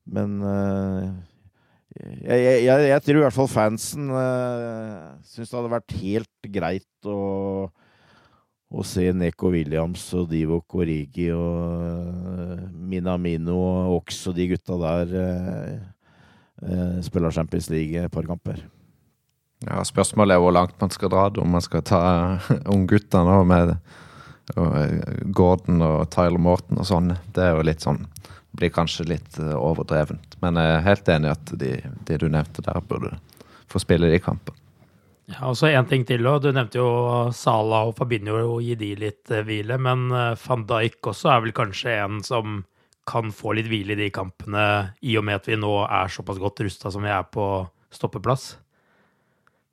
Men 0.10 0.40
uh, 0.42 1.06
jeg, 2.00 2.66
jeg, 2.66 2.88
jeg, 2.90 3.02
tror 3.06 3.20
i 3.20 3.24
hvert 3.26 3.36
fall 3.36 3.50
fansen 3.52 4.10
uh, 4.10 5.18
syns 5.26 5.52
det 5.52 5.58
hadde 5.58 5.74
vært 5.74 5.96
helt 6.00 6.50
greit 6.56 7.10
å 7.10 7.20
å 8.70 8.84
se 8.86 9.08
Neko 9.18 9.50
Williams 9.54 10.04
og 10.18 10.28
Divo 10.30 10.60
Korigi 10.70 11.30
og 11.34 11.80
uh, 11.82 12.66
Minamino 12.70 13.58
og 13.58 13.96
også 14.04 14.34
de 14.38 14.46
gutta 14.52 14.78
der 14.78 15.16
uh, 15.16 15.72
uh, 16.62 17.00
spiller 17.06 17.34
Champions 17.34 17.72
League 17.74 17.98
et 17.98 18.14
par 18.14 18.28
kamper. 18.30 18.62
Ja, 19.66 19.82
Spørsmålet 19.84 20.38
er 20.38 20.44
hvor 20.44 20.54
langt 20.56 20.78
man 20.80 20.94
skal 20.94 21.12
dra 21.12 21.26
det, 21.34 21.42
om 21.42 21.50
man 21.52 21.66
skal 21.66 21.84
ta 21.84 22.02
unggutta 22.70 23.26
nå 23.28 23.42
med 23.50 23.74
Gordon 25.36 25.84
og 25.86 26.08
Tyler 26.14 26.40
Morton 26.42 26.80
og 26.80 26.88
sånn. 26.88 27.12
Det 27.36 27.44
er 27.44 27.58
jo 27.58 27.66
litt 27.68 27.84
sånn 27.86 28.06
Blir 28.58 28.72
kanskje 28.74 29.04
litt 29.06 29.36
overdrevent. 29.38 30.34
Men 30.42 30.58
jeg 30.58 30.72
er 30.74 30.88
helt 30.88 31.12
enig 31.14 31.28
i 31.28 31.34
at 31.36 31.52
de, 31.62 31.74
de 32.08 32.16
du 32.18 32.26
nevnte 32.34 32.64
der, 32.66 32.80
burde 32.82 33.12
få 33.70 33.78
spille 33.84 34.10
de 34.10 34.18
kampene. 34.24 34.58
Ja, 35.30 35.50
og 35.52 35.58
så 35.60 35.70
En 35.70 35.86
ting 35.86 36.06
til. 36.08 36.26
Også. 36.26 36.50
Du 36.50 36.56
nevnte 36.56 36.80
jo 36.80 36.90
Sala 37.36 37.84
og 37.90 37.96
Fabinho 38.00 38.38
og 38.56 38.64
gi 38.66 38.76
de 38.80 38.94
litt 38.98 39.30
uh, 39.34 39.44
hvile. 39.46 39.78
Men 39.82 40.10
uh, 40.14 40.34
van 40.42 40.66
Dijk 40.70 41.12
også 41.12 41.34
er 41.34 41.44
vel 41.46 41.56
kanskje 41.56 41.98
en 42.00 42.24
som 42.26 42.64
kan 43.10 43.32
få 43.34 43.56
litt 43.58 43.70
hvile 43.70 43.96
i 43.96 43.98
de 44.04 44.10
kampene, 44.14 44.64
i 45.02 45.16
og 45.18 45.24
med 45.26 45.40
at 45.40 45.48
vi 45.50 45.56
nå 45.58 45.72
er 45.82 46.12
såpass 46.14 46.38
godt 46.38 46.62
rusta 46.62 46.92
som 46.94 47.02
vi 47.02 47.10
er 47.10 47.24
på 47.26 47.46
stoppeplass. 47.94 48.52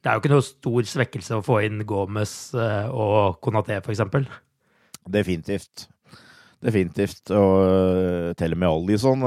Det 0.00 0.08
er 0.08 0.16
jo 0.16 0.22
ikke 0.22 0.32
noe 0.32 0.46
stor 0.46 0.88
svekkelse 0.88 1.36
å 1.36 1.44
få 1.44 1.58
inn 1.66 1.82
Gomez 1.88 2.32
uh, 2.56 2.88
og 2.88 3.36
Konaté, 3.44 3.76
f.eks. 3.82 4.00
Definitivt. 5.12 5.88
Definitivt. 6.64 7.28
Og 7.36 8.32
til 8.40 8.56
og 8.56 8.62
med 8.62 8.70
Alison. 8.70 9.26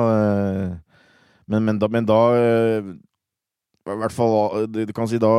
Men, 1.45 1.67
men, 1.67 1.77
men 1.77 2.07
da 2.09 2.21
I 2.33 3.97
hvert 4.01 4.13
fall 4.13 4.65
Du 4.73 4.93
kan 4.93 5.07
si 5.09 5.21
da 5.21 5.29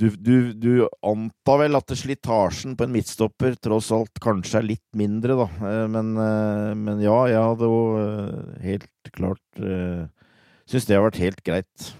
du, 0.00 0.08
du, 0.18 0.36
du, 0.58 0.70
antar 1.06 1.60
vel 1.62 1.78
at 1.78 1.92
slitasjen 1.94 2.74
på 2.74 2.86
en 2.86 2.94
midtstopper 2.94 3.54
tross 3.62 3.92
alt 3.94 4.18
kanskje 4.22 4.58
er 4.58 4.70
litt 4.72 4.86
mindre, 4.98 5.36
da. 5.38 5.48
Eh, 5.70 5.84
men, 5.90 6.14
eh, 6.18 6.70
men 6.78 7.02
ja, 7.04 7.18
jeg 7.30 7.42
hadde 7.50 7.68
jo 7.70 7.82
eh, 8.00 8.56
helt 8.70 9.12
klart 9.14 9.42
Syns 10.64 10.86
det 10.88 10.96
har 10.96 11.04
vært 11.04 11.20
helt 11.20 11.42
greit. 11.44 11.90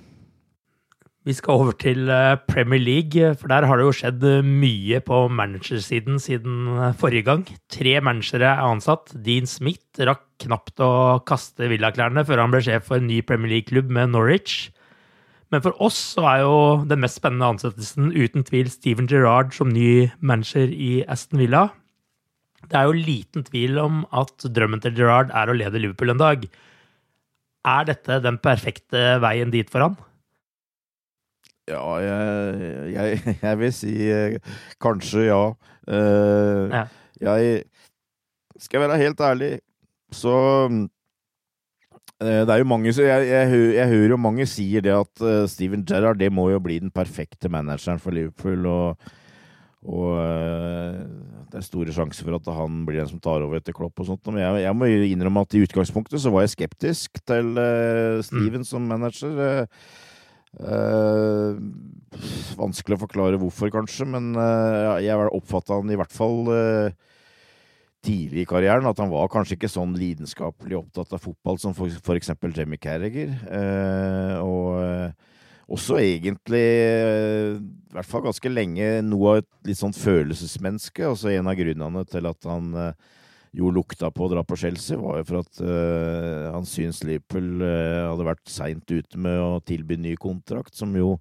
Vi 1.28 1.34
skal 1.36 1.60
over 1.60 1.74
til 1.76 2.08
Premier 2.48 2.80
League, 2.80 3.26
for 3.36 3.52
der 3.52 3.66
har 3.68 3.76
det 3.76 3.84
jo 3.84 3.92
skjedd 3.96 4.24
mye 4.48 5.02
på 5.04 5.18
managersiden 5.28 6.16
siden 6.20 6.72
forrige 7.00 7.26
gang. 7.28 7.44
Tre 7.72 7.92
managere 8.00 8.48
er 8.48 8.64
ansatt. 8.64 9.12
Dean 9.24 9.44
Smith 9.48 10.00
rakk 10.00 10.24
knapt 10.46 10.80
å 10.80 11.20
kaste 11.28 11.68
villaklærne 11.68 12.24
før 12.24 12.40
han 12.40 12.56
ble 12.56 12.62
sjef 12.64 12.88
for 12.88 12.98
en 12.98 13.08
ny 13.12 13.20
Premier 13.24 13.52
League-klubb 13.52 13.92
med 13.92 14.16
Norwich. 14.16 14.72
Men 15.54 15.62
for 15.62 15.76
oss 15.86 15.94
så 16.16 16.24
er 16.26 16.40
jo 16.42 16.54
den 16.90 16.98
mest 17.04 17.20
spennende 17.20 17.46
ansettelsen 17.52 18.08
uten 18.10 18.42
tvil 18.42 18.66
Steven 18.72 19.06
Gerrard 19.06 19.52
som 19.54 19.70
ny 19.70 20.08
manager 20.18 20.66
i 20.66 21.04
Aston 21.06 21.38
Villa. 21.38 21.68
Det 22.66 22.74
er 22.74 22.88
jo 22.88 22.96
liten 22.96 23.44
tvil 23.46 23.78
om 23.78 24.00
at 24.10 24.48
drømmen 24.56 24.82
til 24.82 24.96
Gerrard 24.96 25.30
er 25.30 25.52
å 25.52 25.54
lede 25.54 25.78
Liverpool 25.78 26.10
en 26.10 26.18
dag. 26.18 26.48
Er 27.70 27.86
dette 27.86 28.18
den 28.24 28.40
perfekte 28.42 29.04
veien 29.22 29.54
dit 29.54 29.70
for 29.70 29.86
han? 29.86 29.94
Ja, 31.70 31.84
jeg, 32.02 32.72
jeg, 32.96 33.22
jeg 33.46 33.60
vil 33.62 33.72
si 33.78 33.94
eh, 34.10 34.56
kanskje 34.82 35.28
ja. 35.28 35.44
Uh, 35.86 36.66
ja. 36.74 36.88
Jeg 37.22 37.62
skal 38.58 38.82
være 38.88 38.98
helt 38.98 39.22
ærlig, 39.22 39.52
så 40.10 40.34
Eh, 40.66 40.88
det 42.24 42.52
er 42.54 42.62
jo 42.62 42.68
mange, 42.68 42.92
jeg, 42.92 43.26
jeg, 43.28 43.50
jeg, 43.74 43.90
hører 43.90 44.14
jo 44.14 44.20
mange 44.20 44.46
sier 44.48 44.84
det 44.84 44.94
at 44.94 45.22
uh, 45.24 45.44
Steven 45.50 45.84
Gerrard 45.88 46.20
det 46.20 46.30
må 46.32 46.48
jo 46.52 46.62
bli 46.62 46.78
den 46.82 46.92
perfekte 46.94 47.50
manageren 47.52 48.00
for 48.02 48.14
Liverpool. 48.14 48.66
Og, 48.70 49.10
og 49.84 50.16
uh, 50.16 51.02
det 51.50 51.60
er 51.60 51.66
store 51.66 51.94
sjanser 51.94 52.26
for 52.26 52.38
at 52.38 52.50
han 52.56 52.82
blir 52.86 53.02
den 53.02 53.10
som 53.10 53.22
tar 53.22 53.44
over 53.44 53.60
etter 53.60 53.76
Klopp 53.76 54.00
og 54.00 54.08
sånt. 54.08 54.24
Men 54.30 54.42
jeg, 54.42 54.64
jeg 54.64 54.78
må 54.78 54.90
innrømme 54.90 55.44
at 55.44 55.58
i 55.58 55.62
utgangspunktet 55.66 56.22
så 56.22 56.32
var 56.34 56.46
jeg 56.46 56.54
skeptisk 56.56 57.20
til 57.26 57.54
uh, 57.58 58.22
Steven 58.26 58.64
mm. 58.64 58.68
som 58.68 58.90
manager. 58.90 59.64
vanskelig 62.54 62.94
å 62.94 63.02
forklare 63.02 63.40
hvorfor, 63.42 63.72
kanskje, 63.74 64.06
men 64.06 64.36
jeg 65.02 65.18
oppfatta 65.34 65.80
han 65.80 65.90
i 65.90 65.96
hvert 65.98 66.14
fall 66.14 66.46
tidlig 68.04 68.44
i 68.44 68.48
karrieren 68.48 68.86
at 68.88 69.00
han 69.00 69.12
var 69.12 69.30
kanskje 69.32 69.56
ikke 69.58 69.70
sånn 69.72 69.94
lidenskapelig 69.98 70.78
opptatt 70.78 71.14
av 71.16 71.22
fotball 71.24 71.60
som 71.62 71.76
for, 71.76 71.92
for 72.04 72.18
eksempel 72.18 72.54
Jamie 72.56 72.80
Carriger. 72.80 73.32
Eh, 73.48 74.36
og 74.44 74.82
eh, 74.82 75.32
også 75.74 75.98
egentlig, 76.02 76.62
eh, 76.84 77.56
i 77.56 77.96
hvert 77.96 78.10
fall 78.10 78.26
ganske 78.26 78.52
lenge, 78.52 78.88
noe 79.06 79.32
av 79.32 79.42
et 79.42 79.50
litt 79.70 79.80
sånn 79.80 79.96
følelsesmenneske. 79.96 81.06
Altså 81.08 81.32
en 81.32 81.48
av 81.48 81.56
grunnene 81.58 82.04
til 82.10 82.28
at 82.28 82.50
han 82.50 82.72
eh, 82.80 83.12
jo 83.54 83.70
lukta 83.72 84.10
på 84.10 84.26
å 84.26 84.32
dra 84.32 84.42
på 84.44 84.58
Chelsea, 84.58 84.98
var 84.98 85.20
jo 85.20 85.28
for 85.28 85.44
at 85.44 85.60
uh, 85.62 86.50
han 86.56 86.66
syns 86.66 87.04
Liverpool 87.06 87.62
uh, 87.62 88.10
hadde 88.10 88.26
vært 88.26 88.50
seint 88.50 88.90
ute 88.90 89.20
med 89.20 89.38
å 89.38 89.60
tilby 89.62 89.98
ny 90.00 90.16
kontrakt, 90.18 90.74
som 90.74 90.94
jo 90.98 91.12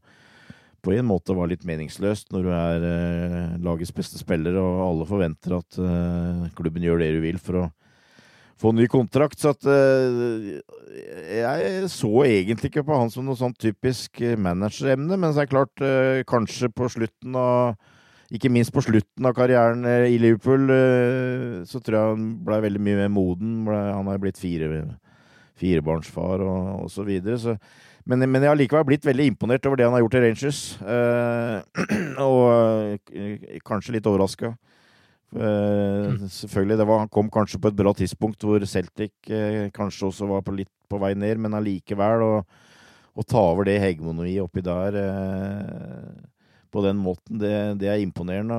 på 0.84 0.94
en 0.98 1.08
måte 1.08 1.36
var 1.36 1.48
litt 1.48 1.64
meningsløst 1.68 2.34
når 2.34 2.44
du 2.44 2.52
er 2.56 2.88
eh, 2.90 3.56
lagets 3.64 3.94
beste 3.96 4.20
spiller, 4.20 4.58
og 4.60 4.82
alle 4.88 5.08
forventer 5.08 5.56
at 5.58 5.80
eh, 5.80 6.44
klubben 6.58 6.84
gjør 6.84 7.00
det 7.00 7.14
du 7.16 7.22
vil 7.24 7.40
for 7.42 7.62
å 7.62 7.70
få 8.60 8.74
ny 8.76 8.88
kontrakt. 8.92 9.40
Så 9.40 9.54
at 9.56 9.66
eh, 9.70 10.60
Jeg 11.40 11.90
så 11.92 12.12
egentlig 12.28 12.74
ikke 12.74 12.86
på 12.88 13.00
han 13.00 13.12
som 13.14 13.26
noe 13.26 13.40
sånn 13.40 13.56
typisk 13.56 14.22
manageremne, 14.38 15.18
men 15.18 15.32
så 15.32 15.44
er 15.44 15.48
det 15.48 15.56
klart, 15.56 15.84
eh, 15.88 16.22
kanskje 16.28 16.72
på 16.76 16.92
slutten 16.92 17.40
av 17.40 17.80
ikke 18.34 18.50
minst 18.50 18.74
på 18.74 18.82
slutten 18.82 19.28
av 19.30 19.36
karrieren 19.38 19.86
eh, 19.86 20.10
i 20.16 20.20
Liverpool, 20.22 20.68
eh, 20.74 21.64
så 21.70 21.80
tror 21.80 21.98
jeg 21.98 22.14
han 22.16 22.30
ble 22.46 22.60
veldig 22.66 22.82
mye 22.82 23.02
mer 23.04 23.12
moden. 23.14 23.56
Han 23.70 24.10
er 24.10 24.22
blitt 24.22 24.42
fire, 24.42 24.84
firebarnsfar 25.60 26.42
og, 26.42 26.70
og 26.86 26.92
så 26.92 27.06
videre. 27.06 27.38
Så 27.42 27.58
men, 28.10 28.26
men, 28.26 28.42
jeg 28.44 28.52
har 28.52 28.60
likevel 28.60 28.86
blitt 28.88 29.06
veldig 29.08 29.30
imponert 29.32 29.66
over 29.70 29.80
det 29.80 29.88
han 29.88 29.96
har 29.96 30.04
gjort 30.04 30.18
i 30.20 30.24
Rangers. 30.26 30.62
Eh, 30.82 31.84
og 32.28 33.14
eh, 33.16 33.60
kanskje 33.64 33.96
litt 33.98 34.10
overraska. 34.10 34.54
Eh, 35.34 36.12
mm. 36.14 36.28
selvfølgelig, 36.30 36.78
var, 36.86 37.00
Han 37.00 37.10
kom 37.10 37.30
kanskje 37.34 37.60
på 37.62 37.72
et 37.72 37.78
bra 37.78 37.94
tidspunkt 37.98 38.44
hvor 38.46 38.66
Celtic 38.70 39.14
eh, 39.34 39.72
kanskje 39.74 40.12
også 40.12 40.30
var 40.30 40.44
på 40.46 40.54
litt 40.60 40.72
på 40.92 41.00
vei 41.02 41.14
ned, 41.18 41.40
men 41.42 41.56
allikevel 41.58 42.22
å, 42.22 42.34
å 43.18 43.26
ta 43.26 43.42
over 43.54 43.66
det 43.66 43.80
hegemoniet 43.82 44.44
oppi 44.44 44.62
der 44.62 45.00
eh, 45.00 46.12
på 46.74 46.84
den 46.86 47.00
måten, 47.02 47.38
det, 47.42 47.54
det, 47.82 47.90
er 47.90 48.02
imponerende. 48.02 48.56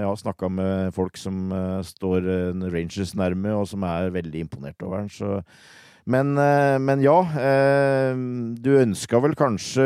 Jeg 0.00 0.08
har 0.08 0.16
snakka 0.16 0.48
med 0.48 0.94
folk 0.96 1.18
som 1.20 1.52
står 1.84 2.24
Rangers 2.72 3.12
nærme, 3.12 3.52
og 3.52 3.66
som 3.68 3.84
er 3.84 4.14
veldig 4.14 4.46
imponert 4.46 4.80
over 4.86 5.02
den. 5.02 5.10
Så 5.12 5.42
men, 6.08 6.36
eh, 6.38 6.78
men 6.80 7.02
ja, 7.04 7.18
eh, 7.36 8.16
du 8.60 8.70
ønska 8.80 9.20
vel 9.20 9.36
kanskje 9.38 9.84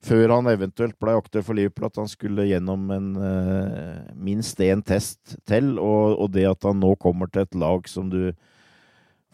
før 0.00 0.32
han 0.32 0.48
eventuelt 0.48 0.96
ble 1.00 1.14
aktuell 1.18 1.44
for 1.44 1.58
Liverpool, 1.58 1.90
at 1.90 1.98
han 2.00 2.08
skulle 2.08 2.48
gjennom 2.48 2.86
en, 2.94 3.08
minst 4.16 4.62
én 4.64 4.80
test 4.80 5.36
til. 5.44 5.74
Og, 5.76 6.14
og, 6.16 6.30
det 6.32 6.46
at 6.48 6.64
han 6.64 6.80
nå 6.80 6.94
kommer 6.96 7.28
til 7.28 7.44
et 7.44 7.58
lag 7.60 7.84
som 7.90 8.08
du 8.08 8.30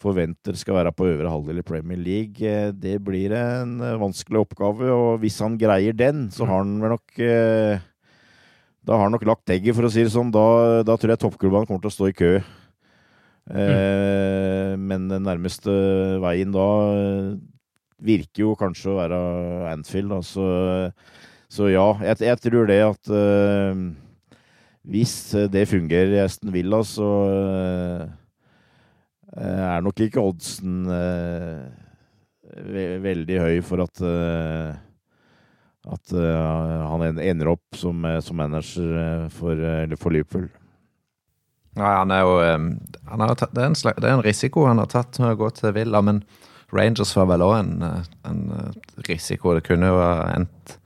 forventer 0.03 0.59
skal 0.59 0.75
være 0.81 0.91
på 0.93 1.07
øvre 1.07 1.31
halvdel 1.31 1.63
i 1.63 1.65
Premier 1.65 1.97
League, 1.97 2.51
det 2.75 2.97
blir 3.01 3.31
en 3.33 3.79
vanskelig 4.03 4.43
oppgave. 4.43 4.91
Og 4.91 5.23
hvis 5.23 5.39
han 5.39 5.55
greier 5.57 5.95
den, 5.95 6.27
så 6.35 6.45
har 6.45 6.65
han 6.65 6.75
vel 6.83 6.97
nok 6.97 7.23
Da 8.83 8.95
har 8.95 9.07
han 9.07 9.15
nok 9.15 9.25
lagt 9.27 9.55
egget, 9.55 9.75
for 9.75 9.87
å 9.87 9.91
si 9.91 10.03
det 10.03 10.11
sånn. 10.11 10.35
Da, 10.35 10.83
da 10.83 10.99
tror 10.99 11.15
jeg 11.15 11.23
toppklubbene 11.23 11.67
kommer 11.67 11.87
til 11.87 11.95
å 11.95 11.95
stå 11.95 12.11
i 12.11 12.17
kø. 12.19 12.35
Eh, 13.47 14.73
men 14.75 15.07
den 15.07 15.23
nærmeste 15.23 15.71
veien 16.19 16.51
da 16.51 16.67
eh, 16.91 17.37
virker 18.03 18.43
jo 18.43 18.55
kanskje 18.59 18.91
å 18.91 18.97
være 18.99 19.19
Anfield. 19.71 20.11
Da. 20.11 20.19
Så, 20.25 20.47
så 21.51 21.69
ja, 21.71 21.87
jeg, 22.03 22.19
jeg, 22.27 22.41
tror 22.43 22.67
det 22.69 22.81
at 22.83 23.11
uh, 23.13 23.85
hvis 24.87 25.15
det 25.51 25.67
fungerer 25.71 26.17
i 26.17 26.23
Aston 26.25 26.51
Villa, 26.53 26.83
så 26.85 27.07
er 29.37 29.81
nok 29.83 29.99
ikke 30.05 30.23
oddsen 30.23 30.85
ve 30.87 32.85
veldig 33.03 33.39
høy 33.43 33.57
for 33.65 33.83
at 33.83 34.03
at 35.87 36.13
han 36.13 37.19
ender 37.19 37.51
opp 37.51 37.75
som, 37.77 38.07
som 38.23 38.39
manager 38.39 39.27
for, 39.35 39.59
for 39.99 40.15
Liverpool. 40.15 40.47
Nei, 41.77 41.93
han 41.93 42.11
er 42.13 42.23
jo 42.25 42.35
han 42.41 43.23
tatt, 43.37 43.53
det, 43.53 43.63
er 43.63 43.77
slag, 43.77 43.99
det, 44.01 44.09
er 44.09 44.17
en 44.17 44.25
risiko 44.25 44.65
han 44.65 44.81
har 44.81 44.89
tatt 44.91 45.19
med 45.21 45.35
å 45.35 45.39
gå 45.43 45.49
til 45.55 45.75
Villa, 45.75 46.01
men 46.01 46.23
Rangers 46.73 47.13
var 47.15 47.29
vel 47.29 47.45
òg 47.45 47.53
en, 47.59 47.73
en, 48.27 48.41
risiko. 49.07 49.53
Det 49.55 49.63
kunne 49.69 49.91
jo 49.91 49.99
endt 50.01 50.77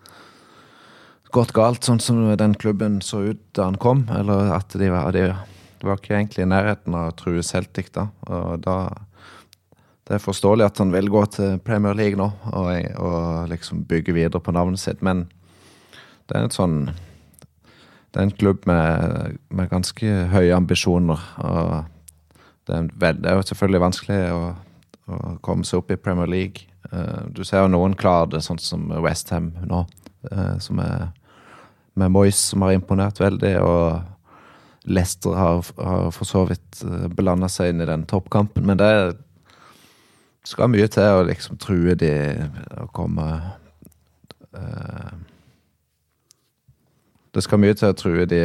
gått 1.34 1.54
galt, 1.56 1.88
sånn 1.88 2.02
som 2.04 2.20
den 2.38 2.58
klubben 2.60 3.00
så 3.02 3.24
ut 3.32 3.42
da 3.58 3.70
han 3.70 3.80
kom. 3.82 4.04
Eller 4.14 4.52
at 4.58 4.76
de 4.78 4.92
var, 4.94 5.16
de 5.16 5.32
var 5.88 5.98
ikke 5.98 6.18
egentlig 6.18 6.46
i 6.46 6.52
nærheten 6.52 6.98
av 6.98 7.14
å 7.14 7.16
true 7.18 7.42
Celtic 7.46 7.94
da. 7.96 8.10
Og 8.28 8.60
da 8.66 8.82
Det 10.12 10.18
er 10.18 10.24
forståelig 10.24 10.66
at 10.66 10.80
han 10.82 10.92
vil 10.92 11.08
gå 11.14 11.22
til 11.32 11.60
Premier 11.64 11.96
League 11.96 12.18
nå 12.20 12.26
og, 12.52 12.70
og 13.00 13.48
liksom 13.48 13.86
bygge 13.88 14.12
videre 14.12 14.42
på 14.44 14.52
navnet 14.52 14.82
sitt, 14.82 15.00
men 15.00 15.30
det 16.28 16.36
er 16.36 16.50
et 16.50 16.58
sånn 16.58 16.90
det 18.12 18.20
er 18.20 18.28
en 18.28 18.36
klubb 18.36 18.66
med, 18.68 19.38
med 19.50 19.70
ganske 19.72 20.16
høye 20.34 20.56
ambisjoner. 20.56 21.22
det 22.68 22.76
er, 22.76 22.90
veld, 23.00 23.24
det 23.24 23.32
er, 23.32 23.40
jo 23.40 23.48
selvfølgelig 23.48 23.82
vanskelig 23.86 24.20
å, 24.36 24.42
å, 25.08 25.20
komme 25.42 25.68
seg 25.68 25.80
opp 25.80 25.94
i 25.96 26.00
Premier 26.00 26.28
League. 26.28 26.68
Uh, 26.92 27.30
du 27.32 27.44
ser 27.48 27.64
jo 27.64 27.72
noen 27.72 27.96
klarer 27.96 28.34
det, 28.34 28.44
sånn 28.44 28.60
som 28.60 28.90
Westham 29.04 29.54
nå. 29.64 29.86
Uh, 30.28 30.58
som 30.60 30.82
er 30.84 31.10
med 31.94 32.12
Moyes, 32.12 32.40
som 32.52 32.62
har 32.66 32.76
imponert 32.76 33.20
veldig. 33.20 33.56
Og 33.64 34.92
Leicester 34.92 35.36
har, 35.38 35.66
har 35.78 36.12
for 36.16 36.26
så 36.26 36.46
vidt 36.50 36.84
eh, 36.88 37.48
seg 37.52 37.70
inn 37.70 37.84
i 37.84 37.90
den 37.90 38.06
toppkampen. 38.10 38.66
Men 38.66 38.80
det 38.82 38.92
skal 40.48 40.72
mye 40.74 40.88
til 40.90 41.20
å 41.20 41.26
liksom 41.28 41.60
true 41.62 41.96
de 41.96 42.14
å 42.82 42.88
komme 42.96 43.28
uh, 44.58 45.12
det 47.32 47.44
skal 47.46 47.62
mye 47.64 47.76
til 47.78 47.92
å 47.92 47.98
true 47.98 48.26
de 48.28 48.40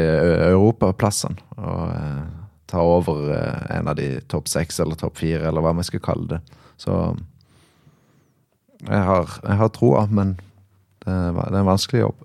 europaplassene. 0.52 1.42
Og 1.58 1.80
eh, 1.90 2.26
ta 2.70 2.82
over 2.82 3.32
eh, 3.34 3.64
en 3.78 3.90
av 3.90 3.98
de 3.98 4.12
topp 4.30 4.50
seks 4.50 4.78
eller 4.82 4.98
topp 5.00 5.18
fire, 5.22 5.42
eller 5.48 5.64
hva 5.64 5.74
vi 5.78 5.86
skal 5.88 6.04
kalle 6.04 6.36
det. 6.36 6.40
Så 6.78 6.94
jeg 8.86 9.02
har, 9.08 9.40
jeg 9.42 9.58
har 9.62 9.74
troa, 9.74 10.04
men 10.06 10.36
det 11.02 11.10
er, 11.10 11.34
det 11.34 11.50
er 11.50 11.60
en 11.64 11.72
vanskelig 11.72 12.04
jobb. 12.04 12.22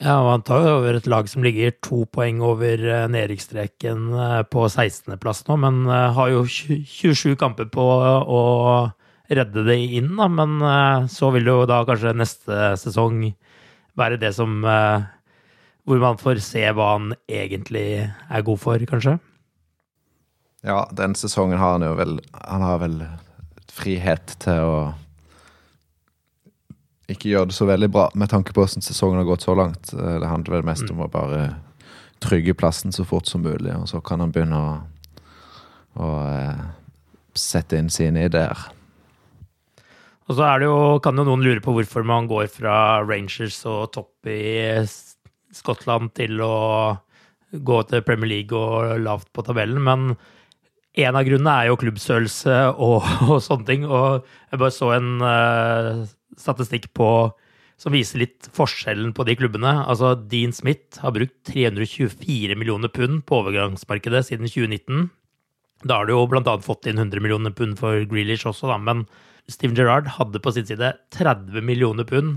Ja, 0.00 0.16
man 0.24 0.42
tar 0.48 0.64
jo 0.64 0.76
over 0.78 0.96
et 0.96 1.06
lag 1.12 1.26
som 1.28 1.44
ligger 1.44 1.74
to 1.84 2.06
poeng 2.08 2.38
over 2.40 2.80
nedrykksstreken 3.12 4.06
på 4.48 4.62
16.-plass 4.64 5.42
nå, 5.44 5.58
men 5.60 5.82
har 5.84 6.30
jo 6.32 6.46
27 6.48 7.34
kamper 7.36 7.68
på 7.68 7.84
å 7.84 8.40
redde 9.28 9.66
det 9.68 9.76
inn, 10.00 10.08
da. 10.16 10.30
Men 10.32 10.56
så 11.12 11.28
vil 11.36 11.52
jo 11.52 11.58
da 11.68 11.82
kanskje 11.84 12.16
neste 12.16 12.70
sesong 12.80 13.26
være 14.00 14.16
det 14.24 14.32
som 14.38 14.64
hvor 15.88 16.00
man 16.02 16.18
får 16.20 16.42
se 16.44 16.62
hva 16.76 16.92
han 16.94 17.12
egentlig 17.28 18.04
er 18.04 18.46
god 18.46 18.60
for, 18.60 18.86
kanskje? 18.90 19.16
Ja, 20.66 20.84
den 20.92 21.16
sesongen 21.16 21.58
har 21.58 21.78
han 21.78 21.86
jo 21.86 21.94
vel 21.96 22.18
Han 22.36 22.60
har 22.60 22.82
vel 22.82 22.98
frihet 23.70 24.34
til 24.42 24.66
å 24.66 24.80
ikke 27.10 27.30
gjøre 27.30 27.48
det 27.50 27.56
så 27.56 27.66
veldig 27.66 27.88
bra, 27.90 28.04
med 28.14 28.30
tanke 28.30 28.52
på 28.54 28.62
hvordan 28.62 28.84
sesongen 28.84 29.18
har 29.18 29.26
gått 29.26 29.46
så 29.46 29.54
langt. 29.58 29.90
Det 29.90 30.28
handler 30.30 30.58
vel 30.58 30.66
mest 30.68 30.90
om 30.92 31.00
å 31.02 31.10
bare 31.10 31.56
trygge 32.22 32.54
plassen 32.54 32.92
så 32.94 33.06
fort 33.08 33.26
som 33.26 33.42
mulig, 33.42 33.72
og 33.74 33.88
så 33.90 34.02
kan 34.04 34.22
han 34.22 34.30
begynne 34.34 34.58
å, 34.58 34.74
å 35.98 36.10
eh, 36.28 36.60
sette 37.34 37.80
inn 37.80 37.90
sine 37.90 38.28
ideer. 38.28 38.66
Og 40.30 40.36
så 40.38 40.46
er 40.46 40.62
det 40.62 40.68
jo, 40.68 41.00
kan 41.02 41.18
jo 41.18 41.26
noen 41.26 41.42
lure 41.42 41.62
på 41.64 41.74
hvorfor 41.74 42.06
man 42.06 42.28
går 42.30 42.46
fra 42.52 42.74
Rangers 43.02 43.58
og 43.66 43.90
topp 43.96 44.30
i 44.30 44.84
Skottland 45.54 46.12
til 46.18 46.40
å 46.44 46.54
gå 47.50 47.80
til 47.90 48.04
Premier 48.06 48.30
League 48.30 48.56
og 48.56 49.00
lavt 49.02 49.30
på 49.34 49.44
tabellen, 49.46 49.82
men 49.82 50.12
en 51.00 51.16
av 51.18 51.26
grunnene 51.26 51.52
er 51.54 51.70
jo 51.70 51.78
klubbstørrelse 51.80 52.56
og, 52.72 53.06
og, 53.30 53.38
sånne 53.44 53.68
ting. 53.68 53.86
Og 53.86 54.26
jeg 54.50 54.62
bare 54.62 54.74
så 54.74 54.90
en 54.96 55.12
uh, 55.22 56.02
statistikk 56.38 56.90
på 56.96 57.10
som 57.80 57.94
viser 57.94 58.20
litt 58.20 58.50
forskjellen 58.52 59.14
på 59.16 59.24
de 59.24 59.38
klubbene. 59.40 59.72
Altså, 59.88 60.12
Dean 60.28 60.52
Smith 60.52 61.00
har 61.00 61.14
brukt 61.16 61.38
324 61.48 62.58
millioner 62.60 62.92
pund 62.92 63.22
på 63.24 63.38
overgangsmarkedet 63.40 64.26
siden 64.28 64.50
2019. 64.50 65.08
Da 65.88 65.96
har 65.96 66.04
du 66.04 66.12
jo 66.12 66.26
annet 66.28 66.66
fått 66.66 66.90
inn 66.90 67.00
100 67.00 67.24
millioner 67.24 67.54
pund 67.56 67.78
for 67.80 68.04
Grealish 68.10 68.44
også, 68.44 68.68
da, 68.68 68.76
men 68.76 69.06
Steven 69.48 69.78
Gerrard 69.78 70.10
hadde 70.18 70.42
på 70.44 70.52
sin 70.52 70.68
side 70.68 70.92
30 71.16 71.64
millioner 71.64 72.04
pund 72.04 72.36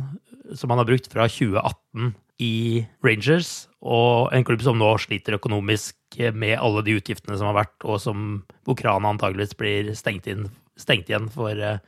som 0.56 0.72
han 0.72 0.80
har 0.80 0.88
brukt 0.88 1.10
fra 1.12 1.28
2018 1.28 2.14
i 2.42 2.84
Rangers, 3.06 3.68
og 3.84 4.32
en 4.34 4.46
klubb 4.48 4.64
som 4.66 4.80
nå 4.80 4.90
sliter 5.02 5.38
økonomisk 5.38 6.18
med 6.34 6.56
alle 6.58 6.84
de 6.86 6.96
utgiftene 6.98 7.38
som 7.38 7.52
har 7.52 7.60
vært, 7.64 7.76
og 7.86 8.00
som, 8.02 8.44
hvor 8.66 8.78
krana 8.80 9.12
antageligvis 9.14 9.58
blir 9.60 9.92
stengt, 9.98 10.30
inn, 10.30 10.48
stengt 10.80 11.12
igjen 11.12 11.30
for 11.34 11.58
uh, 11.58 11.82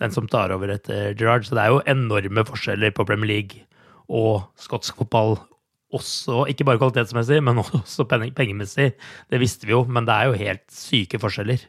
den 0.00 0.14
som 0.14 0.28
tar 0.30 0.54
over 0.54 0.72
etter 0.72 1.12
Gerrard. 1.18 1.46
Så 1.46 1.56
det 1.56 1.64
er 1.64 1.74
jo 1.74 1.84
enorme 1.90 2.46
forskjeller 2.48 2.94
på 2.96 3.06
Premier 3.08 3.32
League 3.34 3.64
og 4.10 4.46
skotsk 4.60 5.00
fotball. 5.00 5.36
Også, 5.96 6.44
ikke 6.46 6.64
bare 6.68 6.78
kvalitetsmessig, 6.78 7.40
men 7.42 7.60
også 7.64 8.06
pengemessig. 8.08 8.92
Det 9.30 9.42
visste 9.42 9.68
vi 9.68 9.74
jo, 9.74 9.84
men 9.88 10.06
det 10.08 10.16
er 10.16 10.30
jo 10.30 10.40
helt 10.40 10.64
syke 10.74 11.20
forskjeller. 11.22 11.66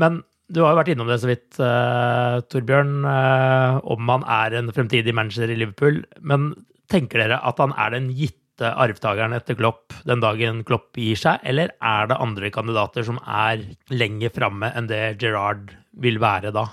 Men 0.00 0.22
du 0.50 0.64
har 0.64 0.72
jo 0.72 0.80
vært 0.80 0.90
innom 0.94 1.10
det 1.10 1.20
så 1.22 1.30
vidt, 1.30 1.50
uh, 1.62 2.40
Torbjørn, 2.50 3.04
uh, 3.06 3.78
om 3.92 4.10
han 4.10 4.26
er 4.26 4.58
en 4.58 4.72
fremtidig 4.74 5.14
manager 5.14 5.52
i 5.52 5.58
Liverpool. 5.60 6.00
Men 6.18 6.52
tenker 6.90 7.24
dere 7.24 7.40
at 7.46 7.60
han 7.62 7.74
er 7.78 7.94
den 7.96 8.10
gitte 8.16 8.70
arvtakeren 8.70 9.32
etter 9.36 9.56
Klopp 9.56 9.94
den 10.08 10.20
dagen 10.20 10.62
Klopp 10.68 10.98
gir 11.00 11.18
seg, 11.18 11.40
eller 11.48 11.72
er 11.80 12.10
det 12.10 12.18
andre 12.20 12.50
kandidater 12.52 13.06
som 13.06 13.20
er 13.24 13.62
lenger 13.92 14.34
framme 14.36 14.72
enn 14.76 14.90
det 14.90 15.16
Gerard 15.22 15.72
vil 16.00 16.20
være 16.20 16.52
da? 16.54 16.66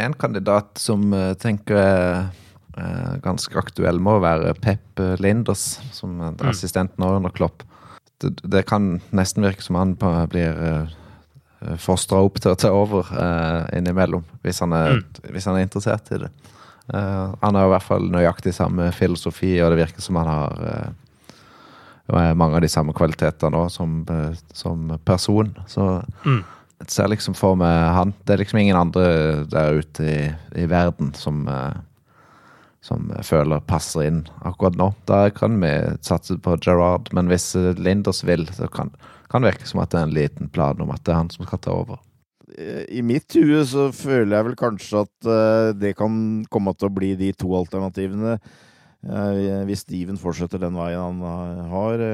En 0.00 0.16
kandidat 0.16 0.80
som 0.80 1.12
uh, 1.12 1.34
tenker 1.38 1.78
er 1.78 3.18
ganske 3.22 3.52
aktuell, 3.60 3.98
må 4.00 4.16
være 4.24 4.54
Pep 4.56 5.00
Linders, 5.20 5.76
som 5.92 6.16
er 6.24 6.32
mm. 6.38 6.46
assistent 6.48 6.96
nå 6.98 7.10
under 7.18 7.34
Klopp. 7.34 7.66
Det, 8.22 8.32
det, 8.40 8.64
kan 8.70 8.96
nesten 9.12 9.44
virke 9.44 9.60
som 9.60 9.76
han 9.76 9.92
blir 10.00 10.56
Eh, 11.62 11.76
fostra 11.78 12.22
opp 12.24 12.40
til 12.42 12.52
å 12.52 12.58
ta 12.58 12.72
over 12.74 13.12
innimellom, 13.76 14.24
hvis 14.42 14.62
han, 14.64 14.74
er, 14.74 14.98
mm. 14.98 15.30
hvis 15.34 15.46
han, 15.48 15.58
er, 15.58 15.66
interessert 15.68 16.10
i 16.14 16.20
det. 16.24 16.30
Uh, 16.90 17.34
han 17.40 17.54
har 17.54 17.68
i 17.68 17.72
hvert 17.76 17.86
fall 17.86 18.08
nøyaktig 18.10 18.54
samme 18.56 18.88
filosofi, 18.96 19.54
og 19.62 19.72
det 19.72 19.84
virker 19.84 20.04
som 20.04 20.18
han 20.18 20.30
har 20.30 20.64
uh, 20.66 22.32
mange 22.34 22.58
av 22.58 22.64
de 22.64 22.70
samme 22.72 22.94
kvaliteter 22.96 23.54
òg 23.54 23.70
som, 23.72 24.02
som 24.52 24.90
person. 25.06 25.52
Så 25.70 25.86
mm. 26.26 26.42
jeg 26.82 26.90
ser 26.90 27.12
liksom 27.12 27.36
for 27.38 27.56
meg 27.56 27.70
han 27.94 28.12
Det 28.26 28.34
er 28.34 28.42
liksom 28.42 28.58
ingen 28.60 28.76
andre 28.76 29.06
der 29.48 29.78
ute 29.78 30.04
i, 30.04 30.18
i 30.58 30.66
verden 30.68 31.14
som 31.16 31.46
som 32.82 33.12
jeg 33.14 33.26
føler 33.28 33.62
passer 33.62 34.08
inn 34.08 34.22
akkurat 34.42 34.76
nå. 34.78 34.88
Da 35.06 35.28
kan 35.30 35.60
vi 35.62 35.70
satse 36.02 36.34
på 36.42 36.56
Gerard, 36.64 37.12
men 37.14 37.30
hvis 37.30 37.52
Linders 37.78 38.24
vil, 38.26 38.48
så 38.50 38.66
kan, 38.66 38.90
det 39.30 39.42
virke 39.46 39.68
som 39.70 39.80
at 39.84 39.92
det 39.94 40.00
er 40.00 40.08
en 40.08 40.16
liten 40.16 40.50
plan 40.50 40.80
om 40.82 40.90
at 40.90 41.04
det 41.06 41.14
er 41.14 41.20
han 41.20 41.30
som 41.30 41.46
skal 41.46 41.62
ta 41.62 41.76
over. 41.84 42.00
I 42.92 43.02
mitt 43.06 43.32
hue 43.38 43.62
så 43.68 43.88
føler 43.94 44.36
jeg 44.36 44.46
vel 44.48 44.58
kanskje 44.58 45.04
at 45.06 45.28
uh, 45.28 45.70
det 45.76 45.94
kan 45.98 46.14
komme 46.52 46.74
til 46.76 46.88
å 46.88 46.94
bli 46.94 47.12
de 47.18 47.30
to 47.36 47.52
alternativene. 47.58 48.38
Uh, 49.02 49.62
hvis 49.66 49.82
Steven 49.82 50.18
fortsetter 50.20 50.60
den 50.62 50.76
veien 50.78 51.22
han 51.22 51.70
har. 51.72 52.04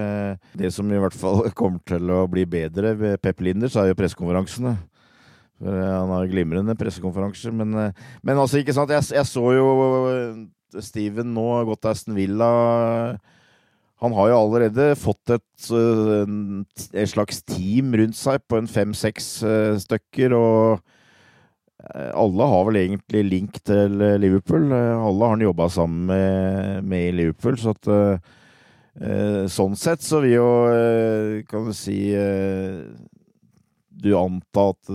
Det 0.56 0.70
som 0.74 0.88
i 0.92 1.00
hvert 1.00 1.16
fall 1.16 1.48
kommer 1.58 1.82
til 1.88 2.12
å 2.14 2.22
bli 2.30 2.46
bedre 2.48 2.94
ved 2.98 3.18
Pep 3.24 3.42
Linders, 3.44 3.76
er 3.76 3.90
jo 3.90 3.98
pressekonferansene. 3.98 4.76
Han 5.58 6.12
har 6.14 6.28
glimrende 6.30 6.76
pressekonferanser. 6.78 7.50
Men, 7.50 7.74
men, 8.22 8.38
altså, 8.38 8.60
ikke 8.60 8.76
sant. 8.76 8.92
Jeg, 8.94 9.08
jeg 9.10 9.26
så 9.26 9.42
jo 9.56 9.66
Steven 10.78 11.32
nå, 11.34 11.48
gått 11.66 11.82
til 11.82 11.90
Aston 11.90 12.14
Villa 12.14 12.52
han 13.98 14.14
har 14.14 14.30
jo 14.30 14.38
allerede 14.38 14.92
fått 14.98 15.32
et, 15.34 15.70
eh, 15.74 16.30
et 17.02 17.10
slags 17.10 17.42
team 17.42 17.96
rundt 17.98 18.16
seg 18.18 18.44
på 18.46 18.60
en 18.60 18.70
fem-seks 18.70 19.30
eh, 19.42 19.74
stykker, 19.82 20.34
og 20.38 20.84
eh, 21.82 22.12
alle 22.14 22.46
har 22.52 22.68
vel 22.68 22.78
egentlig 22.84 23.24
link 23.26 23.58
til 23.66 23.98
Liverpool. 24.22 24.70
Alle 24.70 25.24
har 25.24 25.34
han 25.34 25.42
jobba 25.48 25.66
sammen 25.74 26.06
med, 26.12 26.84
med, 26.86 27.08
i 27.08 27.16
Liverpool, 27.22 27.58
så 27.58 27.76
at 27.76 27.94
Sånn 29.54 29.76
sett 29.78 30.02
så 30.02 30.18
vil 30.24 30.32
jo, 30.32 30.46
kan 31.46 31.68
du 31.68 31.70
si 31.76 32.10
Du 33.94 34.08
antar 34.18 34.72
at 34.72 34.90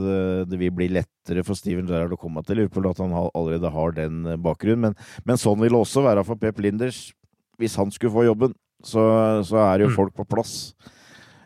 det 0.52 0.60
vil 0.60 0.74
bli 0.76 0.90
lettere 0.92 1.40
for 1.48 1.56
Steven 1.56 1.88
Gerrard 1.88 2.12
å 2.12 2.20
komme 2.20 2.44
til 2.44 2.60
Liverpool, 2.60 2.90
at 2.90 3.00
han 3.00 3.16
allerede 3.16 3.72
har 3.72 3.96
den 3.96 4.26
bakgrunnen. 4.44 4.92
Men, 4.92 4.98
men 5.24 5.40
sånn 5.40 5.62
vil 5.64 5.72
det 5.72 5.80
også 5.86 6.04
være 6.04 6.26
for 6.28 6.36
Pep 6.36 6.60
Linders 6.60 7.14
hvis 7.62 7.78
han 7.80 7.96
skulle 7.96 8.12
få 8.12 8.28
jobben 8.28 8.58
så, 8.84 9.06
så 9.48 9.62
er 9.64 9.86
jo 9.86 9.92
mm. 9.92 9.96
folk 9.96 10.14
på 10.18 10.28
plass. 10.28 10.74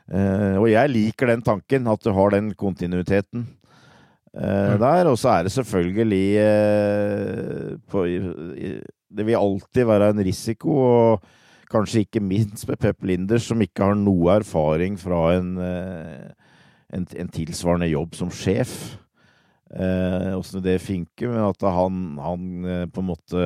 Uh, 0.08 0.56
og 0.62 0.70
jeg 0.72 0.92
liker 0.94 1.28
den 1.34 1.44
tanken, 1.44 1.88
at 1.92 2.04
du 2.04 2.14
har 2.16 2.32
den 2.32 2.54
kontinuiteten 2.56 3.44
uh, 3.44 4.76
mm. 4.76 4.78
der. 4.82 5.10
Og 5.12 5.18
så 5.20 5.34
er 5.36 5.48
det 5.48 5.56
selvfølgelig 5.56 6.28
uh, 6.44 7.74
på, 7.92 8.06
Det 9.18 9.28
vil 9.28 9.40
alltid 9.40 9.90
være 9.90 10.14
en 10.14 10.24
risiko. 10.24 10.78
og 10.78 11.34
kanskje 11.68 12.06
ikke 12.06 12.24
minst 12.24 12.64
med 12.70 12.80
Pep 12.80 13.04
Linders, 13.04 13.44
som 13.44 13.60
ikke 13.60 13.84
har 13.84 13.98
noe 14.00 14.38
erfaring 14.40 14.96
fra 14.96 15.34
en, 15.36 15.50
en, 15.60 17.04
en 17.04 17.28
tilsvarende 17.28 17.90
jobb 17.92 18.16
som 18.16 18.32
sjef. 18.32 18.96
Åssen 19.76 20.64
det 20.64 20.78
funker, 20.80 21.28
men 21.28 21.44
at 21.44 21.66
han, 21.68 21.98
han 22.24 22.88
på 22.88 23.04
en 23.04 23.10
måte 23.10 23.44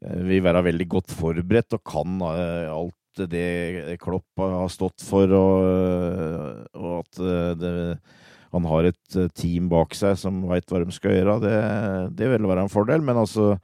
vil 0.00 0.44
være 0.44 0.64
veldig 0.68 0.86
godt 0.92 1.14
forberedt 1.16 1.78
og 1.78 1.82
kan 1.88 2.20
alt 2.26 3.22
det 3.32 3.96
Klopp 4.02 4.42
har 4.42 4.68
stått 4.68 5.00
for, 5.00 5.30
og, 5.32 6.66
og 6.76 6.98
at 7.00 7.20
det, 7.56 7.70
han 8.52 8.68
har 8.68 8.88
et 8.90 9.16
team 9.36 9.70
bak 9.72 9.96
seg 9.96 10.18
som 10.20 10.42
veit 10.50 10.68
hva 10.68 10.82
de 10.82 10.92
skal 10.94 11.16
gjøre, 11.16 11.38
det, 11.44 11.56
det, 12.18 12.28
vil 12.34 12.48
være 12.48 12.66
en 12.66 12.72
fordel. 12.72 13.00
Men 13.04 13.22
altså, 13.22 13.54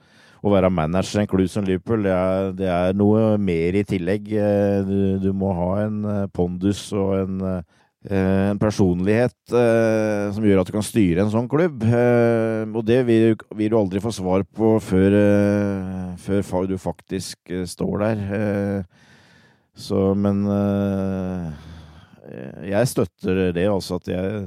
å 0.42 0.52
være 0.52 0.72
manager 0.74 1.20
i 1.20 1.22
en 1.26 1.30
klubb 1.30 1.50
som 1.52 1.66
Liverpool, 1.68 2.06
det 2.06 2.14
er, 2.16 2.48
det 2.58 2.70
er, 2.72 2.96
noe 2.98 3.36
mer 3.40 3.78
i 3.78 3.84
tillegg. 3.88 4.32
Du, 4.88 4.98
du 5.22 5.30
må 5.36 5.52
ha 5.58 5.70
en 5.84 6.02
pondus 6.34 6.88
og 6.96 7.14
en, 7.20 7.38
en 8.10 8.58
personlighet 8.58 9.54
eh, 9.54 10.32
som 10.34 10.42
gjør 10.42 10.62
at 10.62 10.70
du 10.70 10.74
kan 10.74 10.86
styre 10.86 11.22
en 11.22 11.30
sånn 11.30 11.48
klubb. 11.50 11.84
Eh, 11.86 12.64
og 12.66 12.82
det 12.88 13.02
vil, 13.06 13.36
vil, 13.54 13.70
du 13.70 13.78
aldri 13.78 14.02
få 14.02 14.10
svar 14.14 14.42
på 14.42 14.74
før, 14.82 15.16
eh, 15.20 16.42
før 16.42 16.66
du 16.70 16.76
faktisk 16.82 17.52
står 17.70 18.02
der. 18.02 18.24
Så, 19.72 20.12
men 20.18 20.42
jeg 22.66 22.90
støtter 22.90 23.46
det, 23.56 23.64
altså 23.70 23.96
at 23.96 24.10
jeg, 24.10 24.42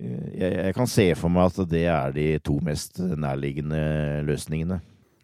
jeg, 0.00 0.50
jeg 0.56 0.74
kan 0.74 0.90
se 0.90 1.06
for 1.14 1.30
meg 1.32 1.52
at 1.52 1.70
det 1.70 1.84
er 1.86 2.16
de 2.16 2.26
to 2.42 2.56
mest 2.64 2.98
nærliggende 2.98 4.24
løsningene. 4.26 4.80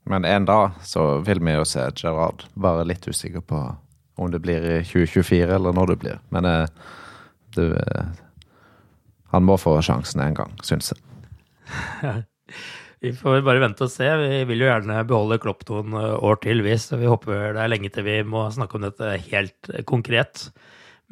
Men 0.07 0.29
en 0.29 0.47
dag 0.47 0.79
så 0.87 1.19
vil 1.27 1.43
vi 1.43 1.57
jo 1.57 1.65
se 1.67 1.89
Gerard. 1.99 2.45
Bare 2.55 2.87
litt 2.87 3.09
usikker 3.09 3.43
på 3.43 3.65
om 4.17 4.31
det 4.31 4.41
blir 4.45 4.63
i 4.63 4.79
2024 4.87 5.57
eller 5.59 5.75
når 5.75 5.93
det 5.93 5.99
blir. 6.05 6.21
Men 6.31 6.47
eh, 6.49 6.69
du 7.57 7.75
eh, 7.75 8.07
Han 9.35 9.47
må 9.49 9.59
få 9.61 9.77
sjansen 9.85 10.23
en 10.25 10.37
gang, 10.39 10.55
syns 10.65 10.93
jeg. 10.93 11.03
vi 13.03 13.13
får 13.17 13.43
bare 13.47 13.63
vente 13.65 13.85
og 13.87 13.93
se. 13.93 14.07
Vi 14.23 14.45
vil 14.49 14.65
jo 14.65 14.71
gjerne 14.71 15.03
beholde 15.09 15.41
Klopp 15.43 15.67
noen 15.69 15.97
år 15.97 16.41
til, 16.45 16.63
vi. 16.67 16.79
Så 16.81 17.01
vi 17.01 17.11
håper 17.11 17.57
det 17.57 17.65
er 17.65 17.73
lenge 17.73 17.93
til 17.93 18.07
vi 18.07 18.21
må 18.27 18.47
snakke 18.55 18.79
om 18.79 18.87
dette 18.87 19.17
helt 19.29 19.73
konkret. 19.91 20.49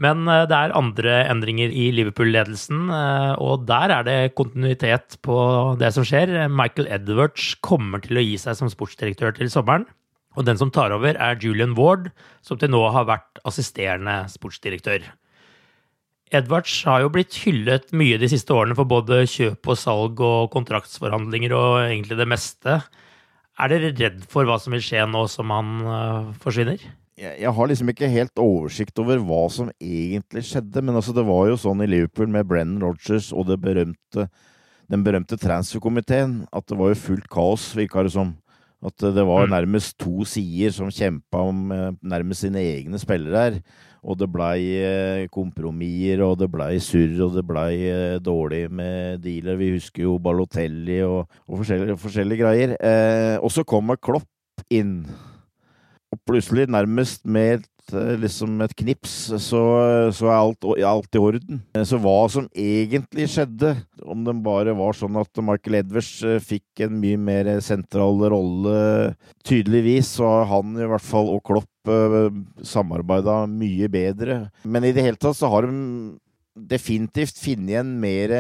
Men 0.01 0.27
eh, 0.27 0.45
det 0.51 0.57
er 0.59 0.77
andre 0.77 1.19
endringer 1.31 1.71
i 1.71 1.89
Liverpool-ledelsen, 1.95 2.87
eh, 2.91 3.35
og 3.43 3.67
der 3.69 3.93
er 3.95 4.07
det 4.07 4.19
kontinuitet 4.39 5.19
på 5.27 5.37
det 5.81 5.93
som 5.95 6.07
skjer. 6.07 6.33
Michael 6.51 6.91
Edwards 6.97 7.53
kommer 7.65 8.03
til 8.03 8.19
å 8.19 8.25
gi 8.25 8.39
seg 8.41 8.59
som 8.59 8.73
sportsdirektør 8.73 9.37
til 9.39 9.53
sommeren. 9.53 9.87
Og 10.35 10.47
den 10.49 10.59
som 10.59 10.73
tar 10.75 10.91
over, 10.91 11.15
er 11.15 11.39
Julian 11.39 11.77
Ward, 11.79 12.09
som 12.43 12.59
til 12.59 12.73
nå 12.75 12.81
har 12.91 13.07
vært 13.07 13.39
assisterende 13.47 14.25
sportsdirektør. 14.33 15.07
Edwards 16.33 16.73
har 16.89 17.05
jo 17.05 17.13
blitt 17.13 17.37
hyllet 17.45 17.93
mye 17.93 18.17
de 18.19 18.31
siste 18.33 18.55
årene 18.55 18.77
for 18.79 18.89
både 18.89 19.25
kjøp 19.29 19.69
og 19.71 19.79
salg 19.79 20.23
og 20.25 20.51
kontraktsforhandlinger 20.55 21.53
og 21.57 21.71
egentlig 21.85 22.19
det 22.19 22.29
meste. 22.31 22.81
Er 23.61 23.71
dere 23.71 23.93
redd 23.95 24.25
for 24.31 24.49
hva 24.49 24.57
som 24.59 24.75
vil 24.75 24.83
skje 24.83 25.05
nå 25.07 25.27
som 25.31 25.53
han 25.55 25.75
eh, 25.85 26.31
forsvinner? 26.43 26.83
jeg, 27.15 27.51
har 27.57 27.69
liksom 27.71 27.91
ikke 27.93 28.11
helt 28.11 28.41
oversikt 28.43 28.99
over 28.99 29.21
hva 29.23 29.45
som 29.53 29.71
egentlig 29.79 30.45
skjedde, 30.49 30.83
men 30.83 30.99
altså 30.99 31.15
det 31.15 31.25
var 31.27 31.49
jo 31.51 31.61
sånn 31.61 31.85
i 31.85 31.91
Liverpool 31.91 32.31
med 32.31 32.49
Brennan 32.51 32.83
Rogers 32.83 33.31
og 33.35 33.47
det 33.51 33.61
berømte, 33.63 34.27
den 34.91 35.05
berømte 35.07 35.39
transferkomiteen 35.41 36.43
at 36.53 36.67
det 36.71 36.79
var 36.81 36.93
jo 36.93 37.03
fullt 37.05 37.29
kaos, 37.33 37.71
virka 37.79 38.05
det 38.05 38.15
som. 38.17 38.35
At 38.85 39.01
det 39.01 39.23
var 39.25 39.47
mm. 39.47 39.55
nærmest 39.55 39.97
to 40.03 40.27
sider 40.29 40.75
som 40.75 40.91
kjempa 40.93 41.41
om 41.41 41.71
eh, 41.73 41.93
nærmest 42.05 42.45
sine 42.45 42.61
egne 42.61 42.99
spillere 43.01 43.45
her. 43.47 43.55
Og 44.05 44.19
det 44.21 44.29
blei 44.29 44.61
eh, 44.85 45.27
kompromisser, 45.33 46.21
og 46.27 46.37
det 46.43 46.51
blei 46.53 46.77
surr, 46.83 47.17
og 47.25 47.39
det 47.39 47.45
blei 47.49 47.73
eh, 47.89 48.17
dårlig 48.21 48.67
med 48.69 49.23
dealer. 49.25 49.57
Vi 49.61 49.73
husker 49.79 50.05
jo 50.05 50.19
Balotelli 50.21 51.01
og, 51.07 51.25
og 51.49 51.63
forskjellige, 51.63 52.01
forskjellige, 52.03 52.43
greier. 52.45 52.75
Eh, 52.77 53.37
og 53.41 53.53
så 53.55 53.65
kommer 53.65 54.01
Klopp 54.01 54.29
inn 54.73 54.99
og 56.15 56.21
plutselig, 56.29 56.69
nærmest 56.71 57.25
med 57.27 57.65
et, 57.65 57.95
eh, 57.97 58.13
liksom 58.21 58.61
et 58.63 58.77
knips, 58.77 59.17
så, 59.43 59.63
så 60.15 60.29
er 60.29 60.37
alt, 60.37 60.69
alt, 60.85 61.09
i 61.17 61.25
orden. 61.25 61.65
Så 61.89 61.99
hva 61.99 62.19
som 62.31 62.47
egentlig 62.53 63.27
skjedde, 63.33 63.73
om 64.05 64.23
det 64.29 64.37
bare 64.45 64.77
var 64.77 64.95
sånn 64.95 65.17
at 65.19 65.43
Michael 65.43 65.81
Edwards 65.81 66.13
fikk 66.45 66.85
en 66.87 67.01
mye 67.01 67.19
mer 67.19 67.55
sentral 67.65 68.21
rolle 68.31 68.77
Tydeligvis 69.49 70.15
så 70.19 70.29
har 70.29 70.51
han 70.53 70.77
i 70.77 70.87
hvert 70.93 71.05
fall 71.05 71.33
og 71.33 71.43
Klopp 71.49 71.71
samarbeida 72.65 73.45
mye 73.51 73.89
bedre. 73.93 74.39
Men 74.65 74.87
i 74.87 74.93
det 74.95 75.05
hele 75.05 75.21
tatt 75.21 75.39
så 75.39 75.51
har 75.53 75.69
de 75.69 76.15
definitivt 76.55 77.41
funnet 77.43 77.81
en 77.81 77.97
mer 78.01 78.31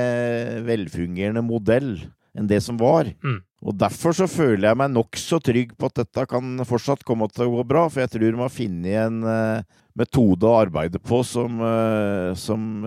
velfungerende 0.66 1.42
modell 1.44 1.96
enn 2.34 2.48
det 2.50 2.60
som 2.64 2.78
var. 2.80 3.10
Mm. 3.24 3.40
Og 3.64 3.78
Derfor 3.80 4.14
så 4.16 4.26
føler 4.28 4.68
jeg 4.68 4.78
meg 4.78 4.92
nokså 4.92 5.38
trygg 5.42 5.72
på 5.78 5.88
at 5.88 6.02
dette 6.02 6.26
kan 6.30 6.66
fortsatt 6.68 7.04
komme 7.06 7.28
til 7.32 7.46
å 7.46 7.54
gå 7.56 7.64
bra. 7.70 7.86
For 7.88 8.04
jeg 8.04 8.12
tror 8.12 8.26
de 8.26 8.42
har 8.42 8.52
funnet 8.52 8.98
en 9.06 9.20
uh, 9.24 9.80
metode 9.96 10.48
å 10.48 10.58
arbeide 10.58 11.00
på 11.00 11.22
som, 11.26 11.62
som 12.36 12.86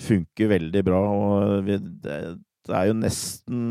funker 0.00 0.52
veldig 0.54 0.82
bra. 0.86 1.00
Og 1.10 1.68
det, 1.68 1.80
det, 2.06 2.20
er 2.70 2.88
jo 2.88 2.96
nesten 2.96 3.64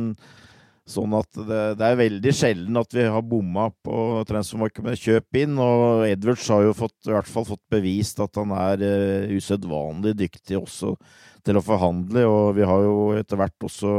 sånn 0.90 1.14
at 1.16 1.30
det, 1.38 1.60
det, 1.80 1.88
er 1.88 2.00
veldig 2.00 2.34
sjelden 2.36 2.80
at 2.82 2.96
vi 2.96 3.06
har 3.08 3.24
bomma 3.26 3.70
på 3.86 4.24
transfermarkedet 4.28 5.00
kjøp 5.00 5.40
inn. 5.44 5.60
Og 5.64 6.06
Edwards 6.10 6.48
har 6.52 6.66
jo 6.68 6.74
fått, 6.78 6.98
i 7.08 7.14
hvert 7.14 7.30
fall 7.30 7.48
fått 7.48 7.64
bevist 7.72 8.20
at 8.24 8.40
han 8.40 8.52
er 8.58 8.84
uh, 8.84 9.36
usedvanlig 9.36 10.16
dyktig 10.20 10.60
også 10.60 10.96
til 11.44 11.60
å 11.60 11.64
forhandle. 11.64 12.26
Og 12.28 12.58
vi 12.60 12.68
har 12.68 12.88
jo 12.88 12.98
etter 13.20 13.40
hvert 13.40 13.70
også 13.70 13.94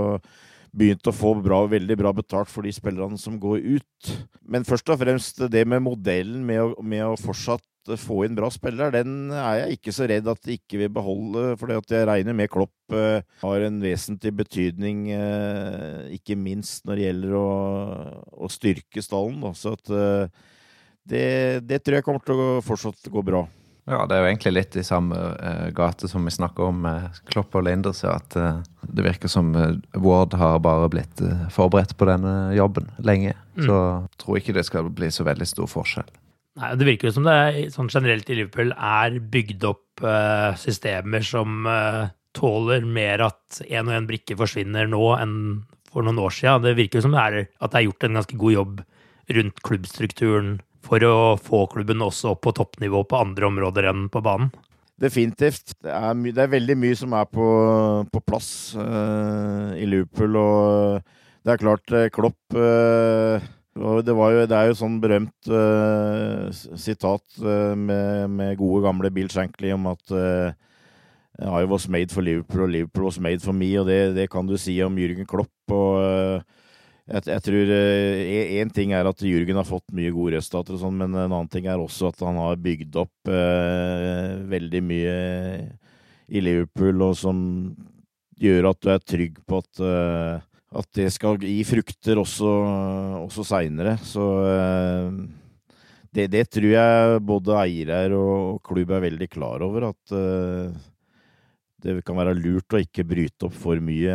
begynt 0.75 1.07
å 1.07 1.15
få 1.15 1.37
bra, 1.39 1.63
veldig 1.71 1.97
bra 2.01 2.11
betalt 2.17 2.51
for 2.51 2.67
de 2.67 2.73
spillerne 2.75 3.19
som 3.21 3.39
går 3.41 3.63
ut. 3.79 4.15
Men 4.43 4.67
først 4.67 4.91
og 4.91 5.01
fremst 5.01 5.45
det 5.53 5.65
med 5.71 5.85
modellen 5.87 6.43
med 6.45 6.63
å, 6.65 6.73
med 6.83 7.07
å 7.07 7.21
fortsatt 7.21 7.65
få 8.01 8.23
inn 8.25 8.37
bra 8.37 8.49
spillere, 8.53 9.03
den 9.03 9.33
er 9.35 9.65
jeg 9.65 9.79
ikke 9.79 9.93
så 9.95 10.07
redd 10.09 10.29
at 10.31 10.41
de 10.47 10.57
ikke 10.57 10.81
vil 10.81 10.93
beholde. 10.93 11.55
For 11.61 11.73
jeg 11.73 12.07
regner 12.09 12.37
med 12.37 12.51
Klopp 12.53 12.95
eh, 12.97 13.25
har 13.43 13.67
en 13.67 13.81
vesentlig 13.83 14.33
betydning, 14.41 15.05
eh, 15.13 16.15
ikke 16.17 16.39
minst 16.41 16.87
når 16.89 16.97
det 16.97 17.09
gjelder 17.09 17.37
å, 17.41 17.51
å 18.47 18.51
styrke 18.53 19.05
stallen. 19.05 19.43
Da. 19.45 19.53
Så 19.59 19.75
at, 19.77 19.93
eh, 19.93 20.49
det, 21.05 21.27
det, 21.69 21.83
tror 21.85 22.01
jeg 22.01 22.07
kommer 22.07 22.25
til 22.25 22.41
å 22.41 22.49
fortsatt 22.65 23.13
gå 23.13 23.25
bra. 23.27 23.45
Ja, 23.85 24.07
det 24.09 24.17
er 24.17 24.23
jo 24.23 24.29
egentlig 24.31 24.55
litt 24.55 24.79
i 24.81 24.87
samme 24.87 25.19
gate 25.77 26.09
som 26.09 26.25
vi 26.25 26.33
snakker 26.33 26.71
om 26.71 26.79
med 26.87 27.19
Klopp 27.29 27.53
og 27.61 27.67
Linders. 27.67 28.01
At 28.09 28.33
det 28.33 29.05
virker 29.05 29.29
som 29.29 29.53
Ward 30.01 30.33
har 30.41 30.57
bare 30.65 30.89
blitt 30.89 31.21
forberedt 31.53 31.93
på 32.01 32.09
denne 32.09 32.55
jobben 32.57 32.89
lenge. 33.05 33.37
Mm. 33.59 33.67
Så 33.69 33.79
tror 34.25 34.41
ikke 34.41 34.57
det 34.57 34.65
skal 34.71 34.89
bli 34.89 35.13
så 35.13 35.29
veldig 35.29 35.51
stor 35.53 35.69
forskjell. 35.69 36.09
Nei, 36.61 36.73
Det 36.79 36.87
virker 36.87 37.09
jo 37.09 37.15
som 37.17 37.27
det 37.27 37.71
sånn 37.75 37.91
generelt 37.91 38.29
i 38.31 38.37
Liverpool 38.39 38.71
er 38.75 39.19
bygd 39.19 39.65
opp 39.67 40.05
systemer 40.59 41.23
som 41.27 41.67
tåler 42.35 42.85
mer 42.87 43.23
at 43.27 43.63
én 43.67 43.89
og 43.89 43.95
én 43.95 44.07
brikke 44.09 44.37
forsvinner 44.39 44.87
nå 44.91 45.03
enn 45.17 45.37
for 45.95 46.07
noen 46.07 46.21
år 46.23 46.35
siden. 46.35 46.65
Det 46.67 46.77
virker 46.79 46.99
jo 46.99 47.07
som 47.07 47.15
det 47.15 47.23
er, 47.23 47.49
at 47.63 47.73
det 47.73 47.81
er 47.81 47.87
gjort 47.89 48.07
en 48.07 48.21
ganske 48.21 48.39
god 48.39 48.57
jobb 48.57 48.85
rundt 49.39 49.65
klubbstrukturen 49.65 50.55
for 50.85 51.07
å 51.07 51.17
få 51.41 51.65
klubben 51.73 52.05
også 52.05 52.35
opp 52.35 52.45
på 52.45 52.55
toppnivå 52.59 53.05
på 53.09 53.21
andre 53.23 53.49
områder 53.49 53.89
enn 53.93 54.09
på 54.13 54.23
banen? 54.25 54.53
Definitivt. 55.01 55.75
Det 55.83 55.91
er, 55.91 56.15
det 56.15 56.43
er 56.45 56.53
veldig 56.53 56.77
mye 56.79 56.99
som 56.99 57.15
er 57.19 57.27
på, 57.31 57.47
på 58.13 58.23
plass 58.27 58.49
uh, 58.79 59.73
i 59.75 59.89
Liverpool. 59.91 60.37
Og 60.39 61.45
det 61.45 61.55
er 61.55 61.63
klart, 61.63 61.95
Klopp 62.15 62.59
uh, 63.79 64.01
det, 64.05 64.15
jo, 64.15 64.45
det, 64.47 64.59
er 64.59 64.71
jo 64.71 64.79
sånn 64.79 65.01
berømt 65.03 65.51
uh, 65.51 66.49
sitat 66.53 67.41
med, 67.41 68.31
med, 68.31 68.57
gode, 68.61 68.85
gamle 68.87 69.11
Bill 69.15 69.31
Shankly 69.33 69.75
om 69.75 69.91
at 69.93 70.15
I 70.15 71.65
was 71.67 71.89
made 71.91 72.15
for 72.15 72.23
Liverpool, 72.23 72.69
og 72.69 72.71
Liverpool 72.71 73.09
was 73.09 73.19
made 73.19 73.43
for 73.43 73.57
me. 73.57 73.73
Og 73.81 73.89
det, 73.89 74.15
det 74.15 74.29
kan 74.31 74.47
du 74.47 74.55
si 74.61 74.77
om 74.85 74.95
Jürgen 74.95 75.27
Klopp. 75.27 75.51
og 75.75 76.45
jeg, 77.05 77.27
jeg 77.29 77.43
tror 77.45 77.71
Én 77.75 78.69
eh, 78.69 78.71
ting 78.73 78.95
er 78.97 79.09
at 79.11 79.25
Jürgen 79.27 79.59
har 79.61 79.67
fått 79.69 79.91
mye 79.93 80.13
gode 80.15 80.39
resultater, 80.39 80.77
og 80.77 80.85
sånn, 80.87 80.97
men 81.03 81.11
en 81.13 81.27
annen 81.27 81.51
ting 81.53 81.67
er 81.69 81.83
også 81.83 82.13
at 82.13 82.23
han 82.25 82.39
har 82.41 82.63
bygd 82.65 82.97
opp 83.03 83.33
veldig 84.55 84.81
mye 84.87 85.19
i 86.33 86.41
Liverpool, 86.41 87.03
og 87.05 87.19
som 87.19 87.39
gjør 88.41 88.71
at 88.71 88.81
du 88.81 88.91
er 88.95 89.05
trygg 89.05 89.43
på 89.45 89.61
at, 89.61 89.83
at 90.75 90.89
det 90.99 91.09
skal 91.15 91.39
gi 91.43 91.61
frukter 91.67 92.19
også, 92.21 92.51
også 93.23 93.45
seinere. 93.47 93.97
Så 94.03 94.25
eh, 94.49 95.21
det, 96.15 96.29
det, 96.33 96.45
tror 96.53 96.71
jeg 96.73 97.23
både 97.27 97.57
eier 97.63 98.17
og 98.19 98.61
klubb 98.67 98.93
er 98.95 99.07
veldig 99.09 99.31
klar 99.31 99.65
over, 99.67 99.91
at 99.93 100.15
eh, 100.19 100.75
det 101.85 101.99
kan 102.07 102.19
være 102.19 102.37
lurt 102.39 102.75
å 102.75 102.81
ikke 102.83 103.07
bryte 103.07 103.49
opp 103.49 103.57
for 103.61 103.81
mye 103.83 104.15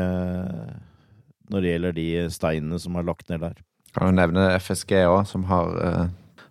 når 1.49 1.65
det 1.65 1.73
gjelder 1.73 1.97
de 1.97 2.07
steinene 2.33 2.79
som 2.81 2.97
er 2.97 3.05
lagt 3.05 3.29
ned 3.29 3.43
der. 3.45 3.59
Kan 3.95 4.11
jo 4.11 4.17
nevne 4.17 4.51
FSG 4.61 4.99
òg, 5.07 5.23
som 5.29 5.45
har 5.49 6.09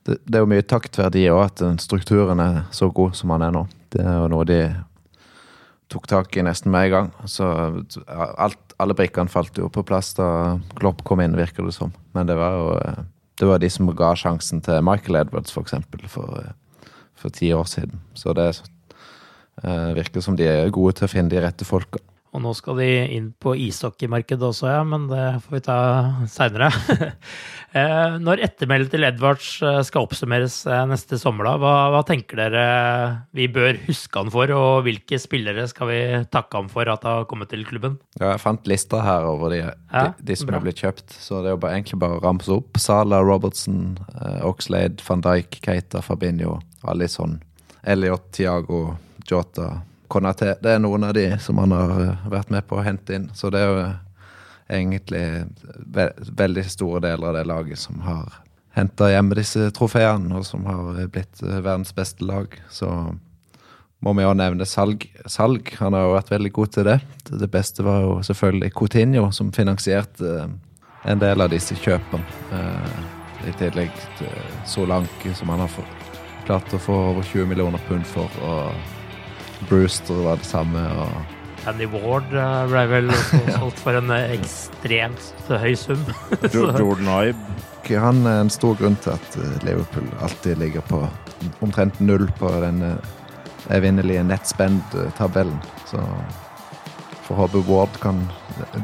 det, 0.08 0.18
er 0.32 0.42
jo 0.42 0.48
mye 0.50 0.64
taktverdi 0.64 1.26
òg 1.30 1.42
at 1.44 1.60
den 1.60 1.78
strukturen 1.82 2.40
er 2.42 2.62
så 2.74 2.88
god 2.94 3.16
som 3.18 3.34
han 3.34 3.44
er 3.44 3.54
nå. 3.54 3.64
Det 3.92 4.00
er 4.04 4.22
jo 4.22 4.30
noe 4.32 4.46
de 4.48 4.60
tok 5.92 6.08
tak 6.08 6.36
i 6.36 6.44
nesten 6.44 6.72
med 6.72 6.88
en 6.88 6.94
gang. 6.94 7.10
Så 7.28 7.48
alt, 8.16 8.67
alle 8.78 8.94
brikkene 8.94 9.30
falt 9.30 9.58
jo 9.58 9.68
på 9.72 9.82
plass 9.86 10.12
da 10.18 10.58
Klopp 10.78 11.02
kom 11.06 11.22
inn, 11.22 11.36
virker 11.38 11.66
det 11.66 11.74
som. 11.74 11.92
Men 12.14 12.28
det 12.30 12.38
var 12.38 12.56
jo 12.56 12.66
eh, 12.78 13.00
det 13.38 13.46
var 13.46 13.60
de 13.62 13.70
som 13.70 13.90
ga 13.94 14.12
sjansen 14.18 14.62
til 14.66 14.82
Michael 14.82 15.20
Edwards, 15.20 15.52
for 15.54 15.66
eksempel, 15.66 16.02
for, 16.10 16.40
eh, 16.42 16.92
for 17.18 17.34
ti 17.34 17.52
år 17.54 17.68
siden. 17.70 18.00
Så 18.14 18.34
det 18.34 18.48
uh, 19.62 19.94
virker 19.94 20.22
som 20.22 20.36
de 20.38 20.46
er 20.46 20.74
gode 20.74 20.96
til 20.98 21.06
å 21.06 21.12
finne 21.12 21.30
de 21.30 21.42
rette 21.42 21.66
folka. 21.66 22.02
Og 22.36 22.42
nå 22.44 22.52
skal 22.56 22.76
de 22.80 22.88
inn 23.16 23.30
på 23.40 23.54
ishockeymarkedet 23.56 24.44
også, 24.50 24.68
ja, 24.68 24.82
men 24.86 25.06
det 25.08 25.22
får 25.44 25.54
vi 25.56 25.62
ta 25.68 25.78
seinere. 26.30 26.72
Eh, 27.76 28.14
når 28.24 28.40
ettermeldet 28.46 28.94
til 28.94 29.04
Edvards 29.04 29.48
eh, 29.60 29.82
skal 29.84 30.06
oppsummeres 30.06 30.54
eh, 30.64 30.86
neste 30.88 31.18
sommer, 31.20 31.44
da, 31.44 31.50
hva, 31.60 31.72
hva, 31.92 31.98
tenker 32.08 32.40
dere 32.40 32.62
vi 33.36 33.44
bør 33.52 33.76
huske 33.84 34.22
han 34.22 34.32
for, 34.32 34.48
og 34.56 34.86
hvilke 34.86 35.18
spillere 35.20 35.66
skal 35.68 35.90
vi 35.90 35.98
takke 36.32 36.62
ham 36.62 36.70
for 36.72 36.88
at 36.88 37.04
har 37.04 37.26
kommet 37.28 37.52
til 37.52 37.66
klubben? 37.68 37.98
Ja, 38.16 38.30
jeg 38.30 38.40
fant 38.40 38.70
lista 38.72 39.02
her 39.04 39.28
over 39.28 39.52
de, 39.52 39.60
de, 39.92 40.06
de 40.30 40.38
som 40.40 40.54
er 40.56 40.64
blitt 40.64 40.80
kjøpt, 40.80 41.12
så 41.12 41.42
det 41.44 41.52
er 41.52 41.58
jo 41.58 41.60
bare, 41.66 41.76
egentlig 41.76 42.00
bare 42.00 42.16
å 42.16 42.24
ramse 42.24 42.56
opp. 42.56 42.80
Sala, 42.80 43.20
Robertson, 43.20 43.98
Oxlade, 44.48 45.04
van 45.04 45.26
Dijk, 45.28 45.60
Keita, 45.68 46.00
Fabinho, 46.02 46.56
Alison, 46.88 47.36
Elliot, 47.84 48.30
Tiago, 48.32 48.96
Jota 49.28 49.74
Konaté. 50.08 50.54
Det 50.62 50.74
er 50.74 50.82
noen 50.82 51.04
av 51.04 51.14
de 51.16 51.30
som 51.42 51.58
han 51.60 51.72
har 51.76 51.94
eh, 52.02 52.28
vært 52.32 52.52
med 52.52 52.66
på 52.68 52.78
å 52.78 52.84
hente 52.84 53.16
inn. 53.16 53.28
Så 53.36 53.52
det 53.52 53.62
er 53.62 53.68
jo 53.70 53.86
egentlig 54.78 55.22
ve 55.96 56.10
veldig 56.40 56.64
store 56.68 57.02
deler 57.04 57.30
av 57.30 57.38
det 57.38 57.46
laget 57.48 57.80
som 57.80 58.00
har 58.04 58.40
henta 58.76 59.08
hjemme 59.10 59.38
disse 59.38 59.70
trofeene, 59.74 60.30
og 60.38 60.46
som 60.46 60.66
har 60.68 61.00
blitt 61.12 61.42
eh, 61.44 61.60
verdens 61.60 61.94
beste 61.96 62.24
lag. 62.24 62.56
Så 62.72 62.88
må 64.04 64.14
vi 64.16 64.24
jo 64.24 64.34
nevne 64.38 64.66
salg. 64.68 65.08
salg. 65.26 65.74
Han 65.82 65.96
har 65.96 66.06
jo 66.06 66.16
vært 66.16 66.34
veldig 66.36 66.54
god 66.56 66.74
til 66.76 66.88
det. 66.88 66.98
Det 67.28 67.50
beste 67.52 67.84
var 67.84 68.02
jo 68.06 68.18
selvfølgelig 68.24 68.74
Coutinho, 68.78 69.28
som 69.34 69.52
finansierte 69.52 70.34
eh, 70.34 70.52
en 71.08 71.22
del 71.22 71.44
av 71.44 71.52
disse 71.52 71.76
kjøpene. 71.78 72.24
I 73.46 73.52
tillegg 73.54 73.92
til 74.18 74.32
Solanke, 74.66 75.30
som 75.38 75.52
han 75.54 75.62
har 75.62 75.76
klart 76.44 76.74
å 76.74 76.80
få 76.82 76.96
over 77.12 77.22
20 77.22 77.46
millioner 77.46 77.82
pund 77.86 78.06
for. 78.08 78.40
og 78.42 78.97
Brewster 79.66 80.22
var 80.24 80.38
det 80.40 80.46
samme. 80.48 80.84
og 81.02 81.68
Andy 81.68 81.88
Ward 81.92 82.32
eh, 82.32 82.64
ble 82.70 82.84
vel 82.92 83.10
også 83.14 83.40
solgt 83.58 83.82
for 83.82 83.98
en 83.98 84.12
eh, 84.14 84.34
ekstremt 84.38 85.50
høy 85.50 85.74
sum. 85.78 86.04
Jordan 86.54 87.10
Ibe. 87.28 87.56
Han 87.88 88.26
er 88.28 88.42
en 88.44 88.52
stor 88.52 88.76
grunn 88.78 88.98
til 89.04 89.14
at 89.16 89.38
eh, 89.40 89.56
Liverpool 89.66 90.08
alltid 90.24 90.60
ligger 90.60 90.84
på 90.88 91.02
omtrent 91.64 92.00
null 92.00 92.26
på 92.38 92.50
den 92.62 92.82
evinnelige 93.74 94.24
nettspend-tabellen. 94.26 95.58
Så 95.86 96.02
får 97.28 97.42
håpe 97.44 97.62
Ward 97.68 98.00
kan, 98.02 98.24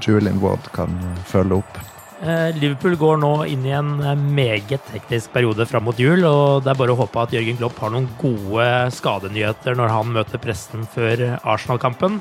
Julian 0.04 0.38
Ward 0.42 0.70
kan 0.76 0.94
følge 1.26 1.62
opp. 1.62 1.80
Eh, 2.24 2.56
Liverpool 2.56 2.94
går 2.96 3.18
nå 3.20 3.32
inn 3.52 3.66
i 3.68 3.74
en 3.76 3.98
eh, 4.00 4.14
meget 4.16 4.86
hektisk 4.94 5.34
periode 5.34 5.66
fram 5.68 5.84
mot 5.84 5.98
jul, 6.00 6.24
og 6.24 6.64
det 6.64 6.72
er 6.72 6.78
bare 6.78 6.94
å 6.94 7.00
håpe 7.02 7.20
at 7.20 7.34
Jørgen 7.36 7.58
Klopp 7.58 7.82
har 7.84 7.92
noen 7.92 8.08
gode 8.16 8.68
skadenyheter 8.96 9.76
når 9.76 9.92
han 9.92 10.14
møter 10.14 10.40
pressen 10.40 10.86
før 10.94 11.26
Arsenal-kampen. 11.42 12.16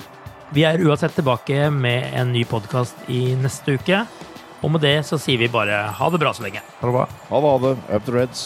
Vi 0.54 0.68
er 0.68 0.84
uansett 0.84 1.16
tilbake 1.16 1.70
med 1.72 2.12
en 2.20 2.36
ny 2.36 2.44
podkast 2.46 3.08
i 3.08 3.32
neste 3.40 3.80
uke. 3.80 4.04
Og 4.64 4.76
med 4.76 4.84
det 4.84 4.98
så 5.08 5.18
sier 5.20 5.40
vi 5.40 5.52
bare 5.52 5.86
ha 5.96 6.12
det 6.12 6.20
bra 6.20 6.36
så 6.36 6.44
lenge. 6.44 6.62
Ha 6.82 6.92
det 6.92 6.96
bra. 7.00 7.08
Ha 7.32 7.40
det, 7.40 7.56
ha 7.56 7.58
det. 7.64 7.74
Up 7.96 8.06
the 8.06 8.20
Reds. 8.20 8.46